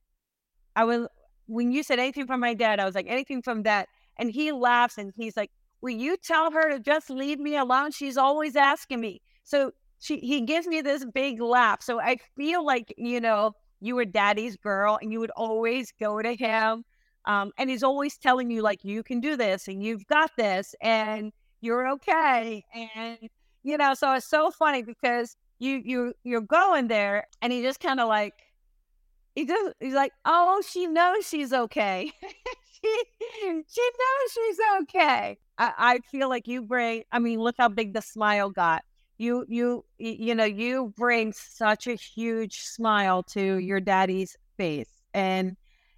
I 0.75 0.83
was 0.83 1.07
when 1.47 1.71
you 1.71 1.83
said 1.83 1.99
anything 1.99 2.27
from 2.27 2.39
my 2.39 2.53
dad, 2.53 2.79
I 2.79 2.85
was 2.85 2.95
like, 2.95 3.07
anything 3.07 3.41
from 3.41 3.63
that. 3.63 3.87
And 4.17 4.31
he 4.31 4.51
laughs 4.51 4.97
and 4.97 5.13
he's 5.15 5.37
like, 5.37 5.51
Will 5.81 5.91
you 5.91 6.17
tell 6.17 6.51
her 6.51 6.69
to 6.71 6.79
just 6.79 7.09
leave 7.09 7.39
me 7.39 7.57
alone? 7.57 7.91
She's 7.91 8.17
always 8.17 8.55
asking 8.55 9.01
me. 9.01 9.21
So 9.43 9.71
she 9.99 10.19
he 10.19 10.41
gives 10.41 10.67
me 10.67 10.81
this 10.81 11.05
big 11.05 11.41
laugh. 11.41 11.81
So 11.83 11.99
I 11.99 12.17
feel 12.35 12.65
like, 12.65 12.93
you 12.97 13.19
know, 13.21 13.53
you 13.81 13.95
were 13.95 14.05
daddy's 14.05 14.57
girl 14.57 14.97
and 15.01 15.11
you 15.11 15.19
would 15.19 15.31
always 15.31 15.91
go 15.99 16.21
to 16.21 16.35
him 16.35 16.85
um, 17.25 17.51
and 17.57 17.69
he's 17.69 17.83
always 17.83 18.17
telling 18.17 18.51
you, 18.51 18.61
like, 18.61 18.83
you 18.83 19.03
can 19.03 19.19
do 19.19 19.35
this 19.35 19.67
and 19.67 19.83
you've 19.83 20.05
got 20.07 20.31
this 20.37 20.75
and 20.81 21.31
you're 21.61 21.87
okay. 21.93 22.63
And, 22.73 23.17
you 23.63 23.77
know, 23.77 23.93
so 23.93 24.13
it's 24.13 24.27
so 24.27 24.51
funny 24.51 24.83
because 24.83 25.35
you, 25.59 25.81
you, 25.83 26.13
you're 26.23 26.41
going 26.41 26.87
there 26.87 27.25
and 27.41 27.51
he 27.51 27.61
just 27.61 27.79
kind 27.79 27.99
of 27.99 28.07
like, 28.07 28.33
he 29.35 29.45
just, 29.45 29.75
he's 29.79 29.93
like, 29.93 30.13
oh, 30.25 30.61
she 30.67 30.87
knows 30.87 31.27
she's 31.27 31.53
okay. 31.53 32.11
she, 32.21 33.03
she 33.41 33.51
knows 33.51 34.31
she's 34.33 34.57
okay. 34.81 35.37
I, 35.57 35.73
I 35.77 35.99
feel 36.11 36.29
like 36.29 36.47
you 36.47 36.63
bring, 36.63 37.03
I 37.11 37.19
mean, 37.19 37.39
look 37.39 37.55
how 37.57 37.69
big 37.69 37.93
the 37.93 38.01
smile 38.01 38.49
got 38.49 38.83
you 39.17 39.45
you 39.47 39.85
you 39.97 40.35
know 40.35 40.43
you 40.43 40.93
bring 40.97 41.31
such 41.31 41.87
a 41.87 41.93
huge 41.93 42.59
smile 42.63 43.23
to 43.23 43.59
your 43.59 43.79
daddy's 43.79 44.35
face 44.57 44.89
and 45.13 45.55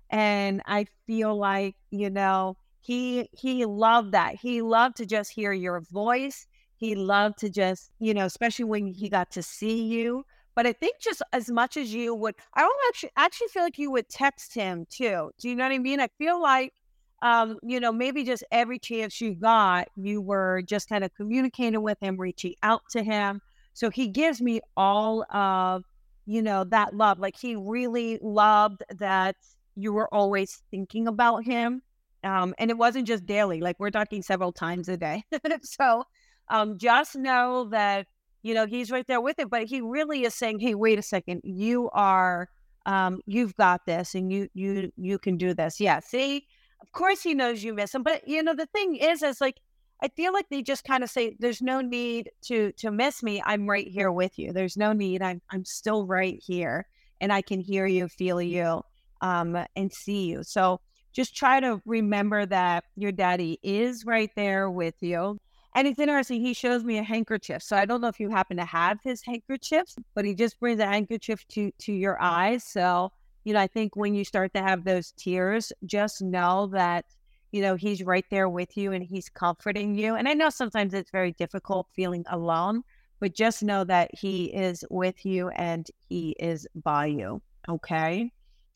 and 0.10 0.62
I 0.66 0.88
feel 1.06 1.38
like, 1.38 1.76
you 1.92 2.10
know, 2.10 2.58
he 2.80 3.30
he 3.34 3.66
loved 3.66 4.14
that. 4.14 4.36
He 4.36 4.62
loved 4.62 4.98
to 4.98 5.06
just 5.06 5.32
hear 5.32 5.52
your 5.52 5.82
voice. 5.82 6.46
He 6.76 6.96
loved 6.96 7.40
to 7.40 7.50
just, 7.50 7.92
you 8.00 8.14
know, 8.14 8.26
especially 8.26 8.66
when 8.66 8.88
he 8.88 9.10
got 9.10 9.32
to 9.32 9.44
see 9.44 9.84
you. 9.84 10.26
But 10.58 10.66
I 10.66 10.74
think 10.74 10.96
just 11.00 11.22
as 11.34 11.52
much 11.52 11.78
as 11.78 11.94
you 11.94 12.16
would, 12.16 12.34
I 12.56 12.62
don't 12.62 12.76
actually 12.90 13.12
actually 13.16 13.50
feel 13.50 13.62
like 13.62 13.78
you 13.78 13.92
would 13.92 14.10
text 14.10 14.56
him 14.56 14.88
too. 14.90 15.30
Do 15.38 15.50
you 15.50 15.56
know 15.56 15.66
what 15.66 15.72
I 15.72 15.78
mean? 15.78 16.00
I 16.00 16.08
feel 16.18 16.42
like 16.42 16.74
um, 17.22 17.60
you 17.62 17.80
know, 17.80 17.92
maybe 17.92 18.24
just 18.24 18.44
every 18.52 18.80
chance 18.80 19.22
you 19.22 19.36
got, 19.36 19.88
you 19.96 20.20
were 20.20 20.64
just 20.64 20.90
kind 20.90 21.04
of 21.04 21.14
communicating 21.16 21.84
with 21.84 22.00
him, 22.00 22.18
reaching 22.18 22.56
out 22.64 22.82
to 22.92 23.04
him. 23.04 23.40
So 23.74 23.92
he 23.92 24.08
gives 24.08 24.42
me 24.42 24.62
all 24.76 25.24
of, 25.32 25.84
you 26.26 26.42
know, 26.42 26.64
that 26.66 26.96
love. 26.96 27.20
Like 27.20 27.38
he 27.38 27.56
really 27.56 28.18
loved 28.24 28.84
that 28.98 29.36
you 29.76 29.94
were 29.94 30.12
always 30.12 30.64
thinking 30.72 31.08
about 31.08 31.44
him. 31.46 31.84
Um, 32.24 32.56
and 32.58 32.72
it 32.72 32.78
wasn't 32.78 33.08
just 33.08 33.28
daily, 33.28 33.62
like 33.62 33.80
we're 33.80 33.92
talking 33.92 34.24
several 34.24 34.52
times 34.52 34.90
a 34.90 34.98
day. 34.98 35.24
so 35.62 36.04
um, 36.50 36.80
just 36.80 37.16
know 37.16 37.70
that, 37.70 38.08
you 38.44 38.54
know, 38.54 38.66
he's 38.66 38.92
right 38.92 39.06
there 39.08 39.22
with 39.22 39.40
it, 39.40 39.50
but 39.50 39.64
he 39.64 39.82
really 39.82 40.24
is 40.24 40.34
saying, 40.34 40.60
Hey, 40.60 40.76
wait 40.76 41.00
a 41.00 41.04
second, 41.04 41.42
you 41.44 41.90
are, 41.94 42.50
um, 42.86 43.22
you've 43.26 43.56
got 43.56 43.86
this 43.86 44.16
and 44.16 44.32
you, 44.32 44.48
you, 44.54 44.92
you 44.96 45.20
can 45.20 45.38
do 45.38 45.54
this. 45.54 45.80
Yeah. 45.80 46.00
See, 46.00 46.46
of 46.82 46.92
course 46.92 47.22
he 47.22 47.34
knows 47.34 47.64
you 47.64 47.74
miss 47.74 47.94
him, 47.94 48.04
but 48.04 48.28
you 48.28 48.42
know, 48.44 48.54
the 48.54 48.68
thing 48.68 48.96
is, 48.96 49.24
is 49.24 49.42
like, 49.42 49.58
I 50.02 50.10
feel 50.10 50.32
like 50.32 50.48
they 50.50 50.62
just 50.62 50.84
kind 50.84 51.04
of 51.04 51.10
say, 51.10 51.36
there's 51.40 51.62
no 51.62 51.82
need 51.82 52.30
to, 52.44 52.72
to 52.74 52.92
miss 52.92 53.24
me. 53.24 53.42
I'm 53.44 53.68
right 53.68 53.88
here 53.88 54.12
with 54.12 54.38
you. 54.38 54.54
There's 54.54 54.78
no 54.78 54.94
need. 54.94 55.24
I'm, 55.24 55.42
I'm 55.50 55.66
still 55.66 56.06
right 56.06 56.40
here 56.46 56.86
and 57.20 57.34
I 57.34 57.42
can 57.42 57.60
hear 57.60 57.88
you, 57.88 58.08
feel 58.08 58.42
you 58.42 58.84
um, 59.22 59.58
and 59.76 59.92
see 59.92 60.28
you. 60.28 60.44
So 60.44 60.80
just 61.14 61.36
try 61.36 61.60
to 61.60 61.82
remember 61.86 62.46
that 62.46 62.84
your 62.96 63.12
daddy 63.12 63.60
is 63.64 64.06
right 64.06 64.30
there 64.36 64.70
with 64.70 64.96
you. 65.02 65.40
And 65.78 65.88
it's 65.88 66.00
interesting, 66.00 66.42
he 66.42 66.56
shows 66.56 66.84
me 66.84 66.98
a 66.98 67.04
handkerchief. 67.04 67.62
So 67.62 67.78
I 67.78 67.86
don't 67.86 68.02
know 68.02 68.08
if 68.08 68.20
you 68.20 68.32
happen 68.32 68.58
to 68.58 68.66
have 68.66 68.98
his 69.04 69.22
handkerchief, 69.22 69.94
but 70.16 70.26
he 70.26 70.34
just 70.34 70.60
brings 70.60 70.80
a 70.80 70.88
handkerchief 70.88 71.48
to 71.50 71.72
to 71.78 71.94
your 71.94 72.20
eyes. 72.20 72.64
So, 72.64 73.12
you 73.44 73.54
know, 73.54 73.60
I 73.60 73.68
think 73.68 73.96
when 73.96 74.16
you 74.16 74.26
start 74.26 74.56
to 74.56 74.64
have 74.64 74.86
those 74.86 75.12
tears, 75.12 75.72
just 75.86 76.20
know 76.24 76.66
that, 76.74 77.06
you 77.52 77.62
know, 77.62 77.76
he's 77.76 78.02
right 78.02 78.26
there 78.32 78.50
with 78.50 78.76
you 78.76 78.92
and 78.92 79.04
he's 79.04 79.30
comforting 79.30 79.94
you. 79.94 80.16
And 80.16 80.28
I 80.28 80.34
know 80.34 80.50
sometimes 80.50 80.96
it's 80.96 81.12
very 81.12 81.34
difficult 81.34 81.86
feeling 81.94 82.26
alone, 82.32 82.82
but 83.20 83.36
just 83.36 83.62
know 83.62 83.84
that 83.84 84.10
he 84.16 84.46
is 84.46 84.84
with 84.90 85.28
you 85.28 85.50
and 85.50 85.88
he 86.10 86.36
is 86.40 86.68
by 86.74 87.06
you. 87.06 87.40
Okay. 87.70 88.32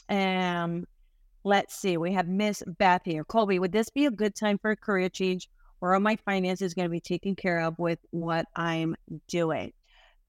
Um, 0.08 0.86
let's 1.44 1.74
see. 1.74 1.98
We 1.98 2.14
have 2.14 2.28
Miss 2.28 2.62
Beth 2.78 3.02
here. 3.06 3.24
Colby, 3.24 3.58
would 3.58 3.72
this 3.72 3.90
be 3.90 4.06
a 4.06 4.12
good 4.12 4.36
time 4.36 4.60
for 4.60 4.70
a 4.70 4.78
career 4.78 5.10
change, 5.10 5.50
or 5.82 5.96
are 5.96 6.00
my 6.00 6.16
finances 6.16 6.74
going 6.74 6.86
to 6.86 6.92
be 6.92 7.00
taken 7.00 7.36
care 7.36 7.60
of 7.60 7.78
with 7.80 8.00
what 8.12 8.46
I'm 8.56 8.96
doing? 9.28 9.74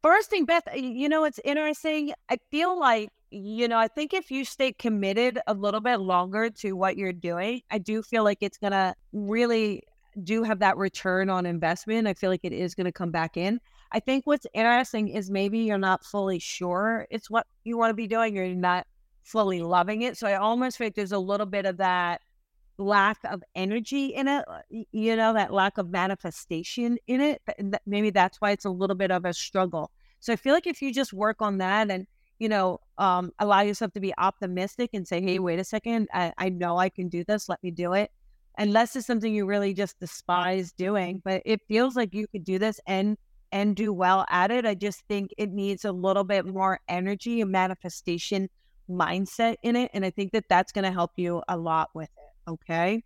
First 0.03 0.31
thing, 0.31 0.47
Beth, 0.47 0.65
you 0.75 1.09
know, 1.09 1.25
it's 1.25 1.39
interesting. 1.45 2.13
I 2.29 2.39
feel 2.51 2.79
like, 2.79 3.11
you 3.31 3.69
know, 3.69 3.79
I 3.79 3.87
think 3.87 4.13
if 4.13 4.31
you 4.31 4.45
stay 4.45 4.73
committed 4.73 5.39
a 5.47 5.55
little 5.55 5.81
bit 5.81 6.01
longer 6.01 6.51
to 6.51 6.73
what 6.73 6.97
you're 6.97 7.13
doing, 7.13 7.63
I 7.71 7.79
do 7.79 8.03
feel 8.03 8.25
like 8.25 8.39
it's 8.41 8.59
going 8.59 8.73
to 8.73 8.95
really 9.13 9.83
do 10.25 10.43
have 10.43 10.59
that 10.59 10.77
return 10.77 11.31
on 11.31 11.47
investment. 11.47 12.09
I 12.09 12.15
feel 12.15 12.31
like 12.31 12.45
it 12.45 12.53
is 12.53 12.75
going 12.75 12.87
to 12.87 12.93
come 12.93 13.11
back 13.11 13.37
in. 13.37 13.61
I 13.93 14.01
think 14.01 14.27
what's 14.27 14.47
interesting 14.55 15.09
is 15.09 15.31
maybe 15.31 15.61
you're 15.61 15.79
not 15.79 16.05
fully 16.05 16.39
sure 16.39 17.07
it's 17.11 17.31
what 17.31 17.47
you 17.65 17.79
want 17.79 17.91
to 17.91 17.95
be 17.95 18.07
doing. 18.07 18.35
You're 18.35 18.49
not 18.49 18.87
fully 19.23 19.63
loving 19.63 20.03
it. 20.03 20.17
So 20.17 20.27
I 20.27 20.35
almost 20.35 20.81
like 20.81 20.95
there's 20.95 21.13
a 21.13 21.19
little 21.19 21.47
bit 21.47 21.65
of 21.67 21.77
that 21.77 22.23
lack 22.83 23.19
of 23.25 23.43
energy 23.55 24.07
in 24.07 24.29
it, 24.29 24.45
uh, 24.49 24.61
you 24.93 25.17
know, 25.17 25.33
that 25.35 25.53
lack 25.53 25.79
of 25.79 25.91
manifestation 25.91 26.99
in 27.07 27.21
it. 27.21 27.43
Maybe 27.87 28.11
that's 28.11 28.41
why 28.41 28.51
it's 28.53 28.65
a 28.67 28.71
little 28.71 28.97
bit 28.97 29.11
of 29.11 29.25
a 29.25 29.33
struggle. 29.33 29.91
So 30.21 30.33
I 30.33 30.37
feel 30.37 30.55
like 30.55 30.67
if 30.67 30.83
you 30.83 30.93
just 30.93 31.13
work 31.13 31.43
on 31.43 31.59
that 31.59 31.91
and, 31.91 32.07
you 32.39 32.49
know, 32.49 32.81
um, 32.99 33.31
allow 33.39 33.61
yourself 33.61 33.93
to 33.93 34.01
be 34.01 34.13
optimistic 34.19 34.91
and 34.95 35.07
say, 35.07 35.21
hey, 35.21 35.39
wait 35.39 35.59
a 35.59 35.65
second, 35.65 36.09
I, 36.13 36.33
I 36.39 36.49
know 36.49 36.77
I 36.79 36.89
can 36.91 37.09
do 37.09 37.25
this. 37.25 37.49
Let 37.49 37.63
me 37.63 37.71
do 37.71 37.93
it. 37.95 38.11
unless 38.59 38.97
it's 38.97 39.07
something 39.07 39.35
you 39.35 39.47
really 39.47 39.75
just 39.75 39.99
despise 40.01 40.73
doing. 40.73 41.21
But 41.25 41.43
it 41.45 41.61
feels 41.69 41.97
like 41.97 42.15
you 42.15 42.27
could 42.29 42.45
do 42.45 42.59
this 42.59 42.81
and 42.87 43.17
and 43.51 43.77
do 43.77 43.93
well 43.93 44.25
at 44.31 44.51
it. 44.51 44.65
I 44.65 44.75
just 44.75 45.03
think 45.09 45.31
it 45.37 45.51
needs 45.51 45.85
a 45.85 45.93
little 45.93 46.25
bit 46.25 46.47
more 46.47 46.81
energy 46.89 47.41
and 47.43 47.51
manifestation 47.53 48.49
mindset 48.89 49.57
in 49.63 49.77
it. 49.77 49.91
And 49.93 50.05
I 50.07 50.11
think 50.11 50.33
that 50.33 50.45
that's 50.49 50.73
going 50.73 50.85
to 50.85 50.91
help 50.93 51.13
you 51.17 51.43
a 51.49 51.57
lot 51.59 51.91
with 51.95 52.09
it. 52.17 52.22
Okay. 52.49 53.03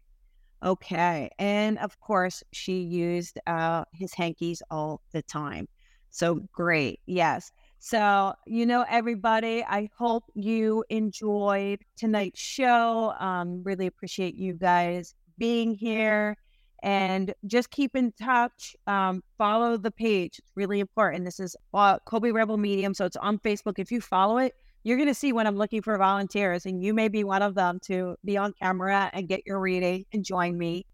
Okay. 0.62 1.30
And 1.39 1.78
of 1.78 1.99
course, 2.01 2.43
she 2.53 2.80
used 2.80 3.39
uh, 3.47 3.84
his 3.93 4.14
hankies 4.14 4.62
all 4.70 5.03
the 5.12 5.22
time. 5.22 5.68
So 6.11 6.41
great. 6.53 7.01
Yes. 7.07 7.53
So, 7.78 8.32
you 8.47 8.64
know, 8.64 8.84
everybody, 8.89 9.62
I 9.62 9.91
hope 9.97 10.24
you 10.34 10.82
enjoyed 10.89 11.80
tonight's 11.97 12.41
show. 12.41 13.14
Um, 13.20 13.62
really 13.62 13.87
appreciate 13.87 14.34
you 14.34 14.55
guys 14.55 15.14
being 15.39 15.74
here 15.74 16.37
and 16.82 17.34
just 17.47 17.70
keep 17.70 17.95
in 17.95 18.12
touch. 18.12 18.74
Um, 18.87 19.22
follow 19.37 19.76
the 19.76 19.91
page. 19.91 20.39
It's 20.39 20.53
really 20.55 20.80
important. 20.80 21.24
This 21.24 21.39
is 21.39 21.55
uh, 21.74 21.99
Colby 22.07 22.32
Rebel 22.32 22.57
Medium. 22.57 22.95
So 22.95 23.05
it's 23.05 23.16
on 23.16 23.39
Facebook. 23.39 23.78
If 23.78 23.93
you 23.93 24.01
follow 24.01 24.39
it, 24.39 24.55
you're 24.87 24.97
going 24.97 25.09
to 25.09 25.14
see 25.14 25.32
when 25.32 25.49
I'm 25.49 25.57
looking 25.57 25.82
for 25.82 25.99
volunteers, 25.99 26.64
and 26.64 26.80
you 26.80 26.95
may 26.95 27.09
be 27.09 27.24
one 27.24 27.43
of 27.43 27.57
them 27.57 27.80
to 27.87 28.14
be 28.24 28.37
on 28.37 28.53
camera 28.53 29.11
and 29.12 29.26
get 29.26 29.45
your 29.45 29.59
reading 29.59 30.07
and 30.12 30.24
join 30.24 30.57
me. 30.57 30.87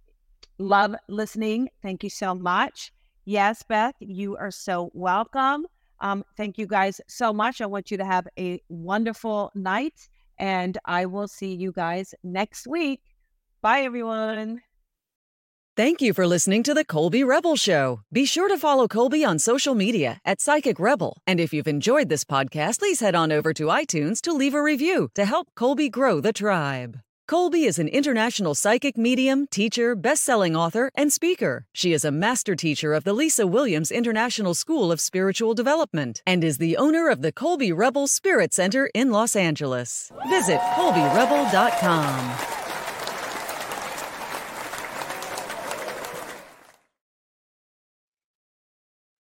Love 0.57 0.95
listening. 1.11 1.69
Thank 1.83 2.03
you 2.03 2.09
so 2.09 2.35
much. 2.35 2.91
Yes, 3.27 3.63
Beth, 3.63 3.95
you 4.01 4.35
are 4.39 4.51
so 4.51 4.91
welcome. 4.95 5.67
Um, 6.01 6.25
thank 6.39 6.57
you 6.57 6.67
guys 6.67 7.03
so 7.07 7.35
much. 7.35 7.61
I 7.61 7.67
want 7.67 7.91
you 7.91 7.99
to 7.99 8.05
have 8.07 8.27
a 8.39 8.63
wonderful 8.71 9.53
night, 9.55 10.09
and 10.39 10.79
I 10.87 11.05
will 11.05 11.29
see 11.29 11.55
you 11.55 11.71
guys 11.71 12.15
next 12.25 12.67
week. 12.67 13.03
Bye, 13.61 13.83
everyone. 13.83 14.63
Thank 15.75 16.03
you 16.03 16.13
for 16.13 16.27
listening 16.27 16.63
to 16.65 16.75
the 16.75 16.85
Colby 16.85 17.25
Rebel 17.25 17.57
Show. 17.57 18.03
Be 18.13 18.27
sure 18.27 18.47
to 18.47 18.59
follow 18.59 18.87
Colby 18.87 19.25
on 19.25 19.39
social 19.39 19.75
media 19.75 20.21
at 20.23 20.39
Psychic 20.39 20.79
Rebel. 20.79 21.17
And 21.27 21.41
if 21.41 21.55
you've 21.55 21.67
enjoyed 21.67 22.11
this 22.11 22.25
podcast, 22.25 22.81
please 22.81 23.01
head 23.01 23.15
on 23.15 23.33
over 23.33 23.55
to 23.55 23.69
iTunes 23.69 24.21
to 24.23 24.35
leave 24.35 24.53
a 24.53 24.63
review 24.63 25.09
to 25.15 25.25
help 25.25 25.49
Colby 25.55 25.89
grow 25.89 26.21
the 26.21 26.35
tribe. 26.35 27.01
Colby 27.27 27.65
is 27.65 27.79
an 27.79 27.89
international 27.89 28.55
psychic 28.55 28.99
medium, 28.99 29.47
teacher, 29.47 29.95
best-selling 29.95 30.55
author, 30.55 30.91
and 30.95 31.11
speaker. 31.11 31.65
She 31.73 31.95
is 31.95 32.05
a 32.05 32.13
master 32.13 32.55
teacher 32.55 32.93
of 32.93 33.05
the 33.05 33.15
Lisa 33.15 33.47
Williams 33.47 33.91
International 33.91 34.53
School 34.53 34.93
of 34.93 35.01
Spiritual 35.01 35.55
Development 35.55 36.21
and 36.27 36.45
is 36.45 36.59
the 36.59 36.77
owner 36.77 37.09
of 37.09 37.23
the 37.23 37.33
Colby 37.33 37.73
Rebel 37.73 38.09
Spirit 38.09 38.53
Center 38.53 38.91
in 38.95 39.11
Los 39.11 39.35
Angeles. 39.35 40.13
Visit 40.29 40.61
colbyrebel.com. 40.77 42.62